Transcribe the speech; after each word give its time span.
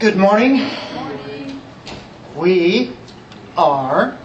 Good 0.00 0.16
morning. 0.16 0.66
We 2.34 2.96
are 3.54 4.16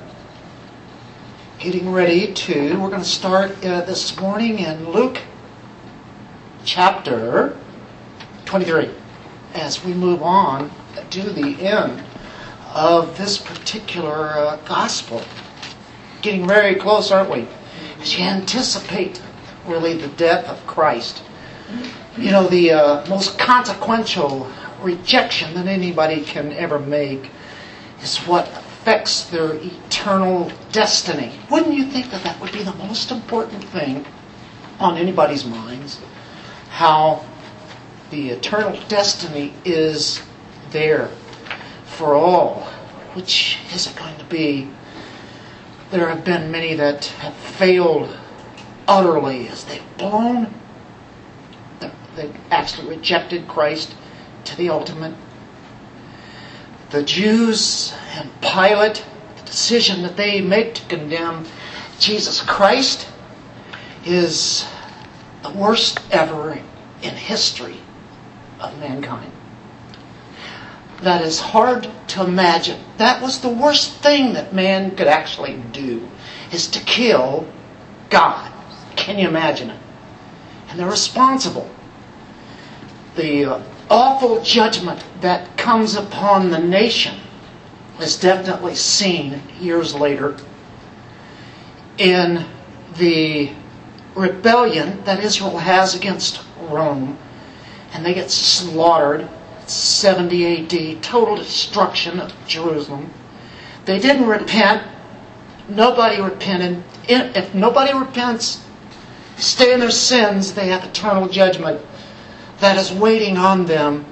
getting 1.59 1.92
ready 1.92 2.33
to, 2.33 2.78
we're 2.80 2.87
going 2.87 3.01
to 3.01 3.03
start 3.03 3.51
uh, 3.66 3.82
this 3.82 4.17
morning 4.17 4.59
in 4.59 4.90
Luke 4.90 5.19
chapter 6.64 7.58
23 8.46 8.89
as 9.54 9.84
we 9.84 9.93
move 9.93 10.24
on 10.24 10.71
to 11.10 11.30
the 11.30 11.60
end 11.60 12.02
of 12.73 13.18
this 13.18 13.38
particular 13.38 14.30
uh, 14.30 14.55
gospel. 14.66 15.21
Getting 16.21 16.48
very 16.48 16.76
close, 16.76 17.12
aren't 17.12 17.30
we? 17.30 17.50
As 18.00 18.18
you 18.18 18.23
anticipate 18.23 19.21
really 19.68 19.98
the 19.98 20.07
death 20.07 20.48
of 20.48 20.66
Christ. 20.66 21.21
You 22.18 22.32
know, 22.32 22.48
the 22.48 22.71
uh, 22.71 23.10
most 23.10 23.38
consequential 23.38 24.50
rejection 24.82 25.54
that 25.55 25.68
anybody 25.68 26.24
can 26.24 26.52
ever 26.54 26.79
make 26.79 27.32
is 28.02 28.18
what 28.20 28.47
affects 28.47 29.24
their 29.29 29.54
eternal 29.54 30.51
destiny. 30.71 31.32
Wouldn't 31.50 31.74
you 31.74 31.86
think 31.86 32.11
that 32.11 32.23
that 32.23 32.39
would 32.39 32.51
be 32.51 32.63
the 32.63 32.73
most 32.73 33.11
important 33.11 33.63
thing 33.63 34.05
on 34.79 34.98
anybody's 34.98 35.45
minds? 35.45 35.99
How 36.70 37.25
the 38.11 38.29
eternal 38.29 38.79
destiny 38.88 39.53
is 39.63 40.21
there 40.71 41.09
for 41.85 42.15
all. 42.15 42.63
Which 43.13 43.57
is 43.73 43.87
it 43.87 43.95
going 43.95 44.17
to 44.17 44.26
be? 44.26 44.70
There 45.91 46.09
have 46.09 46.26
been 46.26 46.51
many 46.51 46.76
that 46.76 47.05
have 47.05 47.34
failed 47.34 48.15
utterly 48.87 49.48
as 49.48 49.63
they've 49.63 49.98
blown, 49.98 50.53
they've 52.15 52.35
actually 52.51 52.89
rejected 52.89 53.48
Christ 53.48 53.95
to 54.45 54.58
the 54.58 54.70
ultimate. 54.70 55.13
The 56.91 57.04
Jews 57.04 57.93
and 58.15 58.29
Pilate, 58.41 59.04
the 59.37 59.43
decision 59.43 60.02
that 60.04 60.18
they 60.18 60.41
make 60.41 60.76
to 60.76 60.85
condemn 60.85 61.46
Jesus 61.99 62.41
Christ 62.41 63.07
is 64.06 64.68
the 65.44 65.52
worst 65.52 66.00
ever 66.12 66.60
in 67.02 67.16
history 67.16 67.80
of 68.60 68.78
mankind. 68.80 69.32
That 71.02 71.22
is 71.22 71.40
hard 71.40 71.90
to 72.09 72.24
imagine. 72.24 72.82
That 72.98 73.22
was 73.22 73.40
the 73.40 73.50
worst 73.50 74.02
thing 74.02 74.34
that 74.34 74.54
man 74.54 74.96
could 74.96 75.08
actually 75.08 75.62
do, 75.72 76.08
is 76.52 76.68
to 76.68 76.80
kill 76.80 77.48
God. 78.09 78.52
Can 78.96 79.20
you 79.20 79.28
imagine 79.28 79.72
it? 79.72 79.80
And 80.70 80.80
they're 80.80 80.90
responsible. 80.90 81.70
The 83.16 83.46
uh, 83.46 83.64
awful 83.89 84.41
judgment 84.41 85.03
that 85.22 85.58
comes 85.58 85.95
upon 85.95 86.50
the 86.50 86.59
nation 86.59 87.19
is 88.00 88.17
definitely 88.17 88.75
seen 88.75 89.41
years 89.59 89.94
later 89.94 90.38
in 91.97 92.45
the 92.97 93.52
rebellion 94.16 95.03
that 95.03 95.23
Israel 95.23 95.58
has 95.58 95.95
against 95.95 96.41
Rome. 96.69 97.17
And 97.94 98.06
they 98.06 98.13
get 98.13 98.31
slaughtered. 98.31 99.30
70 99.67 100.95
AD, 100.95 101.03
total 101.03 101.38
destruction 101.38 102.19
of 102.19 102.31
Jerusalem. 102.45 103.11
They 103.86 103.97
didn't 103.97 104.28
repent. 104.28 104.83
Nobody 105.67 106.22
repented. 106.22 106.83
If 107.08 107.56
nobody 107.56 107.97
repents, 107.97 108.63
stay 109.38 109.73
in 109.73 109.80
their 109.80 109.89
sins, 109.89 110.53
they 110.53 110.67
have 110.67 110.83
eternal 110.83 111.28
judgment 111.28 111.81
that 112.59 112.78
is 112.78 112.92
waiting 112.92 113.38
on 113.38 113.66
them. 113.66 114.06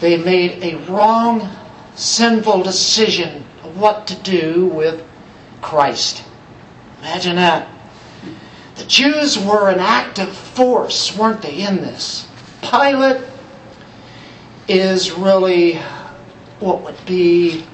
They 0.00 0.16
made 0.16 0.62
a 0.62 0.76
wrong, 0.90 1.48
sinful 1.94 2.62
decision 2.62 3.44
of 3.62 3.78
what 3.78 4.06
to 4.06 4.14
do 4.16 4.66
with 4.66 5.04
Christ. 5.60 6.24
Imagine 7.00 7.36
that. 7.36 7.68
The 8.76 8.84
Jews 8.86 9.38
were 9.38 9.68
an 9.68 9.78
active 9.78 10.34
force, 10.34 11.16
weren't 11.16 11.42
they, 11.42 11.66
in 11.66 11.76
this? 11.76 12.26
Pilate 12.62 13.22
is 14.68 15.12
really 15.12 15.78
what 16.60 16.82
would 16.82 17.04
be 17.04 17.64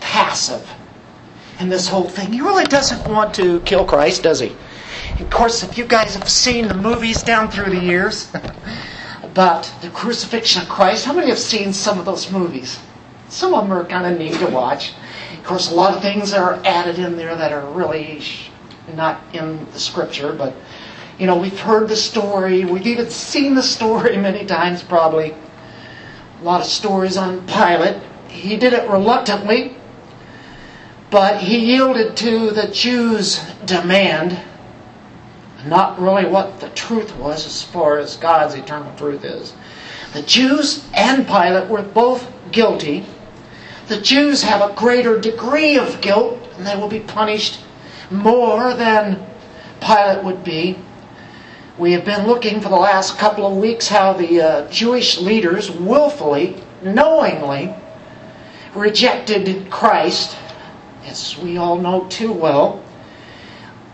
passive 0.00 0.68
in 1.60 1.68
this 1.68 1.88
whole 1.88 2.08
thing. 2.08 2.32
He 2.32 2.40
really 2.40 2.64
doesn't 2.64 3.08
want 3.08 3.34
to 3.34 3.60
kill 3.60 3.84
Christ, 3.84 4.22
does 4.22 4.40
he? 4.40 4.56
Of 5.18 5.30
course, 5.30 5.62
if 5.62 5.78
you 5.78 5.86
guys 5.86 6.14
have 6.14 6.28
seen 6.28 6.68
the 6.68 6.74
movies 6.74 7.22
down 7.22 7.50
through 7.50 7.70
the 7.70 7.82
years 7.82 8.30
about 9.22 9.72
the 9.80 9.88
crucifixion 9.88 10.60
of 10.60 10.68
Christ, 10.68 11.06
how 11.06 11.14
many 11.14 11.28
have 11.30 11.38
seen 11.38 11.72
some 11.72 11.98
of 11.98 12.04
those 12.04 12.30
movies? 12.30 12.78
Some 13.30 13.54
of 13.54 13.62
them 13.62 13.72
are 13.72 13.84
kind 13.86 14.12
of 14.12 14.18
neat 14.18 14.34
to 14.40 14.46
watch. 14.46 14.92
Of 15.38 15.42
course, 15.42 15.70
a 15.70 15.74
lot 15.74 15.94
of 15.94 16.02
things 16.02 16.34
are 16.34 16.60
added 16.66 16.98
in 16.98 17.16
there 17.16 17.34
that 17.34 17.50
are 17.50 17.66
really 17.72 18.20
not 18.94 19.22
in 19.32 19.64
the 19.72 19.80
scripture, 19.80 20.34
but 20.34 20.54
you 21.18 21.26
know, 21.26 21.36
we've 21.36 21.58
heard 21.58 21.88
the 21.88 21.96
story, 21.96 22.66
we've 22.66 22.86
even 22.86 23.08
seen 23.08 23.54
the 23.54 23.62
story 23.62 24.16
many 24.18 24.44
times 24.44 24.82
probably. 24.82 25.34
A 26.40 26.44
lot 26.44 26.60
of 26.60 26.66
stories 26.66 27.16
on 27.16 27.46
Pilate. 27.46 28.02
He 28.28 28.58
did 28.58 28.74
it 28.74 28.90
reluctantly, 28.90 29.78
but 31.10 31.40
he 31.40 31.72
yielded 31.72 32.18
to 32.18 32.50
the 32.50 32.68
Jews' 32.68 33.40
demand 33.64 34.38
not 35.68 36.00
really 36.00 36.26
what 36.26 36.60
the 36.60 36.68
truth 36.70 37.14
was 37.16 37.46
as 37.46 37.62
far 37.62 37.98
as 37.98 38.16
God's 38.16 38.54
eternal 38.54 38.92
truth 38.96 39.24
is. 39.24 39.54
The 40.12 40.22
Jews 40.22 40.86
and 40.94 41.26
Pilate 41.26 41.68
were 41.68 41.82
both 41.82 42.30
guilty. 42.52 43.04
The 43.88 44.00
Jews 44.00 44.42
have 44.42 44.62
a 44.62 44.74
greater 44.74 45.18
degree 45.18 45.76
of 45.76 46.00
guilt, 46.00 46.38
and 46.56 46.66
they 46.66 46.76
will 46.76 46.88
be 46.88 47.00
punished 47.00 47.60
more 48.10 48.74
than 48.74 49.24
Pilate 49.80 50.24
would 50.24 50.44
be. 50.44 50.78
We 51.78 51.92
have 51.92 52.04
been 52.04 52.26
looking 52.26 52.60
for 52.60 52.70
the 52.70 52.76
last 52.76 53.18
couple 53.18 53.46
of 53.46 53.58
weeks 53.58 53.86
how 53.86 54.14
the 54.14 54.40
uh, 54.40 54.70
Jewish 54.70 55.20
leaders 55.20 55.70
willfully, 55.70 56.62
knowingly 56.82 57.74
rejected 58.74 59.70
Christ, 59.70 60.36
as 61.04 61.36
we 61.38 61.56
all 61.56 61.76
know 61.76 62.06
too 62.08 62.32
well. 62.32 62.82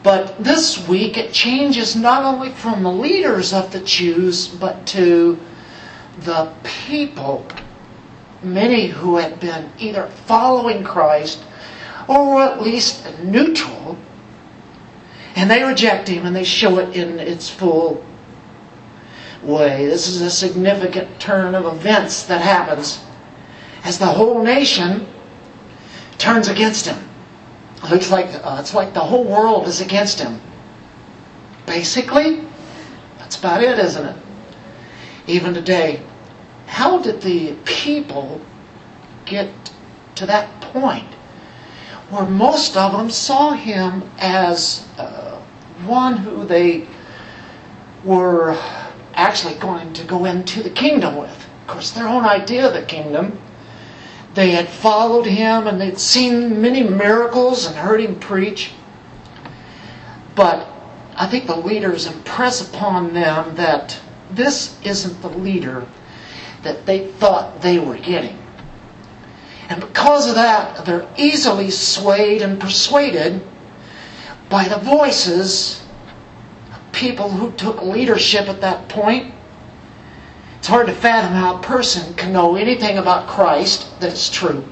But 0.03 0.43
this 0.43 0.87
week 0.89 1.17
it 1.17 1.33
changes 1.33 1.95
not 1.95 2.25
only 2.25 2.51
from 2.51 2.83
the 2.83 2.91
leaders 2.91 3.53
of 3.53 3.71
the 3.71 3.81
Jews, 3.81 4.49
but 4.49 4.87
to 4.89 5.39
the 6.21 6.53
people, 6.65 7.47
many 8.43 8.89
who 8.89 9.17
had 9.17 9.39
been 9.39 9.71
either 9.79 10.09
following 10.27 10.83
Christ 10.83 11.43
or 12.09 12.43
at 12.43 12.63
least 12.63 13.07
neutral, 13.23 13.97
and 15.37 15.51
they 15.51 15.63
reject 15.63 16.09
him 16.09 16.27
and 16.27 16.35
they 16.35 16.45
show 16.45 16.79
it 16.79 16.97
in 16.97 17.21
its 17.21 17.49
full 17.49 18.05
way. 19.43 19.87
This 19.87 20.09
is 20.09 20.21
a 20.21 20.31
significant 20.31 21.21
turn 21.21 21.55
of 21.55 21.65
events 21.65 22.25
that 22.25 22.41
happens 22.41 23.05
as 23.85 23.99
the 23.99 24.07
whole 24.07 24.43
nation 24.43 25.07
turns 26.19 26.49
against 26.49 26.87
him. 26.87 27.09
Looks 27.91 28.11
like 28.11 28.27
uh, 28.27 28.59
it's 28.61 28.75
like 28.75 28.95
the 28.95 29.01
whole 29.01 29.25
world 29.25 29.67
is 29.67 29.81
against 29.81 30.21
him. 30.21 30.41
Basically, 31.67 32.41
that's 33.19 33.37
about 33.37 33.63
it, 33.63 33.79
isn't 33.79 34.07
it? 34.07 34.17
Even 35.27 35.53
today, 35.53 36.03
how 36.67 36.99
did 36.99 37.21
the 37.23 37.55
people 37.65 38.41
get 39.25 39.51
to 40.15 40.27
that 40.27 40.61
point 40.61 41.09
where 42.11 42.25
most 42.27 42.77
of 42.77 42.93
them 42.93 43.11
saw 43.11 43.53
him 43.53 44.09
as 44.19 44.87
uh, 44.99 45.41
one 45.85 46.17
who 46.17 46.45
they 46.45 46.87
were 48.05 48.57
actually 49.15 49.55
going 49.55 49.93
to 49.95 50.05
go 50.05 50.25
into 50.25 50.63
the 50.63 50.71
kingdom 50.71 51.17
with? 51.17 51.49
Of 51.63 51.67
course, 51.67 51.91
their 51.91 52.09
own 52.09 52.25
idea 52.25 52.69
of 52.69 52.75
the 52.75 52.83
kingdom 52.83 53.39
they 54.35 54.51
had 54.51 54.69
followed 54.69 55.27
him 55.27 55.67
and 55.67 55.81
they'd 55.81 55.99
seen 55.99 56.61
many 56.63 56.83
miracles 56.83 57.67
and 57.67 57.77
heard 57.77 58.01
him 58.01 58.19
preach. 58.19 58.73
But 60.35 60.67
I 61.17 61.27
think 61.27 61.47
the 61.47 61.57
leaders 61.57 62.07
impress 62.07 62.67
upon 62.67 63.13
them 63.13 63.55
that 63.57 63.99
this 64.31 64.79
isn't 64.83 65.21
the 65.21 65.29
leader 65.29 65.87
that 66.63 66.87
they 66.87 67.09
thought 67.09 67.61
they 67.61 67.79
were 67.79 67.99
getting. 67.99 68.39
And 69.69 69.81
because 69.81 70.29
of 70.29 70.35
that, 70.35 70.85
they're 70.85 71.09
easily 71.17 71.71
swayed 71.71 72.43
and 72.43 72.61
persuaded 72.61 73.43
by 74.49 74.69
the 74.69 74.79
voices 74.79 75.83
of 76.73 76.93
people 76.93 77.31
who 77.31 77.53
took 77.53 77.83
leadership 77.83 78.49
at 78.49 78.61
that 78.61 78.89
point 78.89 79.35
it's 80.63 80.69
hard 80.69 80.87
to 80.87 80.93
fathom 80.93 81.33
how 81.33 81.57
a 81.57 81.61
person 81.61 82.15
can 82.15 82.33
know 82.33 82.55
anything 82.55 82.97
about 82.97 83.27
Christ 83.27 83.99
that's 83.99 84.31
true 84.31 84.65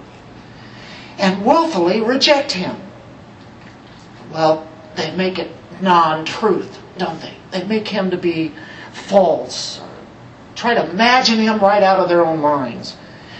and 1.19 1.45
willfully 1.45 2.01
reject 2.01 2.53
Him. 2.53 2.77
Well, 4.31 4.69
they 4.95 5.11
make 5.17 5.41
it 5.41 5.51
non 5.81 6.25
truth, 6.25 6.79
don't 6.97 7.21
they? 7.21 7.35
They 7.51 7.65
make 7.65 7.89
Him 7.89 8.13
to 8.13 8.17
be 8.17 8.53
false, 8.93 9.81
try 10.55 10.75
to 10.75 10.89
imagine 10.89 11.41
him 11.41 11.59
right 11.59 11.83
out 11.83 11.99
of 11.99 12.09
their 12.09 12.25
own 12.25 12.39
minds. 12.39 12.97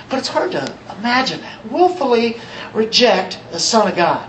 But 0.09 0.19
it's 0.19 0.27
hard 0.27 0.51
to 0.51 0.75
imagine 0.99 1.43
that. 1.43 1.71
Willfully 1.71 2.41
reject 2.75 3.39
the 3.53 3.61
Son 3.61 3.87
of 3.87 3.95
God. 3.95 4.29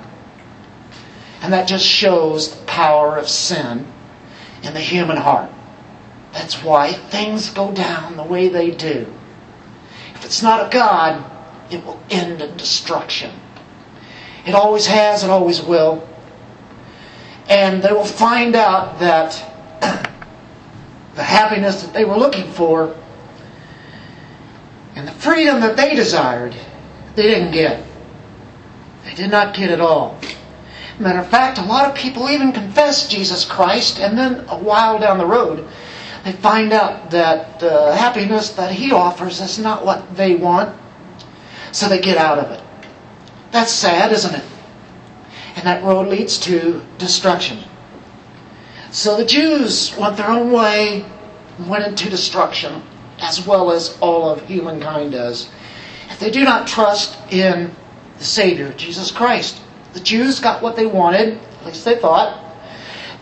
And 1.42 1.52
that 1.54 1.68
just 1.68 1.88
shows 1.88 2.56
the 2.56 2.66
power 2.66 3.18
of 3.18 3.28
sin 3.28 3.88
in 4.62 4.76
the 4.76 4.80
human 4.80 5.18
heart. 5.18 5.50
That's 6.34 6.64
why 6.64 6.94
things 6.94 7.50
go 7.50 7.72
down 7.72 8.16
the 8.16 8.24
way 8.24 8.48
they 8.48 8.72
do. 8.72 9.12
If 10.16 10.26
it's 10.26 10.42
not 10.42 10.62
of 10.62 10.72
God, 10.72 11.30
it 11.72 11.86
will 11.86 12.02
end 12.10 12.42
in 12.42 12.58
destruction. 12.58 13.32
It 14.46 14.56
always 14.56 14.88
has, 14.88 15.24
it 15.24 15.30
always 15.30 15.62
will. 15.62 16.08
And 17.50 17.84
they 17.84 17.92
will 17.92 18.06
find 18.06 18.56
out 18.56 19.00
that 19.00 19.32
the 21.16 21.24
happiness 21.24 21.84
that 21.84 21.94
they 21.94 22.06
were 22.06 22.16
looking 22.16 22.50
for 22.52 22.96
and 24.96 25.08
the 25.08 25.12
freedom 25.14 25.62
that 25.62 25.78
they 25.78 25.96
desired, 25.96 26.56
they 27.16 27.24
didn't 27.24 27.52
get. 27.52 27.84
They 29.04 29.14
did 29.14 29.32
not 29.32 29.56
get 29.56 29.70
at 29.70 29.82
all. 29.82 30.20
Matter 31.00 31.20
of 31.20 31.30
fact, 31.30 31.58
a 31.58 31.64
lot 31.64 31.90
of 31.90 31.96
people 31.96 32.30
even 32.30 32.52
confess 32.52 33.08
Jesus 33.08 33.44
Christ, 33.44 34.00
and 34.00 34.18
then 34.18 34.46
a 34.50 34.58
while 34.58 35.00
down 35.00 35.18
the 35.18 35.26
road, 35.26 35.68
they 36.24 36.32
find 36.34 36.72
out 36.72 37.12
that 37.12 37.60
the 37.60 37.96
happiness 37.96 38.52
that 38.52 38.72
He 38.72 38.92
offers 38.92 39.42
is 39.42 39.58
not 39.58 39.86
what 39.86 40.16
they 40.16 40.36
want, 40.36 40.78
so 41.72 41.90
they 41.90 42.00
get 42.00 42.18
out 42.18 42.38
of 42.38 42.52
it. 42.52 42.64
That's 43.52 43.72
sad, 43.72 44.12
isn't 44.12 44.36
it? 44.36 44.44
And 45.56 45.66
that 45.66 45.84
road 45.84 46.08
leads 46.08 46.38
to 46.40 46.82
destruction. 46.98 47.60
So 48.92 49.18
the 49.18 49.26
Jews 49.26 49.96
went 49.98 50.18
their 50.18 50.30
own 50.30 50.52
way 50.52 51.06
and 51.58 51.70
went 51.70 51.86
into 51.86 52.10
destruction, 52.10 52.82
as 53.20 53.46
well 53.46 53.72
as 53.72 53.98
all 54.00 54.30
of 54.30 54.46
humankind 54.46 55.14
does. 55.14 55.50
If 56.10 56.20
they 56.20 56.30
do 56.30 56.44
not 56.44 56.68
trust 56.68 57.18
in 57.32 57.74
the 58.18 58.24
Savior, 58.24 58.74
Jesus 58.74 59.12
Christ, 59.12 59.62
the 59.94 60.00
Jews 60.00 60.40
got 60.40 60.62
what 60.62 60.76
they 60.76 60.86
wanted, 60.86 61.38
at 61.38 61.66
least 61.66 61.86
they 61.86 61.98
thought. 61.98 62.38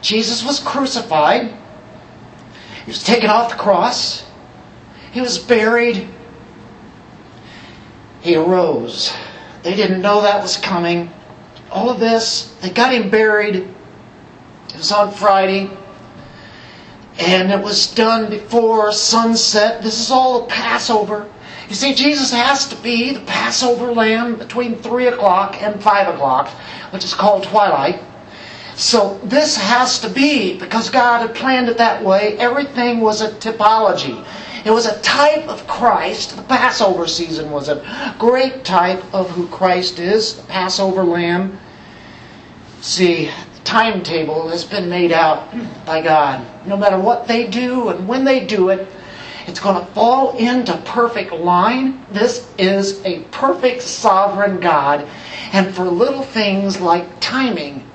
Jesus 0.01 0.43
was 0.43 0.59
crucified. 0.59 1.53
He 2.89 2.91
was 2.91 3.03
taken 3.03 3.29
off 3.29 3.51
the 3.51 3.55
cross. 3.55 4.25
He 5.11 5.21
was 5.21 5.37
buried. 5.37 6.09
He 8.21 8.35
arose. 8.35 9.13
They 9.61 9.75
didn't 9.75 10.01
know 10.01 10.23
that 10.23 10.41
was 10.41 10.57
coming. 10.57 11.11
All 11.69 11.91
of 11.91 11.99
this, 11.99 12.55
they 12.61 12.71
got 12.71 12.91
him 12.91 13.11
buried. 13.11 13.57
It 13.57 14.75
was 14.75 14.91
on 14.91 15.11
Friday. 15.11 15.69
And 17.19 17.51
it 17.51 17.63
was 17.63 17.93
done 17.93 18.27
before 18.27 18.91
sunset. 18.91 19.83
This 19.83 19.99
is 19.99 20.09
all 20.09 20.41
the 20.41 20.47
Passover. 20.47 21.31
You 21.67 21.75
see, 21.75 21.93
Jesus 21.93 22.31
has 22.31 22.67
to 22.69 22.75
be 22.77 23.13
the 23.13 23.19
Passover 23.19 23.93
lamb 23.93 24.35
between 24.35 24.77
3 24.77 25.05
o'clock 25.09 25.61
and 25.61 25.79
5 25.79 26.15
o'clock, 26.15 26.47
which 26.89 27.03
is 27.03 27.13
called 27.13 27.43
twilight. 27.43 28.01
So 28.79 29.19
this 29.25 29.57
has 29.57 29.99
to 29.99 30.09
be, 30.09 30.57
because 30.57 30.89
God 30.89 31.19
had 31.27 31.35
planned 31.35 31.67
it 31.67 31.77
that 31.79 32.01
way, 32.01 32.37
everything 32.37 33.01
was 33.01 33.19
a 33.19 33.29
typology. 33.31 34.25
It 34.65 34.71
was 34.71 34.85
a 34.85 34.97
type 35.01 35.49
of 35.49 35.67
Christ. 35.67 36.37
The 36.37 36.43
Passover 36.43 37.05
season 37.05 37.51
was 37.51 37.67
a 37.67 38.15
great 38.17 38.63
type 38.63 39.03
of 39.13 39.29
who 39.31 39.49
Christ 39.49 39.99
is, 39.99 40.37
the 40.37 40.43
Passover 40.43 41.03
lamb. 41.03 41.59
See, 42.79 43.25
the 43.25 43.59
timetable 43.65 44.47
has 44.47 44.63
been 44.63 44.89
made 44.89 45.11
out 45.11 45.53
by 45.85 46.01
God. 46.01 46.47
No 46.65 46.77
matter 46.77 46.97
what 46.97 47.27
they 47.27 47.47
do 47.47 47.89
and 47.89 48.07
when 48.07 48.23
they 48.23 48.45
do 48.45 48.69
it, 48.69 48.87
it's 49.45 49.59
going 49.59 49.85
to 49.85 49.91
fall 49.91 50.37
into 50.37 50.77
perfect 50.85 51.33
line. 51.33 52.05
This 52.13 52.49
is 52.57 53.03
a 53.03 53.23
perfect 53.23 53.81
sovereign 53.81 54.61
God. 54.61 55.05
And 55.51 55.75
for 55.75 55.83
little 55.83 56.23
things 56.23 56.79
like 56.79 57.19
timing, 57.19 57.88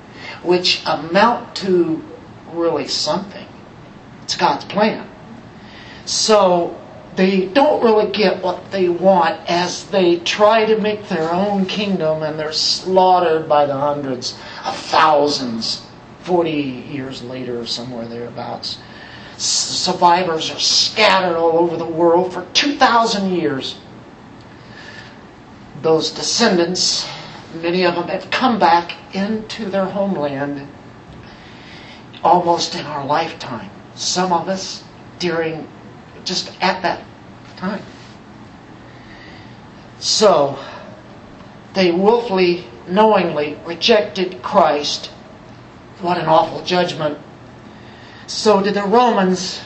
which 0.45 0.83
amount 0.85 1.55
to 1.57 2.03
really 2.51 2.87
something, 2.87 3.47
it's 4.23 4.35
God's 4.35 4.65
plan. 4.65 5.09
So 6.05 6.79
they 7.15 7.47
don't 7.47 7.83
really 7.83 8.11
get 8.11 8.43
what 8.43 8.71
they 8.71 8.89
want 8.89 9.39
as 9.49 9.85
they 9.87 10.19
try 10.19 10.65
to 10.65 10.79
make 10.79 11.07
their 11.07 11.31
own 11.31 11.65
kingdom 11.65 12.23
and 12.23 12.37
they're 12.37 12.53
slaughtered 12.53 13.49
by 13.49 13.65
the 13.65 13.75
hundreds 13.75 14.37
of 14.63 14.75
thousands 14.75 15.81
40 16.23 16.51
years 16.51 17.21
later, 17.23 17.59
or 17.59 17.65
somewhere 17.65 18.07
thereabouts 18.07 18.79
survivors 19.37 20.49
are 20.49 20.59
scattered 20.59 21.35
all 21.37 21.57
over 21.57 21.77
the 21.77 21.85
world 21.85 22.33
for 22.33 22.45
2,000 22.53 23.33
years. 23.33 23.77
Those 25.81 26.11
descendants, 26.11 27.07
many 27.61 27.85
of 27.85 27.95
them 27.95 28.07
have 28.07 28.29
come 28.31 28.59
back 28.59 28.93
into 29.15 29.65
their 29.65 29.85
homeland 29.85 30.67
almost 32.23 32.75
in 32.75 32.85
our 32.85 33.05
lifetime. 33.05 33.69
Some 33.95 34.33
of 34.33 34.49
us 34.49 34.83
during 35.19 35.67
just 36.23 36.51
at 36.61 36.81
that 36.81 37.03
time. 37.57 37.83
So, 39.99 40.59
they 41.73 41.91
willfully, 41.91 42.65
knowingly 42.87 43.57
rejected 43.65 44.41
Christ. 44.41 45.07
What 46.01 46.17
an 46.17 46.25
awful 46.25 46.63
judgment 46.63 47.17
so 48.27 48.61
did 48.61 48.73
the 48.73 48.83
Romans, 48.83 49.61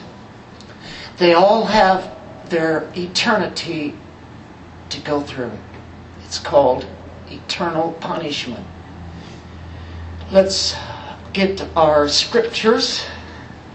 they 1.18 1.34
all 1.34 1.66
have 1.66 2.16
their 2.50 2.90
eternity 2.96 3.96
to 4.90 5.00
go 5.02 5.22
through. 5.22 5.52
It's 6.24 6.40
called 6.40 6.86
eternal 7.30 7.94
punishment. 7.94 8.66
Let's 10.32 10.76
get 11.34 11.62
our 11.76 12.08
scriptures. 12.08 13.06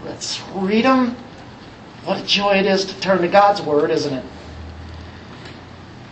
Let's 0.05 0.41
read 0.53 0.85
them. 0.85 1.15
What 2.03 2.21
a 2.21 2.25
joy 2.25 2.57
it 2.57 2.65
is 2.65 2.85
to 2.85 2.99
turn 2.99 3.21
to 3.21 3.27
God's 3.27 3.61
Word, 3.61 3.89
isn't 3.89 4.13
it? 4.13 4.25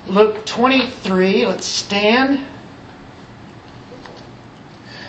Luke 0.08 0.46
23, 0.46 1.46
let's 1.46 1.66
stand. 1.66 2.46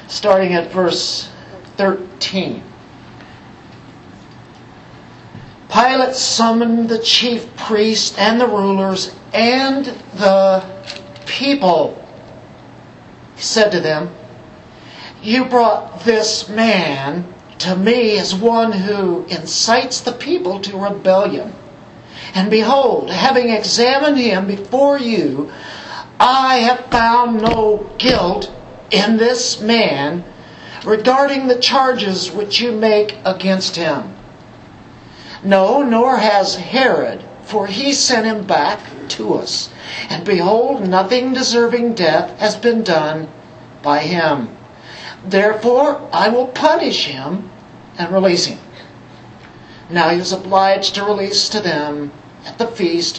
Starting 0.07 0.53
at 0.53 0.71
verse 0.71 1.31
13. 1.77 2.63
Pilate 5.73 6.15
summoned 6.15 6.89
the 6.89 7.01
chief 7.01 7.57
priests 7.57 8.17
and 8.17 8.41
the 8.41 8.47
rulers 8.47 9.13
and 9.33 9.87
the 10.15 10.65
people. 11.27 12.04
He 13.37 13.43
said 13.43 13.71
to 13.73 13.81
them, 13.81 14.15
You 15.23 15.45
brought 15.45 16.05
this 16.05 16.49
man 16.49 17.27
to 17.59 17.77
me 17.77 18.19
as 18.19 18.35
one 18.35 18.73
who 18.73 19.25
incites 19.29 20.01
the 20.01 20.13
people 20.13 20.61
to 20.61 20.77
rebellion. 20.77 21.55
And 22.35 22.51
behold, 22.51 23.11
having 23.11 23.51
examined 23.51 24.19
him 24.19 24.47
before 24.47 24.99
you, 24.99 25.53
I 26.19 26.57
have 26.57 26.87
found 26.87 27.41
no 27.41 27.91
guilt 27.99 28.51
in 28.91 29.17
this 29.17 29.61
man 29.61 30.25
regarding 30.85 31.47
the 31.47 31.59
charges 31.59 32.31
which 32.31 32.61
you 32.61 32.73
make 32.73 33.17
against 33.25 33.77
him. 33.77 34.15
No, 35.43 35.83
nor 35.83 36.17
has 36.17 36.57
Herod, 36.57 37.23
for 37.45 37.67
he 37.67 37.93
sent 37.93 38.27
him 38.27 38.47
back 38.47 38.81
to 39.09 39.35
us. 39.35 39.71
And 40.09 40.25
behold, 40.25 40.89
nothing 40.89 41.33
deserving 41.33 41.95
death 41.95 42.39
has 42.39 42.57
been 42.57 42.83
done 42.83 43.29
by 43.83 44.01
him. 44.01 44.57
Therefore, 45.27 46.09
I 46.13 46.29
will 46.29 46.49
punish 46.49 47.07
him 47.07 47.51
and 47.99 48.13
release 48.13 48.47
him. 48.47 48.59
Now 49.91 50.11
he 50.11 50.19
was 50.19 50.33
obliged 50.33 50.95
to 50.95 51.05
release 51.05 51.49
to 51.51 51.61
them 51.61 52.13
at 52.47 52.59
the 52.59 52.67
feast 52.67 53.19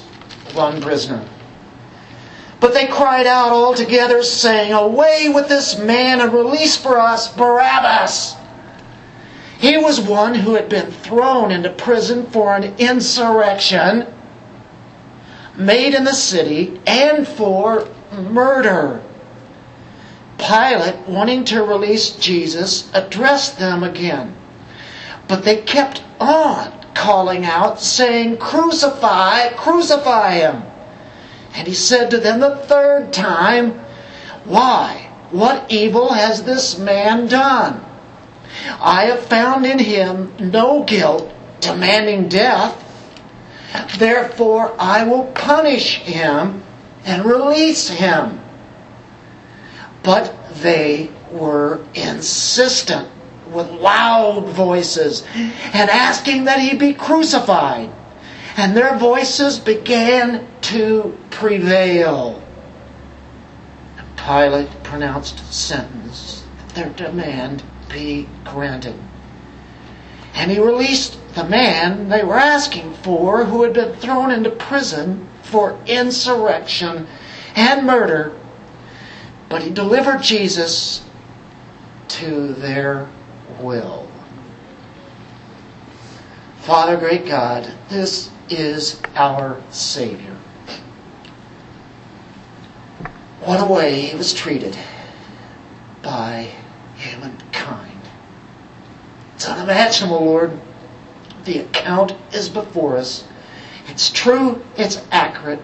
one 0.53 0.81
prisoner. 0.81 1.23
But 2.59 2.73
they 2.73 2.87
cried 2.87 3.27
out 3.27 3.49
all 3.49 3.75
together, 3.75 4.23
saying, 4.23 4.73
Away 4.73 5.29
with 5.29 5.47
this 5.47 5.77
man 5.77 6.21
and 6.21 6.33
release 6.33 6.75
for 6.75 6.99
us 6.99 7.31
Barabbas. 7.31 8.35
He 9.59 9.77
was 9.77 10.01
one 10.01 10.33
who 10.33 10.55
had 10.55 10.69
been 10.69 10.91
thrown 10.91 11.51
into 11.51 11.69
prison 11.69 12.25
for 12.27 12.55
an 12.55 12.75
insurrection 12.77 14.07
made 15.57 15.93
in 15.93 16.03
the 16.03 16.13
city 16.13 16.79
and 16.85 17.27
for 17.27 17.87
murder. 18.11 19.01
Pilate, 20.37 21.07
wanting 21.07 21.45
to 21.45 21.63
release 21.63 22.11
Jesus, 22.11 22.89
addressed 22.93 23.57
them 23.57 23.83
again. 23.83 24.35
But 25.27 25.43
they 25.43 25.61
kept 25.61 26.03
on 26.19 26.71
calling 26.93 27.45
out, 27.45 27.81
saying, 27.81 28.37
Crucify, 28.37 29.53
crucify 29.53 30.33
him. 30.33 30.63
And 31.53 31.67
he 31.67 31.73
said 31.73 32.11
to 32.11 32.17
them 32.17 32.39
the 32.39 32.57
third 32.57 33.13
time, 33.13 33.79
Why? 34.43 35.11
What 35.31 35.71
evil 35.71 36.13
has 36.13 36.43
this 36.43 36.77
man 36.77 37.27
done? 37.27 37.83
I 38.79 39.05
have 39.05 39.25
found 39.25 39.65
in 39.65 39.79
him 39.79 40.33
no 40.39 40.83
guilt 40.83 41.31
demanding 41.59 42.29
death. 42.29 42.81
Therefore, 43.97 44.75
I 44.79 45.03
will 45.03 45.25
punish 45.25 45.99
him 45.99 46.63
and 47.05 47.25
release 47.25 47.87
him. 47.87 48.41
But 50.03 50.33
they 50.61 51.09
were 51.31 51.83
insistent 51.93 53.09
with 53.51 53.69
loud 53.69 54.45
voices 54.49 55.25
and 55.35 55.89
asking 55.89 56.45
that 56.45 56.59
he 56.59 56.75
be 56.75 56.93
crucified. 56.93 57.91
And 58.57 58.75
their 58.75 58.97
voices 58.97 59.59
began 59.59 60.47
to 60.61 61.17
prevail. 61.29 62.41
Pilate 64.15 64.83
pronounced 64.83 65.53
sentence 65.53 66.45
that 66.57 66.75
their 66.75 66.89
demand 67.09 67.63
be 67.89 68.27
granted. 68.43 68.95
And 70.35 70.51
he 70.51 70.59
released 70.59 71.17
the 71.33 71.45
man 71.45 72.09
they 72.09 72.23
were 72.23 72.37
asking 72.37 72.93
for 72.95 73.45
who 73.45 73.63
had 73.63 73.73
been 73.73 73.93
thrown 73.95 74.31
into 74.31 74.49
prison 74.51 75.27
for 75.43 75.79
insurrection 75.87 77.07
and 77.55 77.87
murder. 77.87 78.37
But 79.49 79.63
he 79.63 79.71
delivered 79.71 80.21
Jesus 80.21 81.03
to 82.09 82.53
their 82.53 83.07
will. 83.59 84.11
Father, 86.57 86.97
great 86.97 87.25
God, 87.25 87.71
this 87.89 88.29
is 88.49 89.01
our 89.15 89.61
Savior. 89.69 90.35
What 93.41 93.61
a 93.61 93.71
way 93.71 94.01
he 94.01 94.17
was 94.17 94.33
treated 94.33 94.75
by 96.01 96.49
humankind. 96.95 97.94
It's 99.35 99.47
unimaginable, 99.47 100.23
Lord. 100.23 100.59
The 101.43 101.59
account 101.59 102.15
is 102.33 102.49
before 102.49 102.97
us. 102.97 103.27
It's 103.87 104.09
true, 104.09 104.63
it's 104.77 105.05
accurate, 105.11 105.61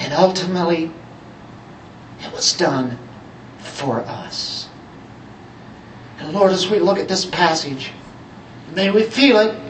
and 0.00 0.12
ultimately, 0.12 0.90
it 2.20 2.32
was 2.32 2.52
done 2.54 2.98
for 3.58 4.00
us. 4.00 4.68
And 6.18 6.32
Lord, 6.32 6.50
as 6.50 6.68
we 6.68 6.80
look 6.80 6.98
at 6.98 7.06
this 7.06 7.24
passage, 7.24 7.92
may 8.74 8.90
we 8.90 9.04
feel 9.04 9.38
it. 9.38 9.60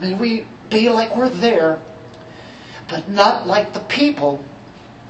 May 0.00 0.14
we 0.14 0.46
be 0.70 0.88
like 0.88 1.14
we're 1.14 1.28
there, 1.28 1.82
but 2.88 3.08
not 3.10 3.46
like 3.46 3.74
the 3.74 3.80
people 3.80 4.42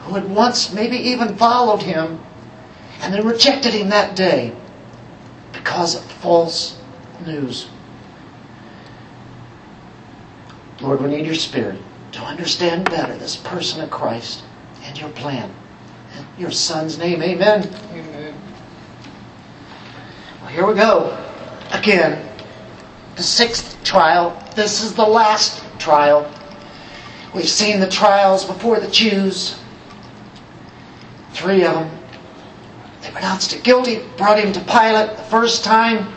who 0.01 0.15
had 0.15 0.29
once 0.29 0.73
maybe 0.73 0.97
even 0.97 1.37
followed 1.37 1.83
him 1.83 2.19
and 3.01 3.15
then 3.15 3.25
rejected 3.25 3.73
him 3.75 3.91
that 3.91 4.17
day 4.17 4.53
because 5.63 5.95
of 5.95 6.03
false 6.03 6.77
news. 7.25 7.69
Lord, 10.81 11.01
we 11.01 11.09
need 11.09 11.25
your 11.25 11.37
spirit 11.37 11.79
to 12.13 12.21
understand 12.21 12.91
better 12.91 13.17
this 13.17 13.37
person 13.37 13.81
of 13.81 13.89
Christ 13.89 14.43
and 14.83 14.99
your 14.99 15.11
plan. 15.11 15.55
In 16.19 16.27
your 16.37 16.51
son's 16.51 16.99
name, 16.99 17.23
amen. 17.23 17.73
Amen. 17.93 18.35
Well, 20.41 20.51
here 20.51 20.67
we 20.67 20.75
go. 20.75 21.17
Again, 21.71 22.29
the 23.15 23.23
sixth 23.23 23.83
trial. 23.85 24.37
This 24.57 24.83
is 24.83 24.95
the 24.95 25.07
last 25.07 25.63
trial. 25.79 26.31
We've 27.35 27.49
seen 27.49 27.79
the 27.79 27.89
trials 27.89 28.45
before 28.45 28.81
the 28.81 28.91
Jews. 28.91 29.61
Three 31.33 31.65
of 31.65 31.75
them. 31.75 32.02
They 33.03 33.11
pronounced 33.11 33.53
him 33.53 33.63
guilty, 33.63 34.01
brought 34.17 34.39
him 34.39 34.53
to 34.53 34.61
Pilate 34.61 35.17
the 35.17 35.25
first 35.25 35.65
time. 35.65 36.13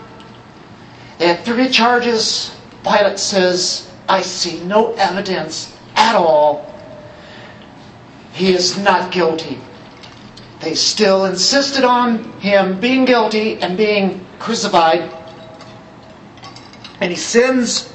They 1.18 1.28
had 1.28 1.44
three 1.44 1.70
charges. 1.70 2.56
Pilate 2.84 3.18
says, 3.18 3.92
I 4.08 4.22
see 4.22 4.64
no 4.64 4.94
evidence 4.94 5.76
at 5.96 6.16
all. 6.16 6.72
He 8.34 8.52
is 8.52 8.78
not 8.78 9.12
guilty. 9.12 9.60
They 10.60 10.76
still 10.76 11.26
insisted 11.26 11.84
on 11.84 12.24
him 12.40 12.80
being 12.80 13.06
guilty 13.06 13.56
and 13.62 13.76
being 13.76 14.26
crucified. 14.40 15.12
And 17.02 17.12
he 17.12 17.18
sends 17.18 17.92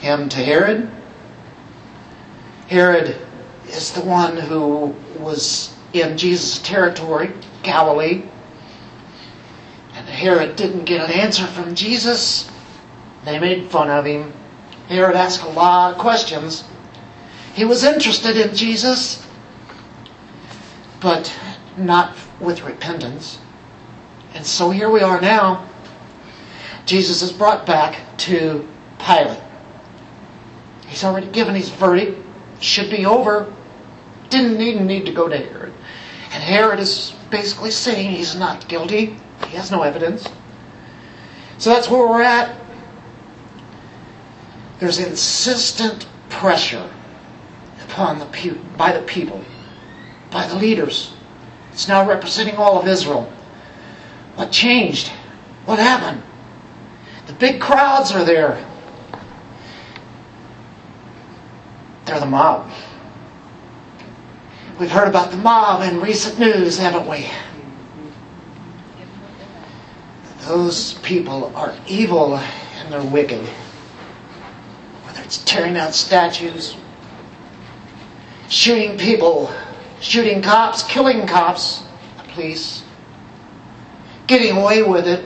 him 0.00 0.28
to 0.28 0.36
Herod. 0.36 0.90
Herod 2.66 3.16
is 3.68 3.92
the 3.92 4.00
one 4.00 4.36
who 4.36 4.94
was 5.18 5.73
in 6.02 6.18
Jesus' 6.18 6.58
territory, 6.58 7.32
Galilee. 7.62 8.22
And 9.94 10.08
Herod 10.08 10.56
didn't 10.56 10.84
get 10.84 11.08
an 11.08 11.10
answer 11.10 11.46
from 11.46 11.74
Jesus. 11.74 12.50
They 13.24 13.38
made 13.38 13.70
fun 13.70 13.90
of 13.90 14.04
him. 14.04 14.32
Herod 14.88 15.16
asked 15.16 15.42
a 15.42 15.48
lot 15.48 15.92
of 15.92 15.98
questions. 15.98 16.64
He 17.54 17.64
was 17.64 17.84
interested 17.84 18.36
in 18.36 18.54
Jesus, 18.54 19.24
but 21.00 21.32
not 21.76 22.16
with 22.40 22.62
repentance. 22.62 23.38
And 24.34 24.44
so 24.44 24.70
here 24.70 24.90
we 24.90 25.00
are 25.00 25.20
now. 25.20 25.68
Jesus 26.86 27.22
is 27.22 27.32
brought 27.32 27.64
back 27.64 28.00
to 28.18 28.68
Pilate. 28.98 29.40
He's 30.86 31.04
already 31.04 31.28
given 31.28 31.54
his 31.54 31.70
verdict. 31.70 32.20
Should 32.60 32.90
be 32.90 33.06
over. 33.06 33.52
Didn't 34.34 34.60
even 34.60 34.88
need 34.88 35.06
to 35.06 35.12
go 35.12 35.28
to 35.28 35.36
Herod. 35.36 35.72
And 36.32 36.42
Herod 36.42 36.80
is 36.80 37.14
basically 37.30 37.70
saying 37.70 38.10
he's 38.10 38.34
not 38.34 38.66
guilty. 38.66 39.16
He 39.46 39.56
has 39.56 39.70
no 39.70 39.82
evidence. 39.82 40.28
So 41.58 41.70
that's 41.70 41.88
where 41.88 42.04
we're 42.04 42.22
at. 42.22 42.56
There's 44.80 44.98
insistent 44.98 46.08
pressure 46.30 46.90
upon 47.84 48.18
the 48.18 48.26
pe- 48.26 48.58
by 48.76 48.90
the 48.90 49.02
people, 49.02 49.40
by 50.32 50.48
the 50.48 50.56
leaders. 50.56 51.14
It's 51.72 51.86
now 51.86 52.04
representing 52.04 52.56
all 52.56 52.80
of 52.80 52.88
Israel. 52.88 53.32
What 54.34 54.50
changed? 54.50 55.12
What 55.64 55.78
happened? 55.78 56.24
The 57.28 57.34
big 57.34 57.60
crowds 57.60 58.10
are 58.10 58.24
there. 58.24 58.68
They're 62.04 62.18
the 62.18 62.26
mob. 62.26 62.68
We've 64.78 64.90
heard 64.90 65.06
about 65.06 65.30
the 65.30 65.36
mob 65.36 65.82
in 65.82 66.00
recent 66.00 66.40
news, 66.40 66.78
haven't 66.78 67.08
we? 67.08 67.28
Those 70.40 70.94
people 70.94 71.52
are 71.54 71.74
evil 71.86 72.36
and 72.36 72.92
they're 72.92 73.04
wicked. 73.04 73.40
Whether 75.04 75.22
it's 75.22 75.44
tearing 75.44 75.74
down 75.74 75.92
statues, 75.92 76.76
shooting 78.48 78.98
people, 78.98 79.54
shooting 80.00 80.42
cops, 80.42 80.82
killing 80.82 81.24
cops, 81.28 81.84
the 82.18 82.24
police, 82.32 82.82
getting 84.26 84.56
away 84.56 84.82
with 84.82 85.06
it. 85.06 85.24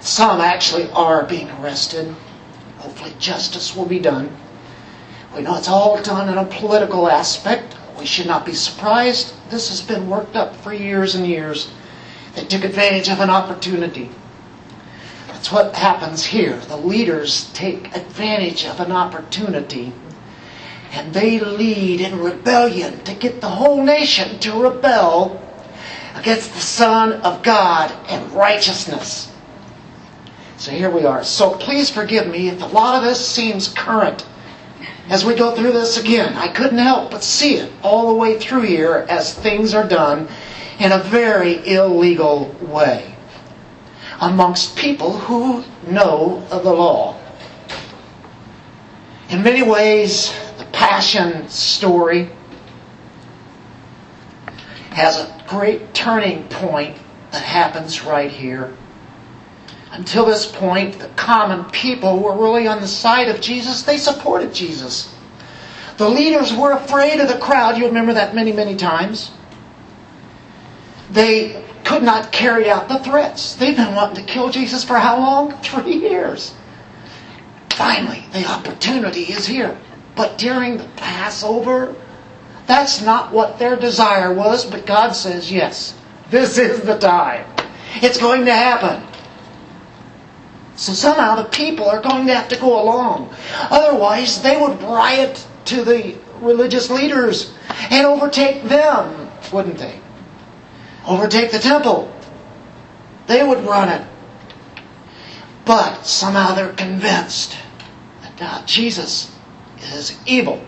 Some 0.00 0.40
actually 0.40 0.90
are 0.92 1.24
being 1.24 1.50
arrested. 1.60 2.14
Hopefully, 2.78 3.12
justice 3.18 3.76
will 3.76 3.84
be 3.84 3.98
done. 3.98 4.34
We 5.34 5.42
know 5.42 5.56
it's 5.56 5.68
all 5.68 6.02
done 6.02 6.28
in 6.28 6.38
a 6.38 6.44
political 6.44 7.08
aspect. 7.08 7.76
We 7.98 8.06
should 8.06 8.26
not 8.26 8.46
be 8.46 8.54
surprised. 8.54 9.34
This 9.50 9.68
has 9.68 9.82
been 9.82 10.08
worked 10.08 10.36
up 10.36 10.56
for 10.56 10.72
years 10.72 11.14
and 11.14 11.26
years. 11.26 11.70
They 12.34 12.44
took 12.44 12.64
advantage 12.64 13.08
of 13.08 13.20
an 13.20 13.30
opportunity. 13.30 14.10
That's 15.26 15.52
what 15.52 15.74
happens 15.74 16.24
here. 16.24 16.56
The 16.56 16.76
leaders 16.76 17.52
take 17.52 17.94
advantage 17.96 18.64
of 18.64 18.80
an 18.80 18.92
opportunity 18.92 19.92
and 20.92 21.12
they 21.12 21.38
lead 21.38 22.00
in 22.00 22.18
rebellion 22.18 23.02
to 23.04 23.14
get 23.14 23.40
the 23.40 23.48
whole 23.48 23.82
nation 23.84 24.38
to 24.40 24.62
rebel 24.62 25.40
against 26.14 26.54
the 26.54 26.60
Son 26.60 27.12
of 27.22 27.42
God 27.42 27.92
and 28.08 28.32
righteousness. 28.32 29.32
So 30.56 30.72
here 30.72 30.90
we 30.90 31.04
are. 31.04 31.22
So 31.22 31.50
please 31.50 31.90
forgive 31.90 32.26
me 32.26 32.48
if 32.48 32.62
a 32.62 32.66
lot 32.66 32.96
of 32.96 33.04
this 33.04 33.24
seems 33.24 33.68
current 33.68 34.26
as 35.08 35.24
we 35.24 35.34
go 35.34 35.54
through 35.54 35.72
this 35.72 35.98
again. 35.98 36.34
I 36.34 36.48
couldn't 36.48 36.78
help 36.78 37.10
but 37.10 37.22
see 37.22 37.56
it 37.56 37.72
all 37.82 38.08
the 38.08 38.14
way 38.14 38.38
through 38.38 38.62
here 38.62 39.06
as 39.08 39.34
things 39.34 39.74
are 39.74 39.86
done 39.86 40.28
in 40.78 40.92
a 40.92 40.98
very 40.98 41.66
illegal 41.66 42.54
way 42.60 43.14
amongst 44.20 44.76
people 44.76 45.12
who 45.12 45.64
know 45.86 46.44
the 46.50 46.72
law. 46.72 47.18
In 49.30 49.42
many 49.42 49.62
ways, 49.62 50.32
the 50.58 50.64
Passion 50.66 51.48
story 51.48 52.30
has 54.90 55.18
a 55.18 55.44
great 55.46 55.94
turning 55.94 56.48
point 56.48 56.96
that 57.30 57.42
happens 57.42 58.02
right 58.02 58.30
here. 58.30 58.76
Until 59.92 60.26
this 60.26 60.50
point, 60.50 60.98
the 60.98 61.08
common 61.08 61.64
people 61.70 62.20
were 62.20 62.36
really 62.36 62.66
on 62.66 62.80
the 62.80 62.88
side 62.88 63.28
of 63.28 63.40
Jesus. 63.40 63.82
They 63.82 63.96
supported 63.96 64.54
Jesus. 64.54 65.14
The 65.96 66.08
leaders 66.08 66.54
were 66.54 66.72
afraid 66.72 67.20
of 67.20 67.28
the 67.28 67.38
crowd. 67.38 67.78
You 67.78 67.86
remember 67.86 68.14
that 68.14 68.34
many, 68.34 68.52
many 68.52 68.76
times. 68.76 69.30
They 71.10 71.64
could 71.84 72.02
not 72.02 72.32
carry 72.32 72.70
out 72.70 72.88
the 72.88 72.98
threats. 72.98 73.54
They've 73.54 73.76
been 73.76 73.94
wanting 73.94 74.24
to 74.24 74.32
kill 74.32 74.50
Jesus 74.50 74.84
for 74.84 74.98
how 74.98 75.18
long? 75.18 75.52
Three 75.62 75.96
years. 75.96 76.54
finally, 77.70 78.24
the 78.32 78.44
opportunity 78.46 79.22
is 79.22 79.46
here. 79.46 79.78
But 80.14 80.36
during 80.36 80.76
the 80.76 80.88
Passover, 80.96 81.94
that's 82.66 83.00
not 83.00 83.32
what 83.32 83.58
their 83.58 83.76
desire 83.76 84.34
was, 84.34 84.66
but 84.66 84.84
God 84.84 85.12
says, 85.12 85.50
yes, 85.50 85.96
this 86.30 86.58
is 86.58 86.82
the 86.82 86.98
time. 86.98 87.46
It's 88.02 88.18
going 88.18 88.44
to 88.44 88.52
happen. 88.52 89.07
So 90.78 90.92
somehow 90.92 91.34
the 91.34 91.48
people 91.48 91.90
are 91.90 92.00
going 92.00 92.28
to 92.28 92.34
have 92.34 92.46
to 92.50 92.56
go 92.56 92.80
along. 92.80 93.34
Otherwise, 93.68 94.42
they 94.42 94.56
would 94.56 94.80
riot 94.80 95.44
to 95.64 95.82
the 95.82 96.16
religious 96.40 96.88
leaders 96.88 97.52
and 97.90 98.06
overtake 98.06 98.62
them, 98.62 99.28
wouldn't 99.52 99.78
they? 99.78 99.98
Overtake 101.04 101.50
the 101.50 101.58
temple. 101.58 102.14
They 103.26 103.42
would 103.42 103.64
run 103.64 103.88
it. 103.88 104.06
But 105.64 106.06
somehow 106.06 106.54
they're 106.54 106.72
convinced 106.72 107.58
that 108.36 108.64
Jesus 108.68 109.34
is 109.82 110.16
evil. 110.26 110.64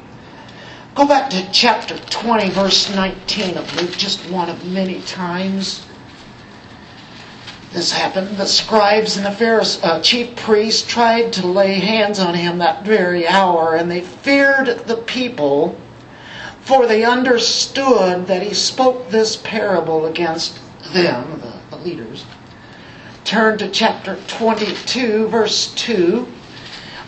Go 0.96 1.06
back 1.06 1.30
to 1.30 1.52
chapter 1.52 1.96
20, 1.96 2.50
verse 2.50 2.92
19 2.92 3.56
of 3.56 3.76
Luke, 3.80 3.92
just 3.92 4.28
one 4.28 4.50
of 4.50 4.64
many 4.66 5.02
times 5.02 5.86
this 7.72 7.92
happened. 7.92 8.36
The 8.36 8.46
scribes 8.46 9.16
and 9.16 9.24
the 9.24 9.30
Pharisees, 9.30 9.82
uh, 9.82 10.00
chief 10.00 10.34
priests 10.36 10.86
tried 10.86 11.32
to 11.34 11.46
lay 11.46 11.74
hands 11.74 12.18
on 12.18 12.34
him 12.34 12.58
that 12.58 12.84
very 12.84 13.28
hour, 13.28 13.76
and 13.76 13.90
they 13.90 14.00
feared 14.00 14.86
the 14.86 14.96
people, 14.96 15.78
for 16.62 16.86
they 16.86 17.04
understood 17.04 18.26
that 18.26 18.42
he 18.42 18.54
spoke 18.54 19.08
this 19.08 19.36
parable 19.36 20.06
against 20.06 20.58
them, 20.92 21.40
the, 21.40 21.76
the 21.76 21.82
leaders. 21.82 22.24
Turn 23.24 23.58
to 23.58 23.70
chapter 23.70 24.16
22, 24.26 25.28
verse 25.28 25.72
2. 25.74 26.26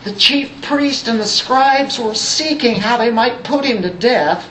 The 0.05 0.13
chief 0.13 0.61
priest 0.61 1.07
and 1.07 1.19
the 1.19 1.25
scribes 1.25 1.99
were 1.99 2.15
seeking 2.15 2.75
how 2.75 2.97
they 2.97 3.11
might 3.11 3.43
put 3.43 3.65
him 3.65 3.81
to 3.81 3.93
death. 3.93 4.49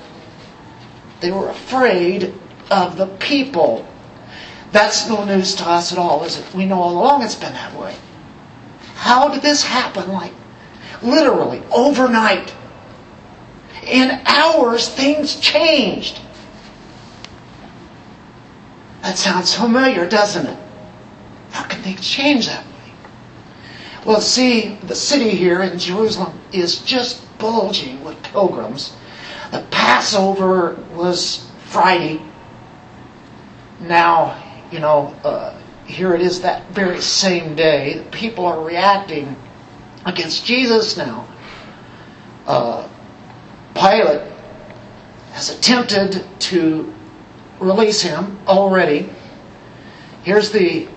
They 1.20 1.30
were 1.30 1.48
afraid 1.48 2.34
of 2.70 2.96
the 2.96 3.06
people. 3.06 3.86
That's 4.72 5.06
no 5.06 5.24
news 5.24 5.54
to 5.56 5.68
us 5.68 5.92
at 5.92 5.98
all, 5.98 6.24
is 6.24 6.38
it? 6.38 6.54
We 6.54 6.64
know 6.64 6.80
all 6.80 6.98
along 6.98 7.22
it's 7.22 7.34
been 7.34 7.52
that 7.52 7.78
way. 7.78 7.94
How 8.94 9.28
did 9.28 9.42
this 9.42 9.62
happen? 9.62 10.10
Like, 10.10 10.32
literally, 11.02 11.62
overnight. 11.70 12.54
In 13.86 14.10
hours, 14.24 14.88
things 14.88 15.38
changed. 15.40 16.20
That 19.02 19.18
sounds 19.18 19.54
familiar, 19.54 20.08
doesn't 20.08 20.46
it? 20.46 20.58
How 21.50 21.64
can 21.64 21.82
things 21.82 22.08
change 22.08 22.46
that 22.46 22.64
way? 22.64 22.92
Well, 24.06 24.20
see, 24.20 24.76
the 24.84 24.94
city 24.94 25.30
here 25.30 25.62
in 25.62 25.78
Jerusalem 25.78 26.38
is 26.52 26.78
just 26.78 27.20
bulging 27.38 28.02
with 28.04 28.22
pilgrims. 28.22 28.96
The 29.50 29.62
Passover 29.70 30.76
was 30.94 31.50
Friday. 31.66 32.22
Now, 33.80 34.40
you 34.72 34.80
know, 34.80 35.14
uh, 35.22 35.60
here 35.86 36.14
it 36.14 36.22
is 36.22 36.40
that 36.40 36.66
very 36.70 37.00
same 37.00 37.54
day. 37.54 38.04
People 38.10 38.46
are 38.46 38.64
reacting 38.64 39.36
against 40.06 40.46
Jesus 40.46 40.96
now. 40.96 41.28
Uh, 42.46 42.88
Pilate 43.74 44.32
has 45.32 45.50
attempted 45.50 46.26
to 46.40 46.92
release 47.60 48.00
him 48.00 48.38
already. 48.46 49.10
Here's 50.24 50.50
the 50.50 50.88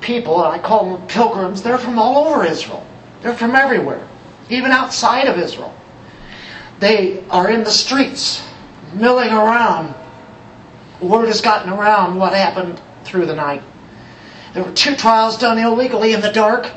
people, 0.00 0.44
and 0.44 0.52
I 0.52 0.58
call 0.58 0.96
them 0.96 1.06
pilgrims. 1.06 1.62
They're 1.62 1.78
from 1.78 1.98
all 1.98 2.28
over 2.28 2.44
Israel. 2.44 2.86
They're 3.22 3.34
from 3.34 3.54
everywhere, 3.54 4.06
even 4.50 4.70
outside 4.70 5.26
of 5.26 5.38
Israel. 5.38 5.74
They 6.78 7.24
are 7.28 7.50
in 7.50 7.64
the 7.64 7.70
streets, 7.70 8.46
milling 8.92 9.30
around. 9.30 9.94
Word 11.00 11.26
has 11.26 11.40
gotten 11.40 11.72
around 11.72 12.18
what 12.18 12.34
happened 12.34 12.80
through 13.04 13.26
the 13.26 13.34
night. 13.34 13.62
There 14.52 14.62
were 14.62 14.72
two 14.72 14.94
trials 14.94 15.36
done 15.36 15.58
illegally 15.58 16.12
in 16.12 16.20
the 16.20 16.32
dark. 16.32 16.70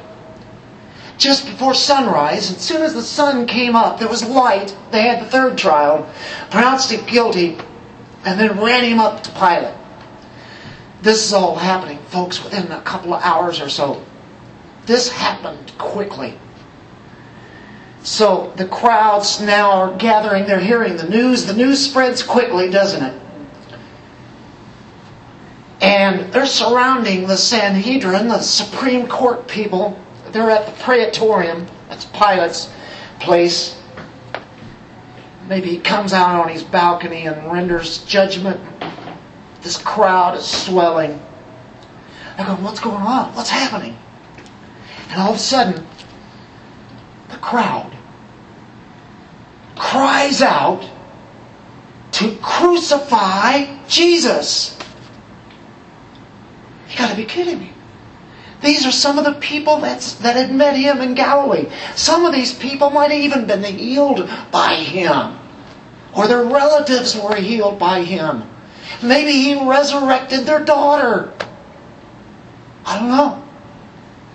Just 1.17 1.45
before 1.45 1.73
sunrise, 1.73 2.51
as 2.51 2.57
soon 2.57 2.83
as 2.83 2.93
the 2.93 3.01
sun 3.01 3.47
came 3.47 3.75
up, 3.75 3.99
there 3.99 4.07
was 4.07 4.23
light. 4.23 4.75
They 4.91 5.01
had 5.01 5.21
the 5.21 5.29
third 5.29 5.57
trial, 5.57 6.07
pronounced 6.51 6.91
him 6.91 7.05
guilty, 7.05 7.57
and 8.23 8.39
then 8.39 8.59
ran 8.59 8.83
him 8.83 8.99
up 8.99 9.23
to 9.23 9.31
Pilate. 9.31 9.73
This 11.01 11.25
is 11.25 11.33
all 11.33 11.55
happening, 11.55 11.99
folks, 12.09 12.43
within 12.43 12.71
a 12.71 12.81
couple 12.81 13.13
of 13.13 13.23
hours 13.23 13.61
or 13.61 13.69
so. 13.69 14.03
This 14.85 15.09
happened 15.09 15.71
quickly. 15.77 16.37
So 18.03 18.53
the 18.55 18.65
crowds 18.65 19.41
now 19.41 19.71
are 19.71 19.97
gathering, 19.97 20.45
they're 20.45 20.59
hearing 20.59 20.97
the 20.97 21.09
news. 21.09 21.45
The 21.45 21.53
news 21.53 21.85
spreads 21.85 22.23
quickly, 22.23 22.69
doesn't 22.69 23.03
it? 23.03 23.21
And 25.81 26.31
they're 26.33 26.45
surrounding 26.45 27.27
the 27.27 27.37
Sanhedrin, 27.37 28.27
the 28.27 28.41
Supreme 28.41 29.07
Court 29.07 29.47
people. 29.47 29.99
They're 30.31 30.49
at 30.49 30.65
the 30.65 30.83
Praetorium, 30.83 31.67
that's 31.87 32.05
Pilate's 32.05 32.69
place. 33.19 33.79
Maybe 35.47 35.69
he 35.69 35.79
comes 35.79 36.13
out 36.13 36.41
on 36.41 36.49
his 36.49 36.63
balcony 36.63 37.25
and 37.25 37.51
renders 37.51 38.03
judgment. 38.05 38.59
This 39.61 39.77
crowd 39.77 40.37
is 40.37 40.45
swelling. 40.45 41.21
They're 42.35 42.45
going, 42.45 42.63
What's 42.63 42.79
going 42.79 42.95
on? 42.95 43.33
What's 43.35 43.49
happening? 43.49 43.97
And 45.09 45.21
all 45.21 45.29
of 45.29 45.37
a 45.37 45.39
sudden, 45.39 45.87
the 47.29 47.37
crowd 47.37 47.95
cries 49.75 50.41
out 50.41 50.89
to 52.13 52.35
crucify 52.41 53.77
Jesus. 53.87 54.76
You 56.89 56.97
gotta 56.97 57.15
be 57.15 57.25
kidding 57.25 57.59
me. 57.59 57.73
These 58.61 58.85
are 58.85 58.91
some 58.91 59.17
of 59.17 59.25
the 59.25 59.33
people 59.33 59.77
that's, 59.77 60.15
that 60.15 60.35
had 60.35 60.53
met 60.53 60.75
him 60.75 60.99
in 61.01 61.13
Galilee. 61.13 61.69
Some 61.95 62.25
of 62.25 62.33
these 62.33 62.53
people 62.53 62.89
might 62.89 63.11
have 63.11 63.19
even 63.19 63.45
been 63.45 63.63
healed 63.63 64.29
by 64.51 64.75
him. 64.75 65.37
Or 66.15 66.27
their 66.27 66.43
relatives 66.43 67.15
were 67.15 67.35
healed 67.35 67.77
by 67.77 68.03
him. 68.03 68.49
Maybe 69.03 69.31
he 69.31 69.69
resurrected 69.69 70.45
their 70.45 70.63
daughter. 70.63 71.33
I 72.85 72.99
don't 72.99 73.09
know. 73.09 73.43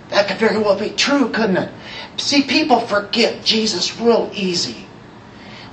That 0.09 0.27
could 0.27 0.37
very 0.37 0.57
well 0.57 0.79
be 0.79 0.91
true, 0.91 1.29
couldn't 1.29 1.57
it? 1.57 1.71
See, 2.17 2.43
people 2.43 2.79
forget 2.79 3.43
Jesus 3.43 3.99
real 3.99 4.29
easy 4.33 4.85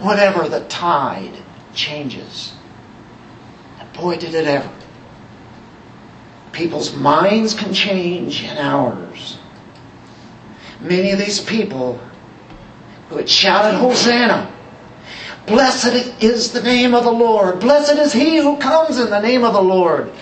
whenever 0.01 0.49
the 0.49 0.65
tide 0.65 1.43
changes. 1.75 2.55
And 3.79 3.93
boy, 3.93 4.17
did 4.17 4.35
it 4.35 4.47
ever. 4.47 4.73
People's 6.53 6.95
minds 6.95 7.55
can 7.55 7.73
change 7.73 8.43
in 8.43 8.57
hours. 8.59 9.39
Many 10.81 11.13
of 11.13 11.19
these 11.19 11.41
people 11.41 12.01
who 13.09 13.17
had 13.17 13.29
shouted, 13.29 13.77
Hosanna, 13.77 14.51
Blessed 15.47 16.23
is 16.23 16.53
the 16.53 16.63
name 16.63 16.95
of 16.95 17.03
the 17.03 17.11
Lord. 17.11 17.59
Blessed 17.59 17.99
is 17.99 18.13
he 18.13 18.37
who 18.37 18.57
comes 18.59 19.01
in 19.01 19.11
the 19.11 19.21
name 19.21 19.43
of 19.43 19.53
the 19.53 19.63
Lord. 19.63 20.13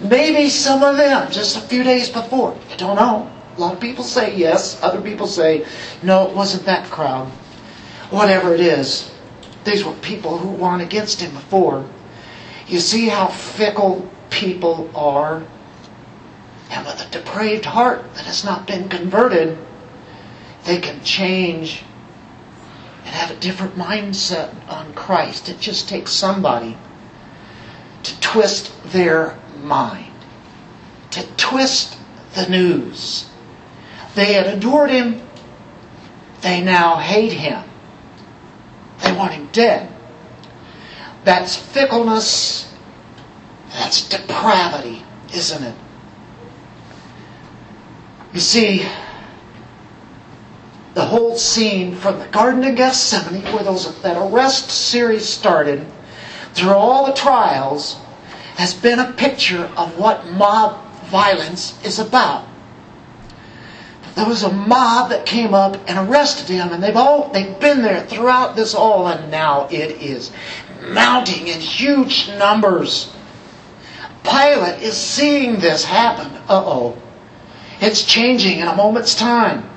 Maybe 0.00 0.50
some 0.50 0.82
of 0.82 0.98
them 0.98 1.30
just 1.32 1.56
a 1.56 1.60
few 1.60 1.82
days 1.82 2.10
before. 2.10 2.54
I 2.70 2.76
don't 2.76 2.96
know. 2.96 3.32
A 3.56 3.60
lot 3.60 3.72
of 3.72 3.80
people 3.80 4.04
say 4.04 4.36
yes. 4.36 4.78
Other 4.82 5.00
people 5.00 5.26
say, 5.26 5.64
no, 6.02 6.28
it 6.28 6.36
wasn't 6.36 6.66
that 6.66 6.90
crowd. 6.90 7.28
Whatever 8.10 8.52
it 8.52 8.60
is, 8.60 9.10
these 9.64 9.82
were 9.82 9.94
people 9.94 10.36
who 10.36 10.50
weren't 10.50 10.82
against 10.82 11.22
him 11.22 11.32
before. 11.32 11.88
You 12.66 12.78
see 12.78 13.08
how 13.08 13.28
fickle 13.28 14.06
people 14.28 14.90
are? 14.94 15.42
And 16.70 16.86
with 16.86 17.00
a 17.00 17.10
depraved 17.10 17.64
heart 17.64 18.14
that 18.14 18.24
has 18.26 18.44
not 18.44 18.66
been 18.66 18.88
converted, 18.88 19.56
they 20.64 20.78
can 20.78 21.02
change 21.04 21.84
and 23.04 23.14
have 23.14 23.30
a 23.30 23.40
different 23.40 23.76
mindset 23.76 24.52
on 24.68 24.92
Christ. 24.94 25.48
It 25.48 25.60
just 25.60 25.88
takes 25.88 26.10
somebody 26.10 26.76
to 28.02 28.20
twist 28.20 28.72
their 28.86 29.38
mind, 29.62 30.12
to 31.12 31.26
twist 31.36 31.96
the 32.34 32.48
news. 32.48 33.28
They 34.14 34.32
had 34.32 34.46
adored 34.46 34.90
him, 34.90 35.22
they 36.40 36.60
now 36.60 36.96
hate 36.96 37.32
him. 37.32 37.64
They 39.02 39.12
want 39.12 39.32
him 39.32 39.48
dead. 39.52 39.92
That's 41.24 41.56
fickleness, 41.56 42.72
that's 43.70 44.08
depravity, 44.08 45.04
isn't 45.34 45.62
it? 45.62 45.74
You 48.36 48.42
see, 48.42 48.86
the 50.92 51.06
whole 51.06 51.38
scene 51.38 51.94
from 51.96 52.18
the 52.18 52.26
Garden 52.26 52.64
of 52.64 52.76
Gethsemane, 52.76 53.40
where 53.50 53.64
those, 53.64 53.98
that 54.02 54.18
arrest 54.18 54.68
series 54.68 55.26
started, 55.26 55.86
through 56.52 56.74
all 56.74 57.06
the 57.06 57.14
trials, 57.14 57.96
has 58.56 58.74
been 58.74 58.98
a 58.98 59.12
picture 59.12 59.64
of 59.78 59.98
what 59.98 60.30
mob 60.32 60.84
violence 61.04 61.82
is 61.82 61.98
about. 61.98 62.46
The 64.02 64.16
there 64.16 64.26
was 64.26 64.42
a 64.42 64.52
mob 64.52 65.08
that 65.08 65.24
came 65.24 65.54
up 65.54 65.78
and 65.88 66.06
arrested 66.06 66.50
him, 66.50 66.74
and 66.74 66.82
they've 66.82 66.94
all 66.94 67.30
they've 67.32 67.58
been 67.58 67.80
there 67.80 68.04
throughout 68.04 68.54
this 68.54 68.74
all, 68.74 69.08
and 69.08 69.30
now 69.30 69.66
it 69.70 70.02
is 70.02 70.30
mounting 70.82 71.46
in 71.48 71.58
huge 71.58 72.28
numbers. 72.28 73.10
Pilate 74.24 74.82
is 74.82 74.94
seeing 74.94 75.58
this 75.58 75.86
happen. 75.86 76.30
Uh 76.50 76.62
oh. 76.66 77.02
It's 77.80 78.04
changing 78.04 78.60
in 78.60 78.68
a 78.68 78.76
moment's 78.76 79.14
time. 79.14 79.68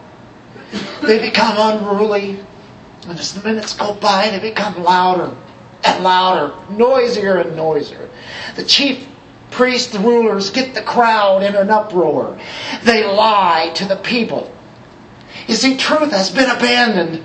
They 1.02 1.20
become 1.20 1.56
unruly. 1.58 2.40
And 3.08 3.18
as 3.20 3.34
the 3.34 3.48
minutes 3.48 3.74
go 3.76 3.94
by, 3.94 4.30
they 4.30 4.40
become 4.40 4.84
louder 4.84 5.36
and 5.84 6.04
louder, 6.04 6.54
noisier 6.70 7.38
and 7.38 7.56
noisier. 7.56 8.10
The 8.56 8.64
chief 8.64 9.08
priests, 9.52 9.92
the 9.92 10.00
rulers, 10.00 10.50
get 10.50 10.74
the 10.74 10.82
crowd 10.82 11.44
in 11.44 11.56
an 11.56 11.70
uproar. 11.70 12.40
They 12.84 13.06
lie 13.06 13.72
to 13.76 13.86
the 13.86 13.96
people. 13.96 14.54
You 15.48 15.56
see, 15.56 15.78
truth 15.78 16.12
has 16.12 16.30
been 16.30 16.50
abandoned. 16.50 17.24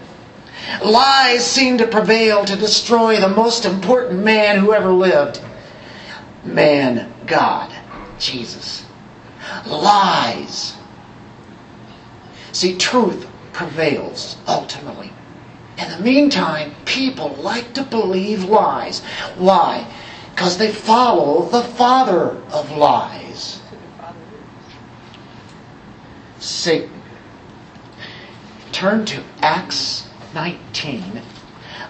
Lies 0.83 1.45
seem 1.45 1.79
to 1.79 1.87
prevail 1.87 2.45
to 2.45 2.57
destroy 2.57 3.21
the 3.21 3.29
most 3.29 3.65
important 3.65 4.25
man 4.25 4.59
who 4.59 4.73
ever 4.73 4.91
lived. 4.91 5.41
Man, 6.45 7.13
God, 7.27 7.75
Jesus. 8.19 8.84
Lies. 9.67 10.77
See, 12.53 12.77
truth 12.77 13.27
prevails 13.53 14.37
ultimately. 14.47 15.13
In 15.79 15.91
the 15.91 15.99
meantime, 15.99 16.75
people 16.85 17.31
like 17.31 17.75
to 17.75 17.83
believe 17.83 18.45
lies. 18.45 19.01
Why? 19.37 19.87
Because 20.31 20.59
they 20.59 20.73
follow 20.73 21.49
the 21.49 21.63
father 21.63 22.41
of 22.53 22.71
lies 22.77 23.61
Satan. 26.45 27.03
Turn 28.71 29.07
to 29.07 29.23
Acts 29.41 30.07
19. 30.35 31.23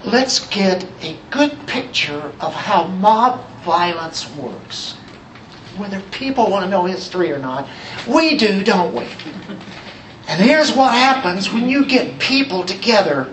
Let's 0.04 0.46
get 0.46 0.84
a 1.02 1.16
good 1.30 1.66
picture 1.66 2.32
of 2.38 2.54
how 2.54 2.86
mob 2.86 3.44
violence 3.64 4.30
works. 4.36 4.96
Whether 5.76 6.00
people 6.12 6.50
want 6.50 6.64
to 6.64 6.70
know 6.70 6.84
history 6.84 7.32
or 7.32 7.38
not, 7.38 7.68
we 8.06 8.36
do, 8.36 8.62
don't 8.62 8.94
we? 8.94 9.06
And 10.26 10.42
here's 10.42 10.72
what 10.72 10.94
happens 10.94 11.52
when 11.52 11.68
you 11.68 11.84
get 11.84 12.18
people 12.18 12.64
together 12.64 13.32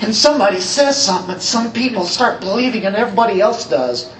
and 0.00 0.14
somebody 0.14 0.60
says 0.60 1.00
something 1.00 1.34
and 1.34 1.42
some 1.42 1.72
people 1.72 2.04
start 2.04 2.40
believing 2.40 2.86
and 2.86 2.96
everybody 2.96 3.40
else 3.40 3.68
does. 3.68 4.12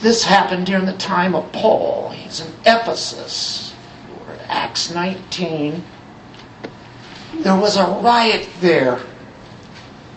This 0.00 0.24
happened 0.24 0.66
during 0.66 0.86
the 0.86 0.94
time 0.94 1.34
of 1.34 1.50
Paul. 1.52 2.10
He's 2.10 2.40
in 2.40 2.52
Ephesus. 2.64 3.74
We're 4.26 4.34
at 4.34 4.40
Acts 4.48 4.92
19. 4.94 5.84
There 7.40 7.56
was 7.56 7.76
a 7.76 7.84
riot 8.02 8.48
there 8.60 9.00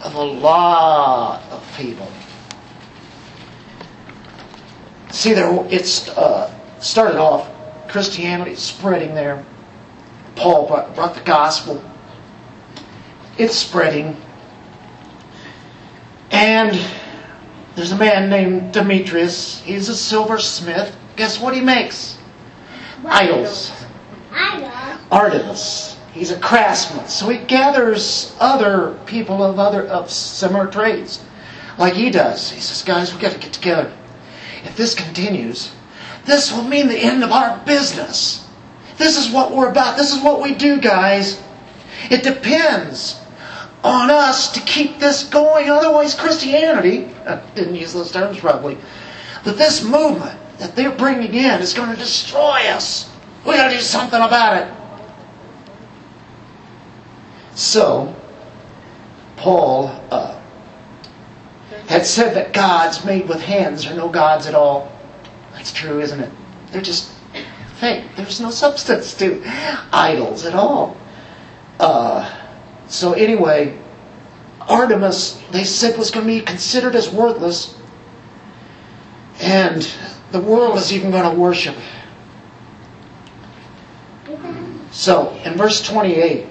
of 0.04 0.16
a 0.16 0.24
lot 0.24 1.44
of 1.52 1.64
people. 1.78 2.08
See, 5.14 5.34
there 5.34 5.64
it's 5.70 6.10
uh, 6.10 6.52
started 6.80 7.20
off 7.20 7.48
Christianity 7.88 8.56
spreading 8.56 9.14
there. 9.14 9.46
Paul 10.36 10.68
brought, 10.68 10.96
brought 10.96 11.14
the 11.14 11.22
gospel. 11.22 11.84
It's 13.38 13.56
spreading. 13.56 14.18
And 16.32 16.76
there's 17.76 17.92
a 17.92 17.96
man 17.96 18.32
named 18.32 18.74
Demetrius. 18.74 19.62
He's 19.62 19.88
a 19.88 19.96
silversmith. 19.96 20.98
Guess 21.16 21.40
what 21.40 21.54
he 21.54 21.62
makes? 21.62 22.18
Idols. 23.06 23.72
Idols. 24.32 25.00
Artemis. 25.12 26.00
He's 26.12 26.32
a 26.32 26.40
craftsman. 26.40 27.08
So 27.08 27.30
he 27.30 27.38
gathers 27.38 28.36
other 28.40 29.00
people 29.06 29.44
of 29.44 29.60
other 29.60 29.86
of 29.86 30.10
similar 30.10 30.66
trades. 30.66 31.24
Like 31.78 31.94
he 31.94 32.10
does. 32.10 32.50
He 32.50 32.62
says, 32.62 32.82
guys, 32.82 33.14
we 33.14 33.22
gotta 33.22 33.38
get 33.38 33.54
together. 33.54 33.96
If 34.64 34.76
this 34.76 34.96
continues, 34.96 35.74
this 36.26 36.52
will 36.52 36.64
mean 36.64 36.88
the 36.88 36.98
end 36.98 37.24
of 37.24 37.32
our 37.32 37.60
business. 37.66 38.48
This 38.98 39.18
is 39.18 39.34
what 39.34 39.52
we're 39.52 39.70
about. 39.70 39.98
This 39.98 40.16
is 40.16 40.24
what 40.24 40.42
we 40.42 40.54
do, 40.54 40.80
guys. 40.80 41.42
It 42.10 42.24
depends 42.24 43.20
on 43.84 44.10
us 44.10 44.54
to 44.54 44.60
keep 44.62 45.00
this 45.00 45.24
going. 45.26 45.70
Otherwise, 45.70 46.16
Christianity, 46.16 47.10
I 47.26 47.42
didn't 47.56 47.76
use 47.76 47.94
those 47.94 48.12
terms 48.12 48.40
probably, 48.40 48.78
that 49.44 49.58
this 49.58 49.84
movement 49.84 50.40
that 50.60 50.76
they're 50.76 50.96
bringing 50.96 51.34
in 51.34 51.62
is 51.62 51.74
going 51.74 51.90
to 51.90 51.98
destroy 51.98 52.68
us. 52.68 53.10
We 53.46 53.56
got 53.56 53.70
to 53.70 53.76
do 53.76 53.82
something 53.82 54.22
about 54.22 54.62
it. 54.62 54.74
So, 57.56 58.16
Paul 59.36 59.88
uh, 60.10 60.33
had 61.88 62.06
said 62.06 62.34
that 62.36 62.54
gods 62.54 63.04
made 63.06 63.28
with 63.28 63.42
hands 63.42 63.86
are 63.86 63.94
no 63.94 64.10
gods 64.10 64.48
at 64.48 64.56
all. 64.56 64.92
That's 65.54 65.72
true, 65.72 66.00
isn't 66.00 66.20
it? 66.20 66.32
They're 66.72 66.82
just 66.82 67.12
fake. 67.76 68.06
There's 68.16 68.40
no 68.40 68.50
substance 68.50 69.14
to 69.16 69.42
idols 69.92 70.46
at 70.46 70.56
all. 70.56 70.98
Uh, 71.80 72.32
so 72.88 73.14
anyway, 73.14 73.78
Artemis, 74.62 75.42
they 75.52 75.64
said, 75.64 75.98
was 75.98 76.12
going 76.12 76.26
to 76.26 76.34
be 76.34 76.42
considered 76.42 76.96
as 76.96 77.10
worthless. 77.10 77.78
And 79.42 79.88
the 80.32 80.40
world 80.40 80.78
is 80.78 80.94
even 80.94 81.12
going 81.12 81.30
to 81.30 81.40
worship. 81.40 81.76
So, 84.92 85.32
in 85.44 85.58
verse 85.58 85.82
28, 85.82 86.46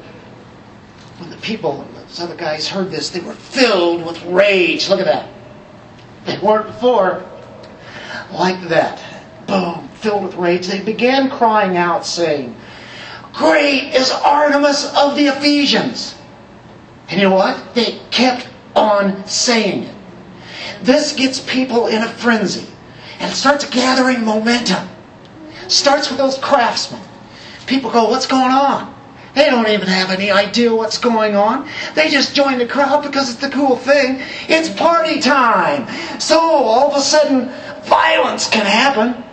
when 1.18 1.30
the 1.30 1.36
people, 1.36 1.86
some 2.12 2.30
of 2.30 2.36
the 2.36 2.42
guys 2.42 2.68
heard 2.68 2.90
this, 2.90 3.08
they 3.08 3.20
were 3.20 3.32
filled 3.32 4.04
with 4.04 4.22
rage. 4.24 4.90
Look 4.90 5.00
at 5.00 5.06
that. 5.06 5.28
They 6.26 6.38
weren't 6.38 6.66
before 6.66 7.24
like 8.30 8.68
that. 8.68 9.02
Boom, 9.46 9.88
filled 9.94 10.24
with 10.24 10.34
rage. 10.34 10.66
They 10.66 10.82
began 10.82 11.30
crying 11.30 11.78
out, 11.78 12.04
saying, 12.04 12.54
Great 13.32 13.94
is 13.94 14.10
Artemis 14.10 14.92
of 14.94 15.16
the 15.16 15.28
Ephesians. 15.28 16.14
And 17.08 17.18
you 17.18 17.28
know 17.28 17.34
what? 17.34 17.74
They 17.74 17.98
kept 18.10 18.46
on 18.76 19.26
saying 19.26 19.84
it. 19.84 19.94
This 20.82 21.14
gets 21.14 21.40
people 21.40 21.86
in 21.86 22.02
a 22.02 22.08
frenzy. 22.08 22.66
And 23.20 23.32
it 23.32 23.34
starts 23.34 23.68
gathering 23.70 24.22
momentum. 24.22 24.86
Starts 25.68 26.10
with 26.10 26.18
those 26.18 26.36
craftsmen. 26.36 27.00
People 27.66 27.90
go, 27.90 28.10
what's 28.10 28.26
going 28.26 28.50
on? 28.50 28.94
They 29.34 29.48
don't 29.48 29.68
even 29.68 29.88
have 29.88 30.10
any 30.10 30.30
idea 30.30 30.74
what's 30.74 30.98
going 30.98 31.36
on. 31.36 31.68
They 31.94 32.10
just 32.10 32.34
join 32.34 32.58
the 32.58 32.66
crowd 32.66 33.02
because 33.02 33.30
it's 33.30 33.40
the 33.40 33.48
cool 33.48 33.76
thing. 33.76 34.20
It's 34.48 34.68
party 34.68 35.20
time. 35.20 35.88
So 36.20 36.38
all 36.38 36.90
of 36.90 36.96
a 36.96 37.00
sudden, 37.00 37.48
violence 37.84 38.48
can 38.48 38.66
happen. 38.66 39.24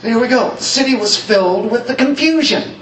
There 0.00 0.18
we 0.18 0.28
go. 0.28 0.50
The 0.50 0.62
city 0.62 0.94
was 0.94 1.16
filled 1.16 1.70
with 1.70 1.86
the 1.86 1.94
confusion. 1.94 2.80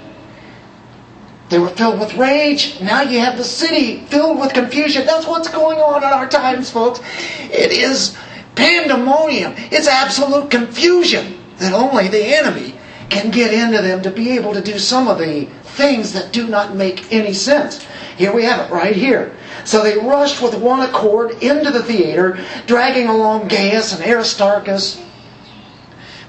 They 1.49 1.59
were 1.59 1.69
filled 1.69 1.99
with 1.99 2.13
rage. 2.15 2.79
Now 2.79 3.01
you 3.01 3.19
have 3.19 3.37
the 3.37 3.43
city 3.43 4.01
filled 4.05 4.39
with 4.39 4.53
confusion. 4.53 5.05
That's 5.05 5.25
what's 5.25 5.49
going 5.49 5.79
on 5.79 6.03
in 6.03 6.09
our 6.09 6.27
times, 6.27 6.69
folks. 6.69 6.99
It 7.39 7.71
is 7.71 8.17
pandemonium. 8.55 9.53
It's 9.71 9.87
absolute 9.87 10.51
confusion 10.51 11.39
that 11.57 11.73
only 11.73 12.07
the 12.07 12.23
enemy 12.23 12.75
can 13.09 13.31
get 13.31 13.53
into 13.53 13.81
them 13.81 14.01
to 14.01 14.11
be 14.11 14.31
able 14.31 14.53
to 14.53 14.61
do 14.61 14.77
some 14.77 15.07
of 15.07 15.17
the 15.17 15.45
things 15.63 16.13
that 16.13 16.31
do 16.31 16.47
not 16.47 16.75
make 16.75 17.11
any 17.11 17.33
sense. 17.33 17.85
Here 18.17 18.33
we 18.33 18.43
have 18.43 18.67
it 18.67 18.73
right 18.73 18.95
here. 18.95 19.35
So 19.63 19.83
they 19.83 19.97
rushed 19.97 20.41
with 20.41 20.55
one 20.55 20.81
accord 20.81 21.43
into 21.43 21.71
the 21.71 21.83
theater, 21.83 22.43
dragging 22.65 23.07
along 23.07 23.47
Gaius 23.47 23.93
and 23.93 24.03
Aristarchus. 24.03 25.03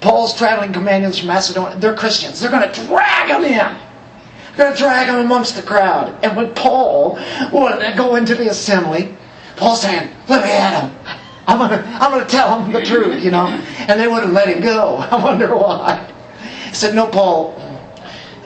Paul's 0.00 0.36
traveling 0.36 0.72
companions 0.72 1.18
from 1.18 1.28
Macedonia. 1.28 1.78
They're 1.78 1.96
Christians. 1.96 2.40
They're 2.40 2.50
going 2.50 2.70
to 2.70 2.86
drag 2.86 3.28
them 3.28 3.44
in. 3.44 3.76
They're 4.56 4.66
going 4.66 4.76
to 4.76 4.82
drag 4.82 5.06
them 5.08 5.24
amongst 5.24 5.56
the 5.56 5.62
crowd. 5.62 6.16
And 6.22 6.36
when 6.36 6.54
Paul 6.54 7.16
to 7.16 7.94
go 7.96 8.16
into 8.16 8.34
the 8.34 8.48
assembly, 8.48 9.16
Paul's 9.56 9.82
saying, 9.82 10.10
let 10.28 10.44
me 10.44 10.50
at 10.50 10.82
him. 10.82 11.16
I'm 11.48 11.58
gonna, 11.58 11.82
I'm 11.98 12.10
gonna 12.10 12.26
tell 12.26 12.62
him 12.62 12.72
the 12.72 12.84
truth, 12.84 13.24
you 13.24 13.30
know. 13.30 13.46
And 13.46 13.98
they 13.98 14.06
wouldn't 14.06 14.34
let 14.34 14.48
him 14.48 14.62
go. 14.62 14.96
I 15.10 15.22
wonder 15.22 15.56
why. 15.56 16.12
He 16.68 16.74
said, 16.74 16.94
no, 16.94 17.06
Paul. 17.06 17.54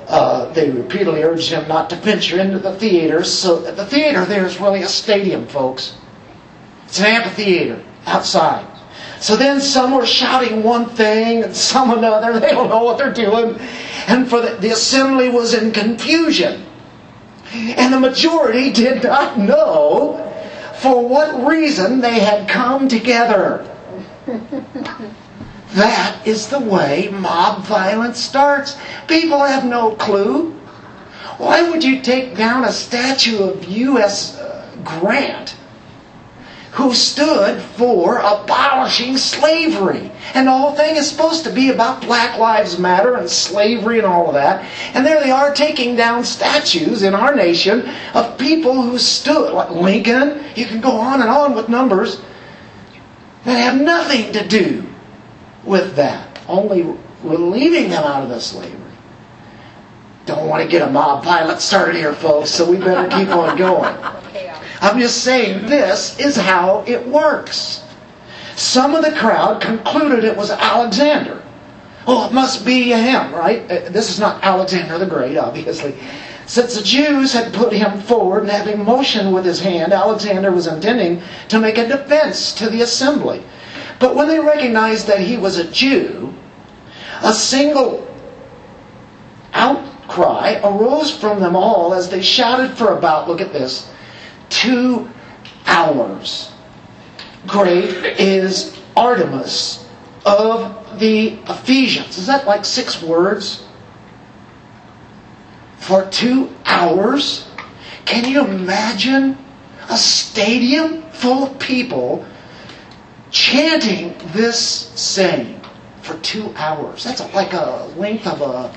Uh, 0.09 0.53
they 0.53 0.71
repeatedly 0.71 1.23
urged 1.23 1.51
him 1.51 1.67
not 1.69 1.89
to 1.89 1.97
venture 1.97 2.39
into 2.39 2.59
the 2.59 2.75
theater. 2.75 3.25
So 3.25 3.61
the 3.61 3.87
theater 3.87 4.25
there 4.27 4.45
is 4.45 4.61
really 4.61 4.83
a 4.83 4.89
stadium, 4.89 5.47
folks. 5.47 5.97
It's 6.85 6.99
an 7.01 7.07
amphitheater 7.07 7.83
outside. 8.05 8.67
So 9.21 9.37
then 9.37 9.61
some 9.61 9.93
were 9.93 10.05
shouting 10.05 10.63
one 10.63 10.87
thing 10.87 11.45
and 11.45 11.57
some 11.57 11.97
another. 11.97 12.39
They 12.41 12.51
don't 12.51 12.69
know 12.69 12.83
what 12.83 12.99
they're 12.99 13.13
doing. 13.13 13.59
And 14.07 14.29
for 14.29 14.43
the, 14.43 14.57
the 14.57 14.71
assembly 14.71 15.31
was 15.31 15.55
in 15.55 15.73
confusion. 15.73 16.67
And 17.53 17.95
the 17.95 18.01
majority 18.01 18.73
did 18.85 19.05
not 19.05 19.39
know 19.39 20.29
for 20.81 21.09
what 21.09 21.47
reason 21.47 22.01
they 22.01 22.19
had 22.19 22.49
come 22.49 22.89
together. 22.89 23.67
That 25.75 26.27
is 26.27 26.49
the 26.49 26.61
way 26.61 27.09
mob 27.11 27.65
violence 27.65 28.19
starts. 28.19 28.77
People 29.09 29.43
have 29.43 29.65
no 29.65 29.95
clue. 29.95 30.51
Why 31.39 31.69
would 31.69 31.83
you 31.83 32.03
take 32.03 32.37
down 32.37 32.65
a 32.65 32.73
statue 32.73 33.43
of 33.43 33.65
U.S. 33.65 34.39
Uh, 34.39 34.71
Grant 34.85 35.57
who 36.73 36.95
stood 36.95 37.61
for 37.61 38.19
abolishing 38.19 39.19
slavery. 39.19 40.11
And 40.35 40.47
the 40.47 40.53
whole 40.53 40.73
thing 40.73 40.97
is 40.97 41.09
supposed 41.09 41.45
to 41.45 41.53
be 41.53 41.69
about 41.69 42.01
Black 42.01 42.39
Lives 42.39 42.79
Matter 42.79 43.17
and 43.17 43.29
slavery 43.29 43.99
and 43.99 44.07
all 44.07 44.29
of 44.29 44.35
that. 44.35 44.65
And 44.95 45.05
there 45.05 45.23
they 45.23 45.31
are 45.31 45.55
taking 45.55 45.97
down 45.97 46.25
statues 46.25 47.03
in 47.03 47.15
our 47.15 47.35
nation 47.35 47.91
of 48.15 48.39
people 48.39 48.81
who 48.81 48.99
stood, 48.99 49.53
like 49.53 49.71
Lincoln, 49.71 50.45
you 50.57 50.65
can 50.65 50.81
go 50.81 50.93
on 50.93 51.21
and 51.21 51.29
on 51.29 51.55
with 51.55 51.69
numbers 51.69 52.23
that 53.45 53.59
have 53.59 53.79
nothing 53.79 54.33
to 54.33 54.49
do 54.49 54.92
with 55.65 55.95
that, 55.97 56.41
only 56.49 56.97
relieving 57.23 57.91
them 57.91 58.05
out 58.05 58.23
of 58.23 58.29
the 58.29 58.41
slavery. 58.41 58.79
Don't 60.27 60.49
want 60.49 60.63
to 60.63 60.69
get 60.69 60.87
a 60.87 60.91
mob 60.91 61.25
violence 61.25 61.65
started 61.65 61.97
here, 61.97 62.13
folks, 62.13 62.51
so 62.51 62.71
we 62.71 62.77
better 62.77 63.09
keep 63.09 63.29
on 63.29 63.57
going. 63.57 63.97
I'm 64.81 64.99
just 64.99 65.23
saying 65.23 65.67
this 65.67 66.19
is 66.19 66.37
how 66.37 66.85
it 66.87 67.07
works. 67.07 67.85
Some 68.57 68.95
of 68.95 69.05
the 69.05 69.13
crowd 69.13 69.61
concluded 69.61 70.25
it 70.25 70.37
was 70.37 70.51
Alexander. 70.51 71.43
Oh, 72.07 72.27
it 72.27 72.33
must 72.33 72.65
be 72.65 72.91
him, 72.91 73.33
right? 73.33 73.63
Uh, 73.71 73.89
this 73.91 74.11
is 74.11 74.19
not 74.19 74.43
Alexander 74.43 74.99
the 74.99 75.07
Great, 75.07 75.37
obviously. 75.37 75.95
Since 76.47 76.75
the 76.75 76.83
Jews 76.83 77.33
had 77.33 77.53
put 77.53 77.73
him 77.73 78.01
forward 78.01 78.43
and 78.43 78.51
having 78.51 78.85
motioned 78.85 79.33
with 79.33 79.45
his 79.45 79.61
hand, 79.61 79.93
Alexander 79.93 80.51
was 80.51 80.67
intending 80.67 81.23
to 81.49 81.61
make 81.61 81.79
a 81.79 81.87
defense 81.87 82.53
to 82.55 82.69
the 82.69 82.83
assembly. 82.83 83.43
But 84.03 84.17
when 84.17 84.27
they 84.27 84.41
recognized 84.41 85.07
that 85.07 85.21
he 85.21 85.37
was 85.37 85.59
a 85.59 85.71
Jew, 85.71 86.35
a 87.23 87.33
single 87.33 88.05
outcry 89.53 90.61
arose 90.65 91.17
from 91.17 91.39
them 91.39 91.55
all 91.55 91.95
as 91.95 92.11
they 92.11 92.21
shouted 92.21 92.77
for 92.77 92.99
about, 92.99 93.29
look 93.29 93.41
at 93.41 93.53
this, 93.53 93.89
two 94.49 95.09
hours. 95.67 96.51
Great 97.47 98.19
is 98.19 98.77
Artemis 98.97 99.89
of 100.27 100.99
the 100.99 101.39
Ephesians. 101.49 102.19
Is 102.19 102.27
that 102.27 102.45
like 102.45 102.65
six 102.65 103.01
words? 103.01 103.65
For 105.77 106.07
two 106.07 106.51
hours? 106.67 107.47
Can 108.05 108.29
you 108.29 108.45
imagine 108.45 109.39
a 109.89 109.97
stadium 109.97 111.03
full 111.13 111.45
of 111.45 111.59
people 111.61 112.27
chanting 113.33 114.15
this 114.33 114.61
saying 114.95 115.61
for 116.03 116.17
two 116.19 116.55
hours? 116.57 117.03
That's 117.03 117.21
like 117.35 117.53
a 117.55 117.91
length 117.97 118.27
of 118.27 118.41
a 118.43 118.73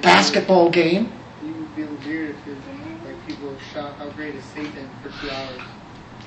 basketball 0.00 0.70
game. 0.70 1.12
You 1.42 1.52
would 1.54 1.68
feel 1.70 1.96
weird 2.06 2.36
if 2.46 3.04
like 3.04 3.26
people 3.26 3.56
shout 3.72 3.94
how 3.94 4.10
great 4.10 4.34
is 4.36 4.44
Satan 4.44 4.88
for 5.02 5.08
two 5.20 5.30
hours. 5.30 5.60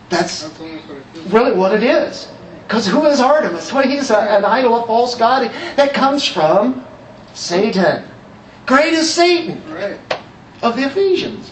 That's 0.10 0.42
That's 0.44 0.60
almost 0.60 0.88
what 0.88 0.98
it 0.98 1.04
feels 1.14 1.28
really 1.32 1.58
what 1.58 1.74
it 1.74 1.84
is. 1.84 2.28
Because 2.64 2.86
who 2.86 3.06
is 3.06 3.22
Artemis? 3.22 3.72
Well, 3.72 3.88
he's 3.88 4.10
a, 4.10 4.18
an 4.18 4.44
idol, 4.44 4.84
a 4.84 4.86
false 4.86 5.16
god 5.16 5.50
that 5.78 5.94
comes 5.94 6.28
from 6.28 6.86
Satan. 7.34 8.04
Great 8.66 8.94
is 8.94 9.14
Satan 9.14 9.62
Right. 9.74 10.00
of 10.62 10.76
the 10.76 10.84
Ephesians. 10.84 11.52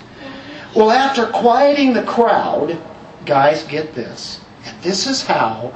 Well, 0.75 0.91
after 0.91 1.27
quieting 1.27 1.93
the 1.93 2.03
crowd, 2.03 2.77
guys, 3.25 3.63
get 3.63 3.95
this. 3.95 4.41
And 4.65 4.81
this 4.81 5.07
is 5.07 5.21
how 5.25 5.73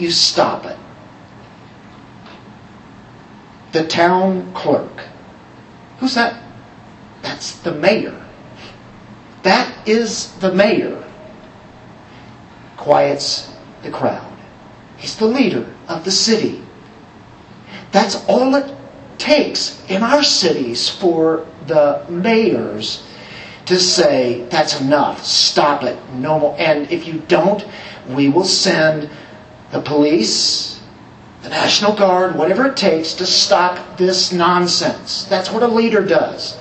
you 0.00 0.10
stop 0.10 0.64
it. 0.66 0.78
The 3.72 3.86
town 3.86 4.52
clerk. 4.54 5.04
Who's 5.98 6.14
that? 6.14 6.42
That's 7.22 7.58
the 7.60 7.74
mayor. 7.74 8.26
That 9.42 9.88
is 9.88 10.32
the 10.38 10.52
mayor. 10.52 11.04
Quiets 12.76 13.52
the 13.82 13.90
crowd. 13.90 14.32
He's 14.96 15.16
the 15.16 15.26
leader 15.26 15.66
of 15.88 16.04
the 16.04 16.10
city. 16.10 16.62
That's 17.92 18.24
all 18.26 18.54
it 18.54 18.74
takes 19.18 19.84
in 19.88 20.02
our 20.02 20.22
cities 20.22 20.88
for 20.88 21.46
the 21.66 22.04
mayors 22.08 23.06
to 23.66 23.78
say, 23.78 24.46
that's 24.50 24.80
enough, 24.80 25.24
stop 25.24 25.84
it, 25.84 25.96
no 26.14 26.38
more. 26.38 26.56
And 26.58 26.90
if 26.90 27.06
you 27.06 27.22
don't, 27.28 27.64
we 28.08 28.28
will 28.28 28.44
send 28.44 29.08
the 29.72 29.80
police, 29.80 30.80
the 31.42 31.48
National 31.48 31.94
Guard, 31.94 32.36
whatever 32.36 32.66
it 32.66 32.76
takes 32.76 33.14
to 33.14 33.26
stop 33.26 33.96
this 33.96 34.32
nonsense. 34.32 35.24
That's 35.24 35.50
what 35.50 35.62
a 35.62 35.68
leader 35.68 36.04
does. 36.04 36.58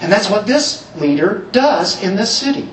And 0.00 0.12
that's 0.12 0.28
what 0.28 0.46
this 0.46 0.94
leader 0.96 1.46
does 1.52 2.02
in 2.02 2.16
this 2.16 2.36
city. 2.36 2.68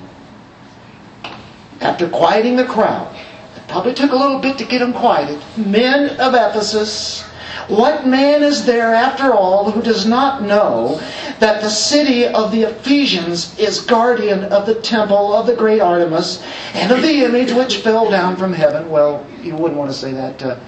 After 1.80 2.08
quieting 2.08 2.56
the 2.56 2.64
crowd, 2.64 3.14
it 3.56 3.66
probably 3.68 3.94
took 3.94 4.12
a 4.12 4.16
little 4.16 4.38
bit 4.38 4.58
to 4.58 4.64
get 4.64 4.80
them 4.80 4.92
quieted. 4.92 5.42
Men 5.56 6.10
of 6.20 6.34
Ephesus, 6.34 7.24
what 7.68 8.06
man 8.06 8.42
is 8.42 8.64
there 8.64 8.94
after 8.94 9.32
all 9.32 9.70
who 9.70 9.82
does 9.82 10.06
not 10.06 10.42
know 10.42 11.00
that 11.40 11.62
the 11.62 11.70
city 11.70 12.26
of 12.26 12.52
the 12.52 12.62
Ephesians 12.62 13.58
is 13.58 13.80
guardian 13.80 14.44
of 14.44 14.66
the 14.66 14.74
temple 14.76 15.34
of 15.34 15.46
the 15.46 15.56
great 15.56 15.80
Artemis 15.80 16.42
and 16.74 16.92
of 16.92 17.02
the 17.02 17.24
image 17.24 17.52
which 17.52 17.78
fell 17.78 18.10
down 18.10 18.36
from 18.36 18.52
heaven? 18.52 18.90
Well, 18.90 19.26
you 19.42 19.56
wouldn't 19.56 19.78
want 19.78 19.90
to 19.90 19.96
say 19.96 20.12
that 20.12 20.38
to 20.40 20.60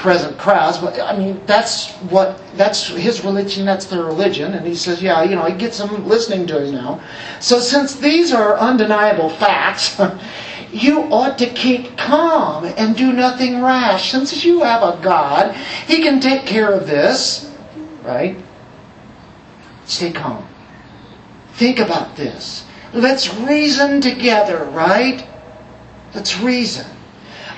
present 0.00 0.38
crowds, 0.38 0.78
but 0.78 0.98
I 0.98 1.16
mean 1.16 1.40
that's 1.46 1.92
what 2.08 2.40
that's 2.56 2.88
his 2.88 3.22
religion, 3.22 3.66
that's 3.66 3.84
their 3.84 4.04
religion, 4.04 4.54
and 4.54 4.66
he 4.66 4.74
says, 4.74 5.02
yeah, 5.02 5.22
you 5.22 5.36
know, 5.36 5.44
he 5.44 5.54
gets 5.54 5.78
them 5.78 6.08
listening 6.08 6.46
to 6.48 6.64
him 6.64 6.74
now. 6.74 7.02
So 7.38 7.60
since 7.60 7.96
these 7.96 8.32
are 8.32 8.56
undeniable 8.56 9.28
facts, 9.28 10.00
you 10.72 11.02
ought 11.12 11.38
to 11.38 11.46
keep 11.46 11.96
calm 11.96 12.64
and 12.64 12.96
do 12.96 13.12
nothing 13.12 13.62
rash. 13.62 14.12
Since 14.12 14.44
you 14.44 14.62
have 14.62 14.82
a 14.82 15.00
God, 15.02 15.54
He 15.86 16.02
can 16.02 16.20
take 16.20 16.46
care 16.46 16.72
of 16.72 16.86
this, 16.86 17.50
right? 18.02 18.36
Stay 19.86 20.12
calm. 20.12 20.46
Think 21.54 21.78
about 21.78 22.16
this. 22.16 22.64
Let's 22.92 23.34
reason 23.34 24.00
together, 24.00 24.64
right? 24.64 25.26
Let's 26.14 26.40
reason. 26.40 26.86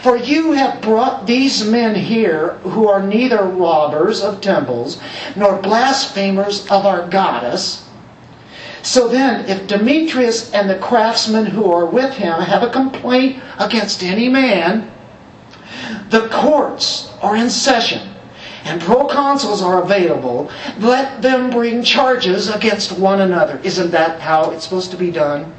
For 0.02 0.16
you 0.16 0.52
have 0.52 0.82
brought 0.82 1.26
these 1.26 1.64
men 1.64 1.94
here 1.94 2.54
who 2.64 2.88
are 2.88 3.06
neither 3.06 3.44
robbers 3.44 4.20
of 4.20 4.40
temples 4.40 5.00
nor 5.36 5.62
blasphemers 5.62 6.66
of 6.66 6.84
our 6.84 7.06
goddess. 7.08 7.81
So 8.82 9.08
then, 9.08 9.46
if 9.48 9.66
Demetrius 9.68 10.52
and 10.52 10.68
the 10.68 10.78
craftsmen 10.78 11.46
who 11.46 11.70
are 11.70 11.86
with 11.86 12.14
him 12.14 12.40
have 12.40 12.62
a 12.62 12.70
complaint 12.70 13.40
against 13.58 14.02
any 14.02 14.28
man, 14.28 14.90
the 16.10 16.28
courts 16.28 17.12
are 17.22 17.36
in 17.36 17.48
session 17.48 18.12
and 18.64 18.80
proconsuls 18.80 19.62
are 19.62 19.82
available. 19.82 20.50
Let 20.78 21.22
them 21.22 21.50
bring 21.50 21.82
charges 21.82 22.48
against 22.48 22.92
one 22.92 23.20
another. 23.20 23.60
Isn't 23.64 23.90
that 23.90 24.20
how 24.20 24.50
it's 24.50 24.64
supposed 24.64 24.90
to 24.92 24.96
be 24.96 25.10
done? 25.10 25.52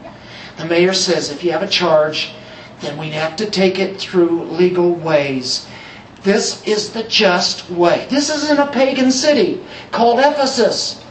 The 0.57 0.65
mayor 0.65 0.93
says 0.93 1.29
if 1.29 1.43
you 1.43 1.51
have 1.51 1.63
a 1.63 1.67
charge, 1.67 2.33
then 2.81 2.97
we 2.97 3.09
have 3.11 3.35
to 3.37 3.49
take 3.49 3.79
it 3.79 3.99
through 3.99 4.43
legal 4.43 4.93
ways. 4.93 5.67
This 6.23 6.65
is 6.65 6.91
the 6.91 7.03
just 7.03 7.69
way. 7.69 8.07
This 8.09 8.29
is 8.29 8.49
in 8.49 8.57
a 8.57 8.71
pagan 8.71 9.11
city 9.11 9.63
called 9.91 10.19
Ephesus. 10.19 11.02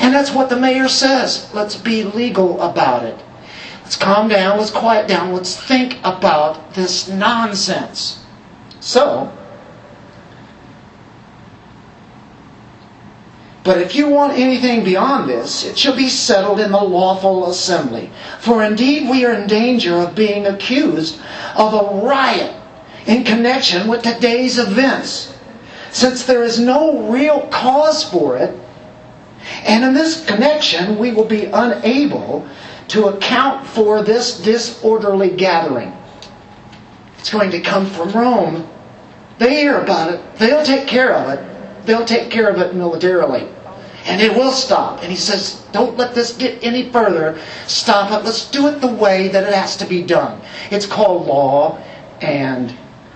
And 0.00 0.14
that's 0.14 0.32
what 0.32 0.48
the 0.48 0.58
mayor 0.58 0.88
says. 0.88 1.48
Let's 1.54 1.76
be 1.76 2.02
legal 2.02 2.60
about 2.60 3.04
it. 3.04 3.18
Let's 3.82 3.96
calm 3.96 4.28
down, 4.28 4.58
let's 4.58 4.70
quiet 4.70 5.08
down, 5.08 5.32
let's 5.32 5.56
think 5.56 5.98
about 6.04 6.74
this 6.74 7.08
nonsense. 7.08 8.24
So, 8.80 9.32
But 13.62 13.78
if 13.78 13.94
you 13.94 14.08
want 14.08 14.38
anything 14.38 14.84
beyond 14.84 15.28
this, 15.28 15.64
it 15.64 15.78
shall 15.78 15.94
be 15.94 16.08
settled 16.08 16.60
in 16.60 16.72
the 16.72 16.82
lawful 16.82 17.50
assembly. 17.50 18.10
For 18.40 18.62
indeed 18.64 19.08
we 19.10 19.26
are 19.26 19.34
in 19.34 19.46
danger 19.46 19.96
of 19.96 20.14
being 20.14 20.46
accused 20.46 21.20
of 21.54 21.74
a 21.74 22.06
riot 22.06 22.54
in 23.06 23.22
connection 23.22 23.86
with 23.86 24.02
today's 24.02 24.58
events, 24.58 25.36
since 25.92 26.24
there 26.24 26.42
is 26.42 26.58
no 26.58 27.10
real 27.10 27.48
cause 27.48 28.02
for 28.02 28.36
it. 28.36 28.58
And 29.64 29.84
in 29.84 29.94
this 29.94 30.24
connection, 30.26 30.98
we 30.98 31.12
will 31.12 31.24
be 31.24 31.46
unable 31.46 32.48
to 32.88 33.06
account 33.06 33.66
for 33.66 34.02
this 34.02 34.40
disorderly 34.40 35.30
gathering. 35.30 35.96
It's 37.18 37.30
going 37.30 37.50
to 37.50 37.60
come 37.60 37.86
from 37.86 38.10
Rome. 38.12 38.68
They 39.38 39.60
hear 39.60 39.80
about 39.80 40.12
it. 40.12 40.36
They'll 40.36 40.64
take 40.64 40.86
care 40.86 41.14
of 41.14 41.30
it 41.30 41.50
they'll 41.84 42.04
take 42.04 42.30
care 42.30 42.48
of 42.48 42.58
it 42.60 42.74
militarily. 42.74 43.48
And 44.06 44.22
it 44.22 44.34
will 44.34 44.52
stop. 44.52 45.02
And 45.02 45.10
he 45.10 45.16
says, 45.16 45.66
don't 45.72 45.96
let 45.96 46.14
this 46.14 46.36
get 46.36 46.62
any 46.64 46.90
further. 46.90 47.38
Stop 47.66 48.12
it. 48.12 48.24
Let's 48.24 48.50
do 48.50 48.66
it 48.68 48.80
the 48.80 48.86
way 48.86 49.28
that 49.28 49.44
it 49.44 49.52
has 49.52 49.76
to 49.78 49.86
be 49.86 50.02
done. 50.02 50.40
It's 50.70 50.86
called 50.86 51.26
law 51.26 51.82
and 52.22 52.74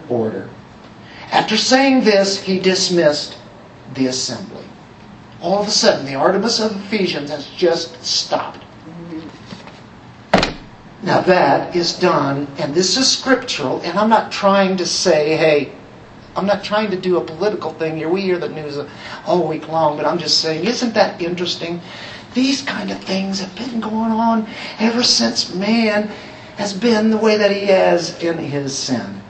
order. 0.09 0.51
After 1.31 1.57
saying 1.57 2.05
this, 2.05 2.43
he 2.43 2.59
dismissed 2.59 3.39
the 3.95 4.07
assembly. 4.07 4.65
All 5.45 5.61
of 5.61 5.69
a 5.69 5.71
sudden, 5.71 6.07
the 6.07 6.15
Artemis 6.15 6.59
of 6.59 6.75
Ephesians 6.75 7.29
has 7.29 7.47
just 7.49 8.03
stopped. 8.03 8.65
Now 11.03 11.21
that 11.21 11.77
is 11.77 11.93
done, 11.93 12.49
and 12.57 12.75
this 12.75 12.97
is 12.97 13.11
scriptural, 13.11 13.83
and 13.83 13.99
I'm 13.99 14.09
not 14.09 14.33
trying 14.33 14.79
to 14.79 14.87
say, 14.87 15.37
hey, 15.37 15.73
I'm 16.35 16.47
not 16.47 16.65
trying 16.65 16.91
to 16.93 16.97
do 16.99 17.19
a 17.19 17.21
political 17.21 17.75
thing 17.75 17.99
here. 17.99 18.09
We 18.09 18.23
hear 18.23 18.39
the 18.39 18.49
news 18.49 18.79
all 19.27 19.47
week 19.47 19.69
long, 19.69 19.99
but 19.99 20.07
I'm 20.07 20.17
just 20.17 20.41
saying, 20.41 20.65
isn't 20.65 20.95
that 20.95 21.21
interesting? 21.21 21.83
These 22.33 22.63
kind 22.63 22.91
of 22.91 23.05
things 23.05 23.39
have 23.41 23.55
been 23.55 23.81
going 23.81 24.13
on 24.13 24.49
ever 24.79 25.03
since 25.03 25.55
man 25.55 26.09
has 26.57 26.73
been 26.73 27.11
the 27.11 27.19
way 27.19 27.37
that 27.37 27.51
he 27.51 27.67
has 27.67 28.19
in 28.23 28.39
his 28.39 28.75
sin. 28.75 29.21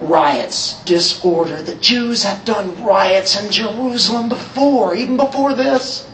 Riots, 0.00 0.82
disorder. 0.84 1.62
The 1.62 1.74
Jews 1.76 2.22
have 2.22 2.44
done 2.44 2.82
riots 2.84 3.40
in 3.40 3.50
Jerusalem 3.50 4.28
before, 4.28 4.94
even 4.94 5.16
before 5.16 5.54
this. 5.54 6.08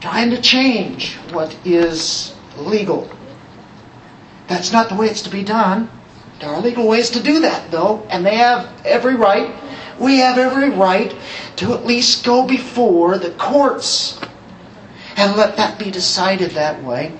Trying 0.00 0.30
to 0.30 0.40
change 0.40 1.14
what 1.32 1.56
is 1.64 2.34
legal. 2.56 3.10
That's 4.46 4.72
not 4.72 4.88
the 4.88 4.94
way 4.94 5.08
it's 5.08 5.22
to 5.22 5.30
be 5.30 5.42
done. 5.42 5.90
There 6.40 6.50
are 6.50 6.60
legal 6.60 6.86
ways 6.86 7.10
to 7.10 7.22
do 7.22 7.40
that, 7.40 7.70
though, 7.70 8.06
and 8.10 8.24
they 8.24 8.36
have 8.36 8.68
every 8.84 9.16
right. 9.16 9.54
We 9.98 10.18
have 10.18 10.38
every 10.38 10.70
right 10.70 11.14
to 11.56 11.72
at 11.72 11.86
least 11.86 12.24
go 12.24 12.46
before 12.46 13.18
the 13.18 13.30
courts 13.30 14.20
and 15.16 15.36
let 15.36 15.56
that 15.56 15.78
be 15.78 15.90
decided 15.90 16.52
that 16.52 16.82
way. 16.84 17.18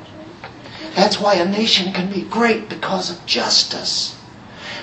That's 0.95 1.19
why 1.19 1.35
a 1.35 1.49
nation 1.49 1.93
can 1.93 2.13
be 2.13 2.23
great 2.23 2.69
because 2.69 3.11
of 3.11 3.25
justice. 3.27 4.16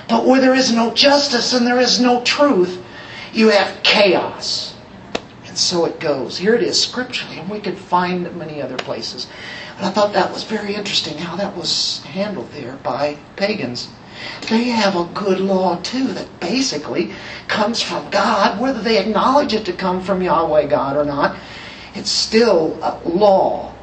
But 0.08 0.26
where 0.26 0.40
there 0.40 0.54
is 0.54 0.72
no 0.72 0.92
justice 0.92 1.52
and 1.52 1.66
there 1.66 1.80
is 1.80 2.00
no 2.00 2.22
truth, 2.22 2.82
you 3.32 3.48
have 3.48 3.82
chaos. 3.82 4.74
And 5.46 5.56
so 5.56 5.84
it 5.84 6.00
goes. 6.00 6.38
Here 6.38 6.54
it 6.54 6.62
is 6.62 6.80
scripturally, 6.82 7.38
and 7.38 7.48
we 7.48 7.60
could 7.60 7.78
find 7.78 8.34
many 8.36 8.60
other 8.60 8.76
places. 8.76 9.26
But 9.76 9.86
I 9.86 9.90
thought 9.90 10.12
that 10.12 10.32
was 10.32 10.44
very 10.44 10.74
interesting 10.74 11.18
how 11.18 11.36
that 11.36 11.56
was 11.56 12.02
handled 12.02 12.50
there 12.52 12.76
by 12.76 13.18
pagans. 13.36 13.88
They 14.48 14.64
have 14.64 14.96
a 14.96 15.08
good 15.14 15.40
law 15.40 15.80
too 15.82 16.08
that 16.08 16.40
basically 16.40 17.12
comes 17.48 17.82
from 17.82 18.10
God, 18.10 18.60
whether 18.60 18.80
they 18.80 18.98
acknowledge 18.98 19.52
it 19.52 19.64
to 19.66 19.72
come 19.72 20.02
from 20.02 20.22
Yahweh 20.22 20.66
God 20.66 20.96
or 20.96 21.04
not. 21.04 21.36
It's 21.94 22.10
still 22.10 22.78
a 22.82 23.00
law 23.08 23.74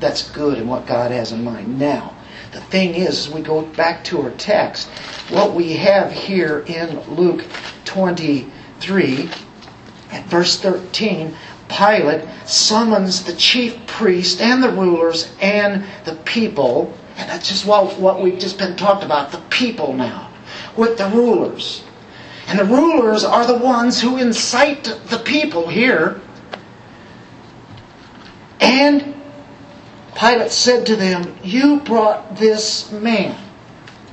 that's 0.00 0.30
good 0.30 0.58
and 0.58 0.68
what 0.68 0.86
God 0.86 1.10
has 1.10 1.32
in 1.32 1.44
mind. 1.44 1.78
Now, 1.78 2.14
the 2.52 2.60
thing 2.60 2.94
is, 2.94 3.26
as 3.26 3.32
we 3.32 3.40
go 3.40 3.62
back 3.62 4.04
to 4.04 4.22
our 4.22 4.30
text, 4.32 4.88
what 5.30 5.54
we 5.54 5.74
have 5.74 6.12
here 6.12 6.64
in 6.66 7.00
Luke 7.14 7.44
23 7.84 9.30
at 10.10 10.24
verse 10.26 10.58
13, 10.60 11.34
Pilate 11.68 12.26
summons 12.46 13.24
the 13.24 13.34
chief 13.34 13.86
priest 13.86 14.40
and 14.40 14.62
the 14.62 14.70
rulers 14.70 15.30
and 15.40 15.84
the 16.04 16.14
people 16.24 16.94
and 17.18 17.28
that's 17.28 17.48
just 17.48 17.66
what, 17.66 17.98
what 17.98 18.22
we've 18.22 18.38
just 18.38 18.58
been 18.58 18.76
talked 18.76 19.02
about 19.02 19.32
the 19.32 19.40
people 19.50 19.92
now, 19.92 20.30
with 20.76 20.96
the 20.96 21.08
rulers. 21.08 21.82
And 22.46 22.58
the 22.58 22.64
rulers 22.64 23.24
are 23.24 23.44
the 23.44 23.58
ones 23.58 24.00
who 24.00 24.16
incite 24.18 24.84
the 24.84 25.18
people 25.18 25.68
here. 25.68 26.20
And 28.60 29.17
Pilate 30.18 30.50
said 30.50 30.84
to 30.86 30.96
them, 30.96 31.36
You 31.44 31.78
brought 31.80 32.36
this 32.36 32.90
man. 32.90 33.38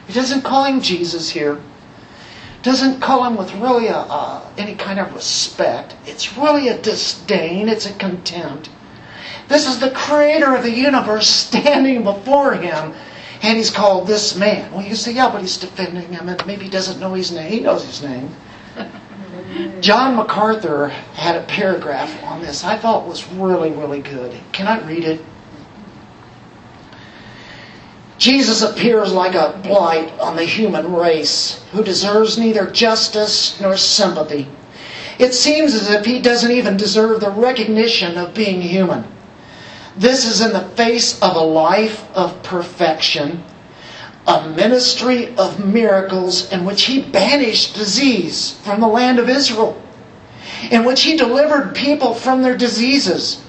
He 0.05 0.13
doesn't 0.13 0.43
call 0.43 0.65
him 0.65 0.79
Jesus 0.79 1.31
here. 1.31 1.59
Doesn't 2.61 2.99
call 2.99 3.25
him 3.25 3.37
with 3.37 3.53
really 3.55 3.87
a, 3.87 3.97
uh, 3.97 4.47
any 4.57 4.75
kind 4.75 4.99
of 4.99 5.13
respect. 5.15 5.95
It's 6.05 6.37
really 6.37 6.67
a 6.67 6.77
disdain. 6.77 7.69
It's 7.69 7.87
a 7.87 7.93
contempt. 7.93 8.69
This 9.47 9.67
is 9.67 9.79
the 9.79 9.91
creator 9.91 10.55
of 10.55 10.63
the 10.63 10.71
universe 10.71 11.27
standing 11.47 12.03
before 12.03 12.53
him, 12.53 12.93
and 13.41 13.57
he's 13.57 13.71
called 13.71 14.07
this 14.07 14.35
man. 14.35 14.71
Well, 14.71 14.85
you 14.85 14.95
say, 14.95 15.13
yeah, 15.13 15.31
but 15.31 15.41
he's 15.41 15.57
defending 15.57 16.13
him, 16.13 16.29
and 16.29 16.45
maybe 16.45 16.65
he 16.65 16.69
doesn't 16.69 16.99
know 16.99 17.13
his 17.13 17.31
name. 17.31 17.51
He 17.51 17.59
knows 17.61 17.83
his 17.83 18.03
name. 18.03 18.29
John 19.81 20.15
MacArthur 20.15 20.89
had 20.89 21.35
a 21.35 21.43
paragraph 21.43 22.23
on 22.23 22.41
this 22.41 22.63
I 22.63 22.77
thought 22.77 23.07
was 23.07 23.27
really, 23.31 23.71
really 23.71 24.01
good. 24.01 24.35
Can 24.51 24.67
I 24.67 24.85
read 24.85 25.03
it? 25.03 25.21
Jesus 28.17 28.61
appears 28.61 29.11
like 29.11 29.35
a 29.35 29.59
blight 29.63 30.11
on 30.19 30.35
the 30.35 30.45
human 30.45 30.93
race 30.93 31.63
who 31.71 31.83
deserves 31.83 32.37
neither 32.37 32.69
justice 32.69 33.59
nor 33.59 33.75
sympathy. 33.75 34.47
It 35.19 35.33
seems 35.33 35.73
as 35.73 35.89
if 35.89 36.05
he 36.05 36.19
doesn't 36.19 36.51
even 36.51 36.77
deserve 36.77 37.19
the 37.19 37.31
recognition 37.31 38.17
of 38.17 38.33
being 38.33 38.61
human. 38.61 39.05
This 39.97 40.25
is 40.25 40.41
in 40.41 40.51
the 40.51 40.67
face 40.75 41.21
of 41.21 41.35
a 41.35 41.41
life 41.41 42.05
of 42.13 42.41
perfection, 42.43 43.43
a 44.27 44.49
ministry 44.49 45.35
of 45.37 45.65
miracles 45.65 46.51
in 46.51 46.65
which 46.65 46.83
he 46.83 47.01
banished 47.01 47.75
disease 47.75 48.51
from 48.63 48.81
the 48.81 48.87
land 48.87 49.19
of 49.19 49.29
Israel, 49.29 49.81
in 50.71 50.83
which 50.83 51.03
he 51.03 51.15
delivered 51.15 51.75
people 51.75 52.13
from 52.13 52.41
their 52.41 52.57
diseases, 52.57 53.41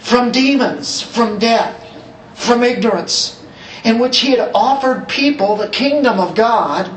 from 0.00 0.30
demons, 0.30 1.02
from 1.02 1.38
death, 1.38 1.84
from 2.34 2.62
ignorance, 2.62 3.37
in 3.84 3.98
which 3.98 4.18
he 4.18 4.30
had 4.30 4.50
offered 4.54 5.08
people 5.08 5.56
the 5.56 5.68
kingdom 5.68 6.18
of 6.18 6.34
God, 6.34 6.90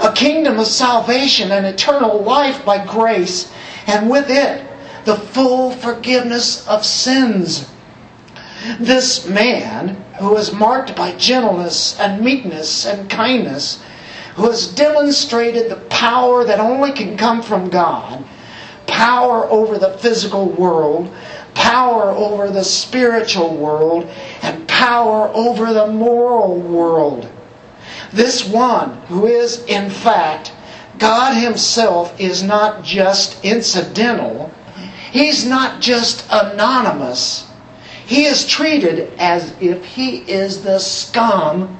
a 0.00 0.12
kingdom 0.12 0.58
of 0.58 0.66
salvation 0.66 1.52
and 1.52 1.66
eternal 1.66 2.22
life 2.22 2.64
by 2.64 2.84
grace, 2.84 3.50
and 3.86 4.08
with 4.08 4.30
it, 4.30 4.66
the 5.04 5.16
full 5.16 5.70
forgiveness 5.70 6.66
of 6.68 6.84
sins. 6.84 7.68
This 8.78 9.26
man, 9.26 10.04
who 10.18 10.36
is 10.36 10.52
marked 10.52 10.94
by 10.94 11.12
gentleness 11.12 11.98
and 11.98 12.22
meekness 12.22 12.86
and 12.86 13.08
kindness, 13.08 13.82
who 14.34 14.48
has 14.50 14.68
demonstrated 14.68 15.70
the 15.70 15.76
power 15.88 16.44
that 16.44 16.60
only 16.60 16.92
can 16.92 17.16
come 17.16 17.42
from 17.42 17.70
God, 17.70 18.22
power 18.86 19.50
over 19.50 19.78
the 19.78 19.96
physical 19.98 20.46
world, 20.46 21.12
power 21.54 22.10
over 22.10 22.50
the 22.50 22.64
spiritual 22.64 23.56
world, 23.56 24.04
and 24.42 24.66
power 24.68 25.28
over 25.34 25.72
the 25.72 25.86
moral 25.86 26.58
world. 26.60 27.28
This 28.12 28.44
one, 28.44 28.96
who 29.02 29.26
is 29.26 29.64
in 29.64 29.90
fact 29.90 30.52
God 30.98 31.34
Himself, 31.34 32.18
is 32.20 32.42
not 32.42 32.82
just 32.82 33.44
incidental, 33.44 34.52
He's 35.12 35.44
not 35.44 35.80
just 35.80 36.24
anonymous 36.30 37.50
he 38.10 38.24
is 38.24 38.44
treated 38.44 39.12
as 39.20 39.54
if 39.60 39.84
he 39.84 40.16
is 40.28 40.64
the 40.64 40.80
scum 40.80 41.78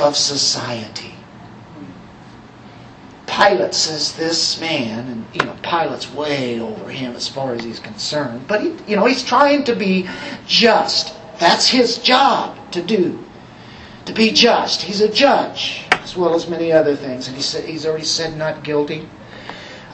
of 0.00 0.16
society. 0.16 1.11
Pilate 3.34 3.74
says 3.74 4.12
this 4.12 4.60
man, 4.60 5.08
and 5.08 5.26
you 5.32 5.44
know, 5.44 5.56
Pilate's 5.62 6.12
way 6.12 6.60
over 6.60 6.90
him 6.90 7.16
as 7.16 7.28
far 7.28 7.54
as 7.54 7.64
he's 7.64 7.80
concerned. 7.80 8.46
But 8.46 8.60
he, 8.60 8.76
you 8.86 8.96
know, 8.96 9.06
he's 9.06 9.24
trying 9.24 9.64
to 9.64 9.74
be 9.74 10.08
just. 10.46 11.14
That's 11.38 11.66
his 11.66 11.98
job 11.98 12.56
to 12.72 12.82
do. 12.82 13.18
To 14.04 14.12
be 14.12 14.30
just. 14.30 14.82
He's 14.82 15.00
a 15.00 15.12
judge, 15.12 15.84
as 15.92 16.16
well 16.16 16.34
as 16.34 16.48
many 16.48 16.72
other 16.72 16.94
things. 16.94 17.26
And 17.26 17.36
he 17.36 17.42
said 17.42 17.64
he's 17.64 17.86
already 17.86 18.04
said 18.04 18.36
not 18.36 18.62
guilty 18.62 19.08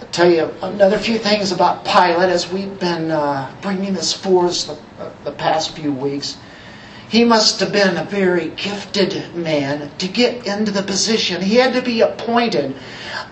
I'll 0.00 0.08
tell 0.08 0.30
you 0.30 0.50
another 0.62 0.96
few 0.96 1.18
things 1.18 1.52
about 1.52 1.84
Pilate 1.84 2.30
as 2.30 2.50
we've 2.50 2.78
been 2.80 3.10
uh, 3.10 3.52
bringing 3.60 3.92
this 3.92 4.12
forth 4.12 4.66
the, 4.66 5.02
uh, 5.02 5.10
the 5.24 5.32
past 5.32 5.76
few 5.76 5.92
weeks. 5.92 6.38
He 7.08 7.24
must 7.24 7.60
have 7.60 7.72
been 7.72 7.96
a 7.96 8.04
very 8.04 8.50
gifted 8.50 9.34
man 9.34 9.90
to 9.98 10.08
get 10.08 10.46
into 10.46 10.70
the 10.70 10.82
position. 10.82 11.40
He 11.40 11.56
had 11.56 11.72
to 11.72 11.82
be 11.82 12.02
appointed 12.02 12.76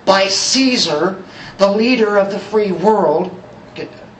by 0.05 0.29
Caesar, 0.29 1.22
the 1.59 1.70
leader 1.70 2.16
of 2.16 2.33
the 2.33 2.39
free 2.39 2.72
world, 2.72 3.43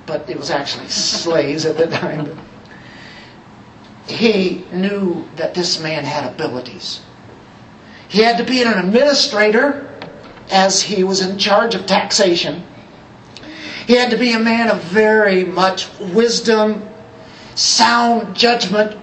but 0.05 0.29
it 0.29 0.39
was 0.39 0.51
actually 0.51 0.89
slaves 0.89 1.65
at 1.65 1.79
the 1.79 1.87
time. 1.87 2.39
He 4.07 4.65
knew 4.73 5.27
that 5.37 5.55
this 5.55 5.81
man 5.81 6.05
had 6.05 6.31
abilities. 6.31 7.01
He 8.09 8.21
had 8.21 8.39
to 8.39 8.45
be 8.45 8.63
an 8.63 8.73
administrator 8.73 9.89
as 10.51 10.83
he 10.83 11.03
was 11.03 11.23
in 11.23 11.39
charge 11.39 11.75
of 11.75 11.87
taxation. 11.87 12.63
He 13.87 13.95
had 13.95 14.11
to 14.11 14.17
be 14.17 14.33
a 14.33 14.39
man 14.39 14.69
of 14.69 14.83
very 14.83 15.45
much 15.45 15.89
wisdom, 15.99 16.89
sound 17.55 18.37
judgment. 18.37 18.97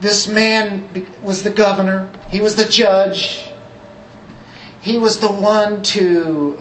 This 0.00 0.26
man 0.26 1.06
was 1.22 1.42
the 1.42 1.50
governor, 1.50 2.10
he 2.30 2.40
was 2.40 2.56
the 2.56 2.64
judge, 2.64 3.50
he 4.80 4.96
was 4.96 5.20
the 5.20 5.30
one 5.30 5.82
to, 5.82 6.58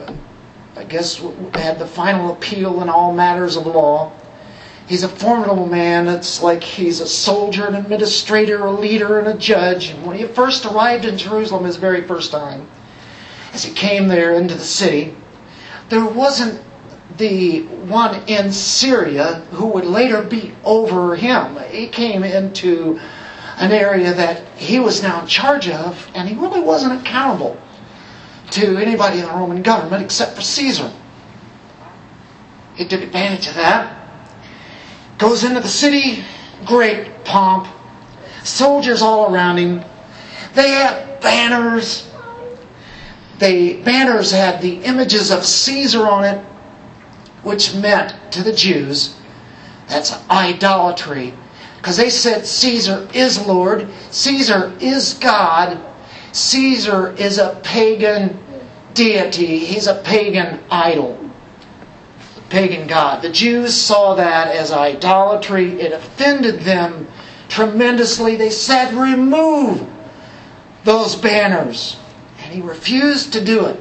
I 0.75 0.83
guess, 0.83 1.23
had 1.53 1.79
the 1.79 1.87
final 1.87 2.33
appeal 2.33 2.81
in 2.81 2.89
all 2.89 3.13
matters 3.13 3.55
of 3.55 3.65
law. 3.65 4.11
He's 4.87 5.03
a 5.03 5.07
formidable 5.07 5.67
man. 5.67 6.07
It's 6.07 6.41
like 6.41 6.63
he's 6.63 6.99
a 6.99 7.07
soldier, 7.07 7.67
an 7.67 7.75
administrator, 7.75 8.65
a 8.65 8.71
leader, 8.71 9.19
and 9.19 9.27
a 9.27 9.37
judge. 9.37 9.91
And 9.91 10.05
when 10.05 10.17
he 10.17 10.25
first 10.25 10.65
arrived 10.65 11.05
in 11.05 11.17
Jerusalem 11.17 11.63
his 11.63 11.77
very 11.77 12.01
first 12.01 12.31
time, 12.31 12.67
as 13.53 13.63
he 13.63 13.73
came 13.73 14.07
there 14.07 14.33
into 14.33 14.55
the 14.55 14.63
city, 14.63 15.15
there 15.87 16.05
wasn't 16.05 16.61
the 17.17 17.61
one 17.61 18.21
in 18.27 18.51
Syria 18.51 19.45
who 19.51 19.67
would 19.67 19.85
later 19.85 20.23
be 20.23 20.53
over 20.65 21.15
him. 21.15 21.57
He 21.69 21.87
came 21.87 22.23
into 22.23 22.99
an 23.59 23.71
area 23.71 24.13
that 24.13 24.47
he 24.57 24.79
was 24.79 25.03
now 25.03 25.21
in 25.21 25.27
charge 25.27 25.67
of, 25.67 26.09
and 26.15 26.27
he 26.27 26.35
really 26.35 26.61
wasn't 26.61 26.99
accountable 27.01 27.59
to 28.51 28.77
anybody 28.77 29.19
in 29.19 29.25
the 29.25 29.31
Roman 29.31 29.61
government 29.61 30.03
except 30.03 30.35
for 30.35 30.41
Caesar. 30.41 30.91
He 32.75 32.85
took 32.87 33.01
advantage 33.01 33.47
of 33.47 33.55
that. 33.55 33.95
Goes 35.17 35.43
into 35.43 35.59
the 35.59 35.67
city, 35.67 36.23
great 36.65 37.25
pomp, 37.25 37.67
soldiers 38.43 39.01
all 39.01 39.33
around 39.33 39.57
him. 39.57 39.83
They 40.53 40.69
have 40.69 41.21
banners. 41.21 42.09
The 43.39 43.81
banners 43.83 44.31
had 44.31 44.61
the 44.61 44.77
images 44.83 45.31
of 45.31 45.45
Caesar 45.45 46.07
on 46.07 46.23
it, 46.23 46.43
which 47.43 47.75
meant 47.75 48.15
to 48.31 48.43
the 48.43 48.53
Jews 48.53 49.15
that's 49.87 50.13
idolatry. 50.29 51.33
Because 51.79 51.95
they 51.95 52.09
said 52.09 52.45
Caesar 52.45 53.07
is 53.13 53.47
Lord, 53.47 53.87
Caesar 54.11 54.75
is 54.81 55.13
God, 55.13 55.79
Caesar 56.33 57.13
is 57.13 57.37
a 57.37 57.57
pagan 57.63 58.37
deity, 58.93 59.59
he's 59.59 59.87
a 59.87 59.95
pagan 59.95 60.59
idol, 60.69 61.17
a 62.35 62.41
pagan 62.49 62.85
god. 62.85 63.21
The 63.21 63.31
Jews 63.31 63.73
saw 63.73 64.15
that 64.15 64.53
as 64.53 64.73
idolatry, 64.73 65.79
it 65.79 65.93
offended 65.93 66.61
them 66.61 67.07
tremendously. 67.47 68.35
They 68.35 68.49
said, 68.49 68.93
Remove 68.93 69.87
those 70.83 71.15
banners. 71.15 71.95
And 72.39 72.53
he 72.53 72.59
refused 72.59 73.31
to 73.33 73.43
do 73.43 73.67
it 73.67 73.79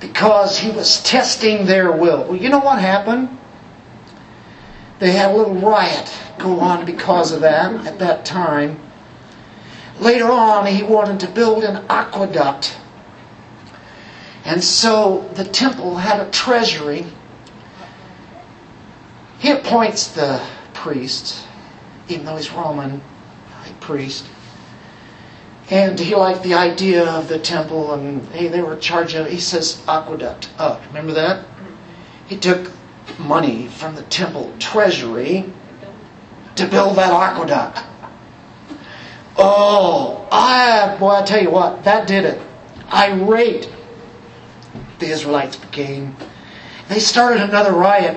because 0.00 0.58
he 0.58 0.72
was 0.72 1.00
testing 1.04 1.66
their 1.66 1.92
will. 1.92 2.24
Well, 2.24 2.36
you 2.36 2.48
know 2.48 2.58
what 2.58 2.80
happened? 2.80 3.38
They 4.98 5.12
had 5.12 5.32
a 5.32 5.36
little 5.36 5.54
riot 5.56 6.12
go 6.38 6.60
on 6.60 6.84
because 6.84 7.32
of 7.32 7.40
that 7.40 7.86
at 7.86 7.98
that 7.98 8.24
time. 8.24 8.80
Later 10.00 10.30
on, 10.30 10.66
he 10.66 10.82
wanted 10.82 11.20
to 11.20 11.28
build 11.28 11.64
an 11.64 11.84
aqueduct. 11.88 12.76
And 14.44 14.62
so 14.62 15.28
the 15.34 15.44
temple 15.44 15.96
had 15.96 16.20
a 16.20 16.30
treasury. 16.30 17.06
He 19.38 19.50
appoints 19.50 20.08
the 20.08 20.44
priest, 20.74 21.46
even 22.08 22.26
though 22.26 22.36
he's 22.36 22.50
Roman, 22.50 23.00
high 23.50 23.72
priest. 23.80 24.26
And 25.70 25.98
he 25.98 26.14
liked 26.14 26.42
the 26.42 26.54
idea 26.54 27.08
of 27.10 27.28
the 27.28 27.38
temple, 27.38 27.94
and 27.94 28.26
hey, 28.28 28.48
they 28.48 28.60
were 28.60 28.74
in 28.74 28.80
charge 28.80 29.14
of. 29.14 29.26
He 29.28 29.40
says 29.40 29.82
aqueduct 29.88 30.50
up. 30.58 30.82
Remember 30.88 31.12
that? 31.14 31.46
He 32.26 32.36
took 32.36 32.70
money 33.18 33.68
from 33.68 33.94
the 33.94 34.02
temple 34.04 34.52
treasury 34.58 35.52
to 36.56 36.66
build 36.66 36.96
that 36.96 37.12
aqueduct. 37.12 37.80
Oh, 39.36 40.28
I 40.30 40.96
boy, 40.98 41.10
I 41.10 41.22
tell 41.22 41.42
you 41.42 41.50
what, 41.50 41.84
that 41.84 42.06
did 42.06 42.24
it. 42.24 42.40
Irate 42.92 43.70
the 44.98 45.06
Israelites 45.06 45.56
became. 45.56 46.16
They 46.88 47.00
started 47.00 47.42
another 47.42 47.72
riot, 47.72 48.16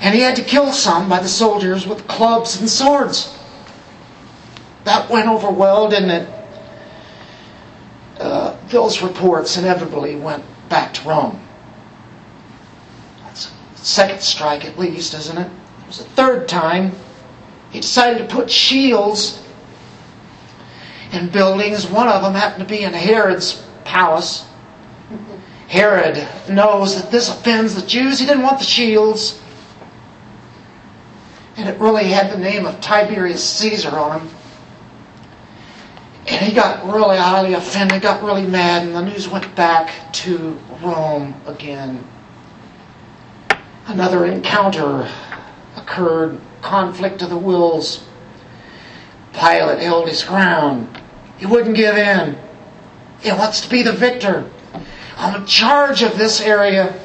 and 0.00 0.14
he 0.14 0.20
had 0.20 0.36
to 0.36 0.42
kill 0.42 0.72
some 0.72 1.08
by 1.08 1.20
the 1.20 1.28
soldiers 1.28 1.86
with 1.86 2.06
clubs 2.08 2.60
and 2.60 2.68
swords. 2.68 3.36
That 4.84 5.10
went 5.10 5.28
over 5.28 5.50
well, 5.50 5.88
didn't 5.88 6.10
it? 6.10 6.28
Uh, 8.18 8.56
those 8.68 9.02
reports 9.02 9.56
inevitably 9.56 10.16
went 10.16 10.44
back 10.68 10.94
to 10.94 11.08
Rome. 11.08 11.45
Second 13.86 14.20
strike 14.20 14.64
at 14.64 14.76
least, 14.76 15.14
isn't 15.14 15.38
it? 15.38 15.46
It 15.46 15.86
was 15.86 15.98
the 15.98 16.04
third 16.16 16.48
time 16.48 16.90
he 17.70 17.78
decided 17.78 18.18
to 18.18 18.34
put 18.34 18.50
shields 18.50 19.40
in 21.12 21.28
buildings. 21.28 21.86
One 21.86 22.08
of 22.08 22.20
them 22.20 22.34
happened 22.34 22.68
to 22.68 22.74
be 22.74 22.82
in 22.82 22.92
Herod's 22.92 23.64
palace. 23.84 24.44
Herod 25.68 26.26
knows 26.50 27.00
that 27.00 27.12
this 27.12 27.28
offends 27.28 27.76
the 27.76 27.86
Jews. 27.86 28.18
He 28.18 28.26
didn't 28.26 28.42
want 28.42 28.58
the 28.58 28.64
shields. 28.64 29.40
And 31.56 31.68
it 31.68 31.78
really 31.78 32.06
had 32.06 32.32
the 32.32 32.38
name 32.38 32.66
of 32.66 32.80
Tiberius 32.80 33.48
Caesar 33.48 33.96
on 33.96 34.26
them. 34.26 34.36
And 36.26 36.44
he 36.44 36.52
got 36.52 36.84
really 36.92 37.18
highly 37.18 37.54
offended, 37.54 38.02
got 38.02 38.20
really 38.24 38.48
mad, 38.48 38.82
and 38.82 38.96
the 38.96 39.02
news 39.02 39.28
went 39.28 39.54
back 39.54 40.12
to 40.14 40.58
Rome 40.82 41.40
again. 41.46 42.04
Another 43.86 44.26
encounter 44.26 45.08
occurred, 45.76 46.40
conflict 46.60 47.22
of 47.22 47.30
the 47.30 47.38
wills. 47.38 48.04
Pilate 49.32 49.78
held 49.78 50.08
his 50.08 50.24
ground. 50.24 51.00
He 51.38 51.46
wouldn't 51.46 51.76
give 51.76 51.96
in. 51.96 52.36
He 53.20 53.30
wants 53.30 53.60
to 53.60 53.70
be 53.70 53.82
the 53.82 53.92
victor. 53.92 54.50
I'm 55.16 55.40
in 55.40 55.46
charge 55.46 56.02
of 56.02 56.18
this 56.18 56.40
area, 56.40 56.98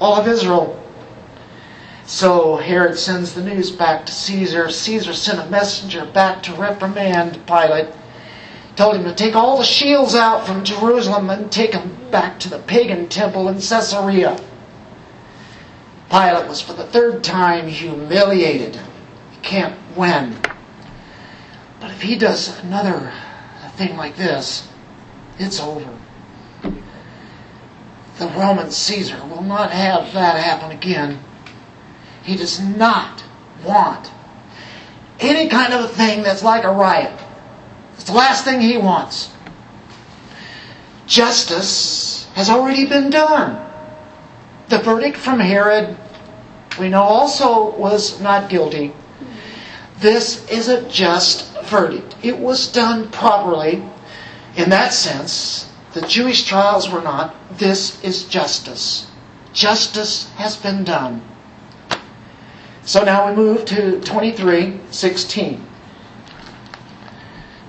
all 0.00 0.14
of 0.14 0.26
Israel. 0.26 0.80
So 2.06 2.56
Herod 2.56 2.98
sends 2.98 3.34
the 3.34 3.42
news 3.42 3.70
back 3.70 4.06
to 4.06 4.12
Caesar. 4.12 4.70
Caesar 4.70 5.12
sent 5.12 5.38
a 5.38 5.50
messenger 5.50 6.06
back 6.06 6.42
to 6.44 6.54
reprimand 6.54 7.46
Pilate. 7.46 7.88
Told 8.76 8.96
him 8.96 9.04
to 9.04 9.14
take 9.14 9.36
all 9.36 9.58
the 9.58 9.64
shields 9.64 10.14
out 10.14 10.46
from 10.46 10.64
Jerusalem 10.64 11.28
and 11.28 11.52
take 11.52 11.72
them 11.72 11.96
back 12.10 12.40
to 12.40 12.48
the 12.48 12.58
pagan 12.60 13.08
temple 13.08 13.48
in 13.48 13.56
Caesarea. 13.56 14.38
Pilate 16.14 16.46
was 16.46 16.60
for 16.60 16.74
the 16.74 16.84
third 16.84 17.24
time 17.24 17.66
humiliated. 17.66 18.76
He 19.32 19.38
can't 19.42 19.76
win. 19.96 20.38
But 21.80 21.90
if 21.90 22.02
he 22.02 22.14
does 22.14 22.56
another 22.60 23.12
thing 23.72 23.96
like 23.96 24.14
this, 24.14 24.68
it's 25.40 25.58
over. 25.58 25.92
The 26.62 28.28
Roman 28.28 28.70
Caesar 28.70 29.20
will 29.26 29.42
not 29.42 29.72
have 29.72 30.12
that 30.12 30.36
happen 30.40 30.70
again. 30.70 31.18
He 32.22 32.36
does 32.36 32.60
not 32.60 33.24
want 33.64 34.08
any 35.18 35.48
kind 35.48 35.72
of 35.72 35.84
a 35.84 35.88
thing 35.88 36.22
that's 36.22 36.44
like 36.44 36.62
a 36.62 36.70
riot. 36.70 37.18
It's 37.94 38.04
the 38.04 38.12
last 38.12 38.44
thing 38.44 38.60
he 38.60 38.78
wants. 38.78 39.32
Justice 41.08 42.30
has 42.34 42.48
already 42.48 42.86
been 42.86 43.10
done. 43.10 43.60
The 44.68 44.78
verdict 44.78 45.18
from 45.18 45.40
Herod, 45.40 45.98
we 46.78 46.88
know 46.88 47.02
also 47.02 47.70
was 47.76 48.20
not 48.20 48.48
guilty. 48.50 48.92
This 49.98 50.48
is 50.50 50.68
a 50.68 50.82
just 50.88 51.50
verdict. 51.64 52.16
It 52.22 52.38
was 52.38 52.70
done 52.70 53.10
properly 53.10 53.82
in 54.56 54.70
that 54.70 54.92
sense. 54.92 55.70
The 55.92 56.02
Jewish 56.02 56.44
trials 56.44 56.90
were 56.90 57.00
not. 57.00 57.34
This 57.58 58.02
is 58.02 58.24
justice. 58.24 59.06
Justice 59.52 60.28
has 60.36 60.56
been 60.56 60.82
done. 60.84 61.22
So 62.84 63.04
now 63.04 63.28
we 63.28 63.36
move 63.36 63.64
to 63.66 64.00
23:16. 64.00 65.60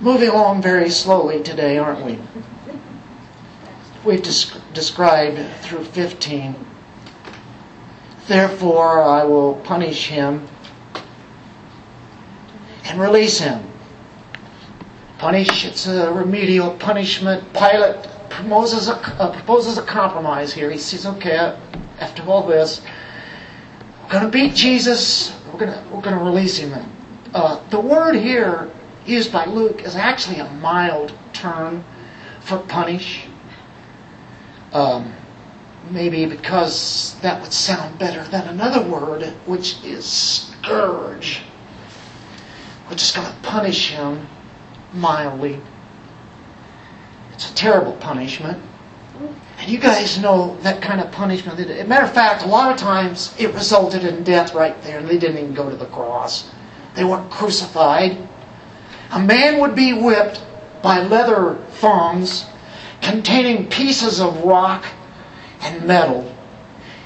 Moving 0.00 0.28
along 0.28 0.60
very 0.60 0.90
slowly 0.90 1.42
today, 1.42 1.78
aren't 1.78 2.04
we? 2.04 2.18
We've 4.04 4.22
des- 4.22 4.58
described 4.74 5.38
through 5.62 5.84
15. 5.84 6.54
Therefore, 8.28 9.02
I 9.02 9.24
will 9.24 9.54
punish 9.54 10.08
him 10.08 10.46
and 12.84 13.00
release 13.00 13.38
him. 13.38 13.62
Punish, 15.18 15.64
it's 15.64 15.86
a 15.86 16.12
remedial 16.12 16.72
punishment. 16.76 17.42
Pilate 17.52 17.96
proposes 18.28 18.88
a, 18.88 18.96
uh, 19.20 19.32
proposes 19.32 19.78
a 19.78 19.82
compromise 19.82 20.52
here. 20.52 20.70
He 20.70 20.78
says, 20.78 21.06
okay, 21.06 21.56
after 22.00 22.22
all 22.24 22.46
this, 22.46 22.82
we're 24.02 24.10
going 24.10 24.24
to 24.24 24.30
beat 24.30 24.54
Jesus. 24.54 25.34
We're 25.46 25.60
going 25.60 25.72
to, 25.72 25.88
we're 25.90 26.02
going 26.02 26.18
to 26.18 26.24
release 26.24 26.56
him. 26.58 26.74
Uh, 27.32 27.60
the 27.70 27.80
word 27.80 28.14
here 28.14 28.70
used 29.06 29.32
by 29.32 29.46
Luke 29.46 29.82
is 29.82 29.94
actually 29.96 30.38
a 30.38 30.50
mild 30.54 31.16
term 31.32 31.84
for 32.40 32.58
punish. 32.58 33.26
Um, 34.72 35.12
maybe 35.90 36.26
because 36.26 37.18
that 37.20 37.40
would 37.40 37.52
sound 37.52 37.98
better 37.98 38.24
than 38.24 38.48
another 38.48 38.82
word, 38.88 39.24
which 39.46 39.82
is 39.84 40.04
scourge. 40.04 41.42
We're 42.88 42.96
just 42.96 43.14
going 43.16 43.26
to 43.26 43.36
punish 43.42 43.90
him 43.90 44.26
mildly. 44.92 45.60
It's 47.32 47.50
a 47.50 47.54
terrible 47.54 47.92
punishment. 47.94 48.62
And 49.58 49.70
you 49.70 49.78
guys 49.78 50.18
know 50.18 50.56
that 50.60 50.82
kind 50.82 51.00
of 51.00 51.10
punishment. 51.10 51.58
As 51.58 51.80
a 51.80 51.84
matter 51.84 52.04
of 52.04 52.12
fact, 52.12 52.44
a 52.44 52.46
lot 52.46 52.70
of 52.70 52.78
times 52.78 53.34
it 53.38 53.52
resulted 53.54 54.04
in 54.04 54.22
death 54.22 54.54
right 54.54 54.80
there, 54.82 54.98
and 54.98 55.08
they 55.08 55.18
didn't 55.18 55.38
even 55.38 55.54
go 55.54 55.70
to 55.70 55.76
the 55.76 55.86
cross. 55.86 56.50
They 56.94 57.04
weren't 57.04 57.30
crucified. 57.30 58.28
A 59.12 59.20
man 59.20 59.60
would 59.60 59.74
be 59.74 59.92
whipped 59.92 60.42
by 60.82 61.00
leather 61.02 61.56
thongs 61.70 62.46
containing 63.00 63.68
pieces 63.68 64.20
of 64.20 64.44
rock 64.44 64.84
and 65.60 65.86
metal. 65.86 66.32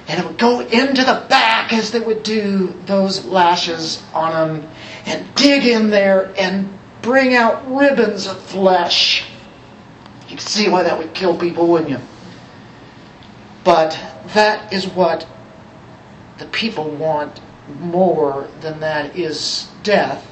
And 0.08 0.20
it 0.20 0.26
would 0.26 0.38
go 0.38 0.60
into 0.60 1.04
the 1.04 1.24
back 1.28 1.72
as 1.72 1.92
they 1.92 2.00
would 2.00 2.22
do 2.22 2.74
those 2.86 3.24
lashes 3.24 4.02
on 4.12 4.32
them 4.32 4.70
and 5.06 5.34
dig 5.34 5.64
in 5.64 5.90
there 5.90 6.34
and 6.36 6.68
bring 7.02 7.34
out 7.34 7.70
ribbons 7.70 8.26
of 8.26 8.40
flesh. 8.40 9.30
You 10.28 10.36
can 10.36 10.38
see 10.38 10.68
why 10.68 10.82
that 10.82 10.98
would 10.98 11.14
kill 11.14 11.38
people, 11.38 11.68
wouldn't 11.68 11.90
you? 11.90 12.00
But 13.62 13.98
that 14.34 14.72
is 14.72 14.86
what 14.86 15.26
the 16.38 16.46
people 16.46 16.90
want 16.90 17.40
more 17.78 18.48
than 18.60 18.80
that 18.80 19.16
is 19.16 19.68
death. 19.82 20.26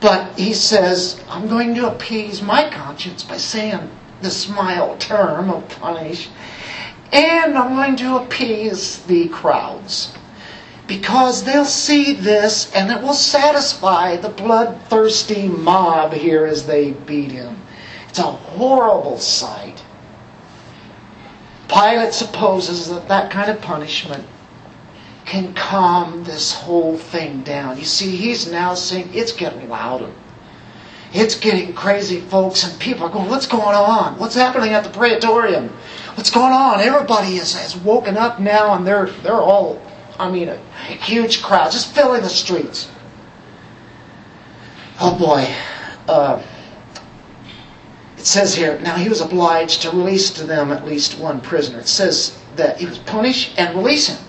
But 0.00 0.36
he 0.38 0.52
says, 0.52 1.22
I'm 1.28 1.48
going 1.48 1.74
to 1.76 1.88
appease 1.88 2.42
my 2.42 2.68
conscience 2.68 3.22
by 3.22 3.36
saying 3.36 3.88
the 4.20 4.52
mild 4.54 5.00
term 5.00 5.48
of 5.48 5.68
punish, 5.68 6.28
and 7.12 7.58
I'm 7.58 7.74
going 7.76 7.96
to 7.96 8.16
appease 8.16 9.02
the 9.04 9.28
crowds. 9.28 10.14
Because 10.86 11.44
they'll 11.44 11.64
see 11.64 12.14
this 12.14 12.72
and 12.74 12.90
it 12.90 13.02
will 13.02 13.14
satisfy 13.14 14.16
the 14.16 14.30
bloodthirsty 14.30 15.46
mob 15.46 16.12
here 16.12 16.44
as 16.44 16.66
they 16.66 16.92
beat 16.92 17.30
him. 17.30 17.60
It's 18.08 18.18
a 18.18 18.22
horrible 18.22 19.18
sight. 19.18 19.84
Pilate 21.68 22.12
supposes 22.12 22.90
that 22.90 23.08
that 23.08 23.30
kind 23.30 23.50
of 23.50 23.60
punishment 23.62 24.26
can 25.24 25.54
calm 25.54 26.24
this 26.24 26.52
whole 26.52 26.98
thing 26.98 27.42
down. 27.42 27.78
You 27.78 27.84
see, 27.84 28.16
he's 28.16 28.50
now 28.50 28.74
saying 28.74 29.10
it's 29.14 29.32
getting 29.32 29.68
louder. 29.68 30.10
It's 31.12 31.38
getting 31.38 31.74
crazy, 31.74 32.20
folks, 32.20 32.64
and 32.64 32.80
people 32.80 33.06
are 33.06 33.10
going, 33.10 33.28
What's 33.28 33.46
going 33.46 33.76
on? 33.76 34.18
What's 34.18 34.34
happening 34.34 34.72
at 34.72 34.84
the 34.84 34.90
Praetorium? 34.90 35.68
What's 36.14 36.30
going 36.30 36.52
on? 36.52 36.80
Everybody 36.80 37.36
is, 37.36 37.54
has 37.54 37.76
woken 37.76 38.16
up 38.16 38.40
now, 38.40 38.74
and 38.74 38.86
they're, 38.86 39.06
they're 39.22 39.34
all, 39.34 39.80
I 40.18 40.30
mean, 40.30 40.48
a 40.48 40.58
huge 40.86 41.42
crowd 41.42 41.72
just 41.72 41.94
filling 41.94 42.22
the 42.22 42.28
streets. 42.28 42.90
Oh 45.00 45.18
boy. 45.18 45.52
Uh, 46.08 46.42
it 48.16 48.26
says 48.26 48.54
here, 48.54 48.78
now 48.80 48.96
he 48.96 49.08
was 49.08 49.20
obliged 49.20 49.82
to 49.82 49.90
release 49.90 50.30
to 50.30 50.44
them 50.44 50.70
at 50.70 50.86
least 50.86 51.18
one 51.18 51.40
prisoner. 51.40 51.80
It 51.80 51.88
says 51.88 52.38
that 52.56 52.78
he 52.78 52.86
was 52.86 52.98
punished 52.98 53.58
and 53.58 53.76
release 53.76 54.06
him. 54.06 54.24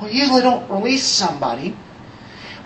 Well, 0.00 0.10
usually 0.10 0.42
don't 0.42 0.70
release 0.70 1.04
somebody 1.04 1.76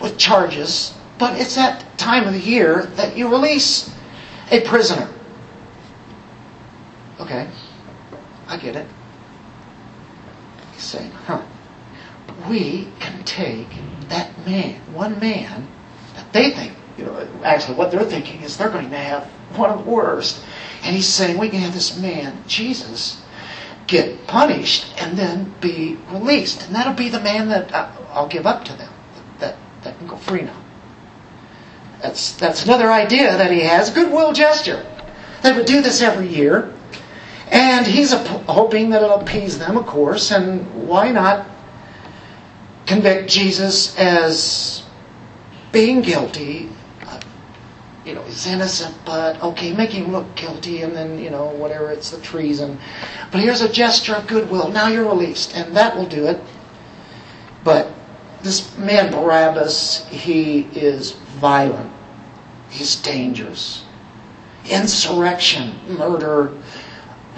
with 0.01 0.18
charges, 0.18 0.95
but 1.19 1.41
it's 1.41 1.55
that 1.55 1.85
time 1.99 2.27
of 2.27 2.35
the 2.35 2.41
year 2.41 2.87
that 2.97 3.17
you 3.17 3.29
release 3.29 3.95
a 4.51 4.61
prisoner. 4.62 5.09
Okay, 7.21 7.49
I 8.47 8.57
get 8.59 8.77
it. 8.77 8.87
He's 10.75 10.83
saying, 10.83 11.11
huh, 11.11 11.43
we 12.49 12.89
can 13.01 13.25
take 13.25 13.69
that 14.09 14.31
man, 14.47 14.81
one 14.93 15.19
man, 15.19 15.67
that 16.14 16.33
they 16.33 16.51
think, 16.51 16.75
you 16.99 17.07
know, 17.07 17.29
actually 17.43 17.77
what 17.77 17.91
they're 17.91 18.05
thinking 18.05 18.43
is 18.43 18.57
they're 18.57 18.71
going 18.71 18.91
to 18.91 18.97
have 18.97 19.25
one 19.57 19.71
of 19.71 19.85
the 19.85 19.91
worst. 19.91 20.45
And 20.83 20.95
he's 20.95 21.09
saying 21.09 21.39
we 21.39 21.49
can 21.49 21.61
have 21.61 21.75
this 21.75 21.99
man, 21.99 22.43
Jesus, 22.47 23.23
get 23.87 24.27
punished 24.27 24.95
and 25.01 25.17
then 25.17 25.55
be 25.61 25.99
released. 26.11 26.67
And 26.67 26.75
that'll 26.75 26.95
be 26.95 27.09
the 27.09 27.21
man 27.21 27.49
that 27.49 27.73
uh, 27.73 27.91
I'll 28.11 28.29
give 28.29 28.47
up 28.47 28.64
to 28.67 28.73
them, 28.75 28.93
that, 29.39 29.57
that 29.83 29.99
can 29.99 30.07
go 30.07 30.17
free 30.17 30.43
now. 30.43 30.62
That's, 32.03 32.33
that's 32.33 32.65
another 32.65 32.93
idea 32.93 33.37
that 33.37 33.51
he 33.51 33.61
has, 33.61 33.91
goodwill 33.91 34.33
gesture. 34.33 34.85
They 35.43 35.53
would 35.53 35.67
do 35.67 35.81
this 35.81 36.03
every 36.03 36.29
year. 36.29 36.73
And 37.51 37.87
he's 37.87 38.13
hoping 38.13 38.91
that 38.91 39.03
it'll 39.03 39.21
appease 39.21 39.59
them, 39.59 39.77
of 39.77 39.87
course, 39.87 40.33
and 40.33 40.89
why 40.89 41.13
not 41.13 41.47
convict 42.87 43.31
Jesus 43.31 43.97
as 43.99 44.85
being 45.73 46.03
guilty 46.03 46.69
you 48.07 48.15
know, 48.15 48.23
he's 48.23 48.47
innocent, 48.47 48.97
but 49.05 49.43
okay, 49.43 49.73
make 49.73 49.91
him 49.91 50.13
look 50.13 50.33
guilty, 50.37 50.83
and 50.83 50.95
then, 50.95 51.19
you 51.19 51.29
know, 51.29 51.47
whatever, 51.47 51.91
it's 51.91 52.11
the 52.11 52.21
treason. 52.21 52.79
But 53.33 53.41
here's 53.41 53.63
a 53.63 53.69
gesture 53.69 54.15
of 54.15 54.29
goodwill. 54.29 54.71
Now 54.71 54.87
you're 54.87 55.09
released, 55.09 55.57
and 55.57 55.77
that 55.77 55.97
will 55.97 56.07
do 56.07 56.27
it. 56.27 56.41
But 57.65 57.91
this 58.43 58.79
man, 58.79 59.11
Barabbas, 59.11 60.07
he 60.07 60.69
is 60.73 61.17
violent, 61.37 61.93
he's 62.70 62.97
dangerous. 62.97 63.84
Insurrection, 64.68 65.78
murder, 65.97 66.53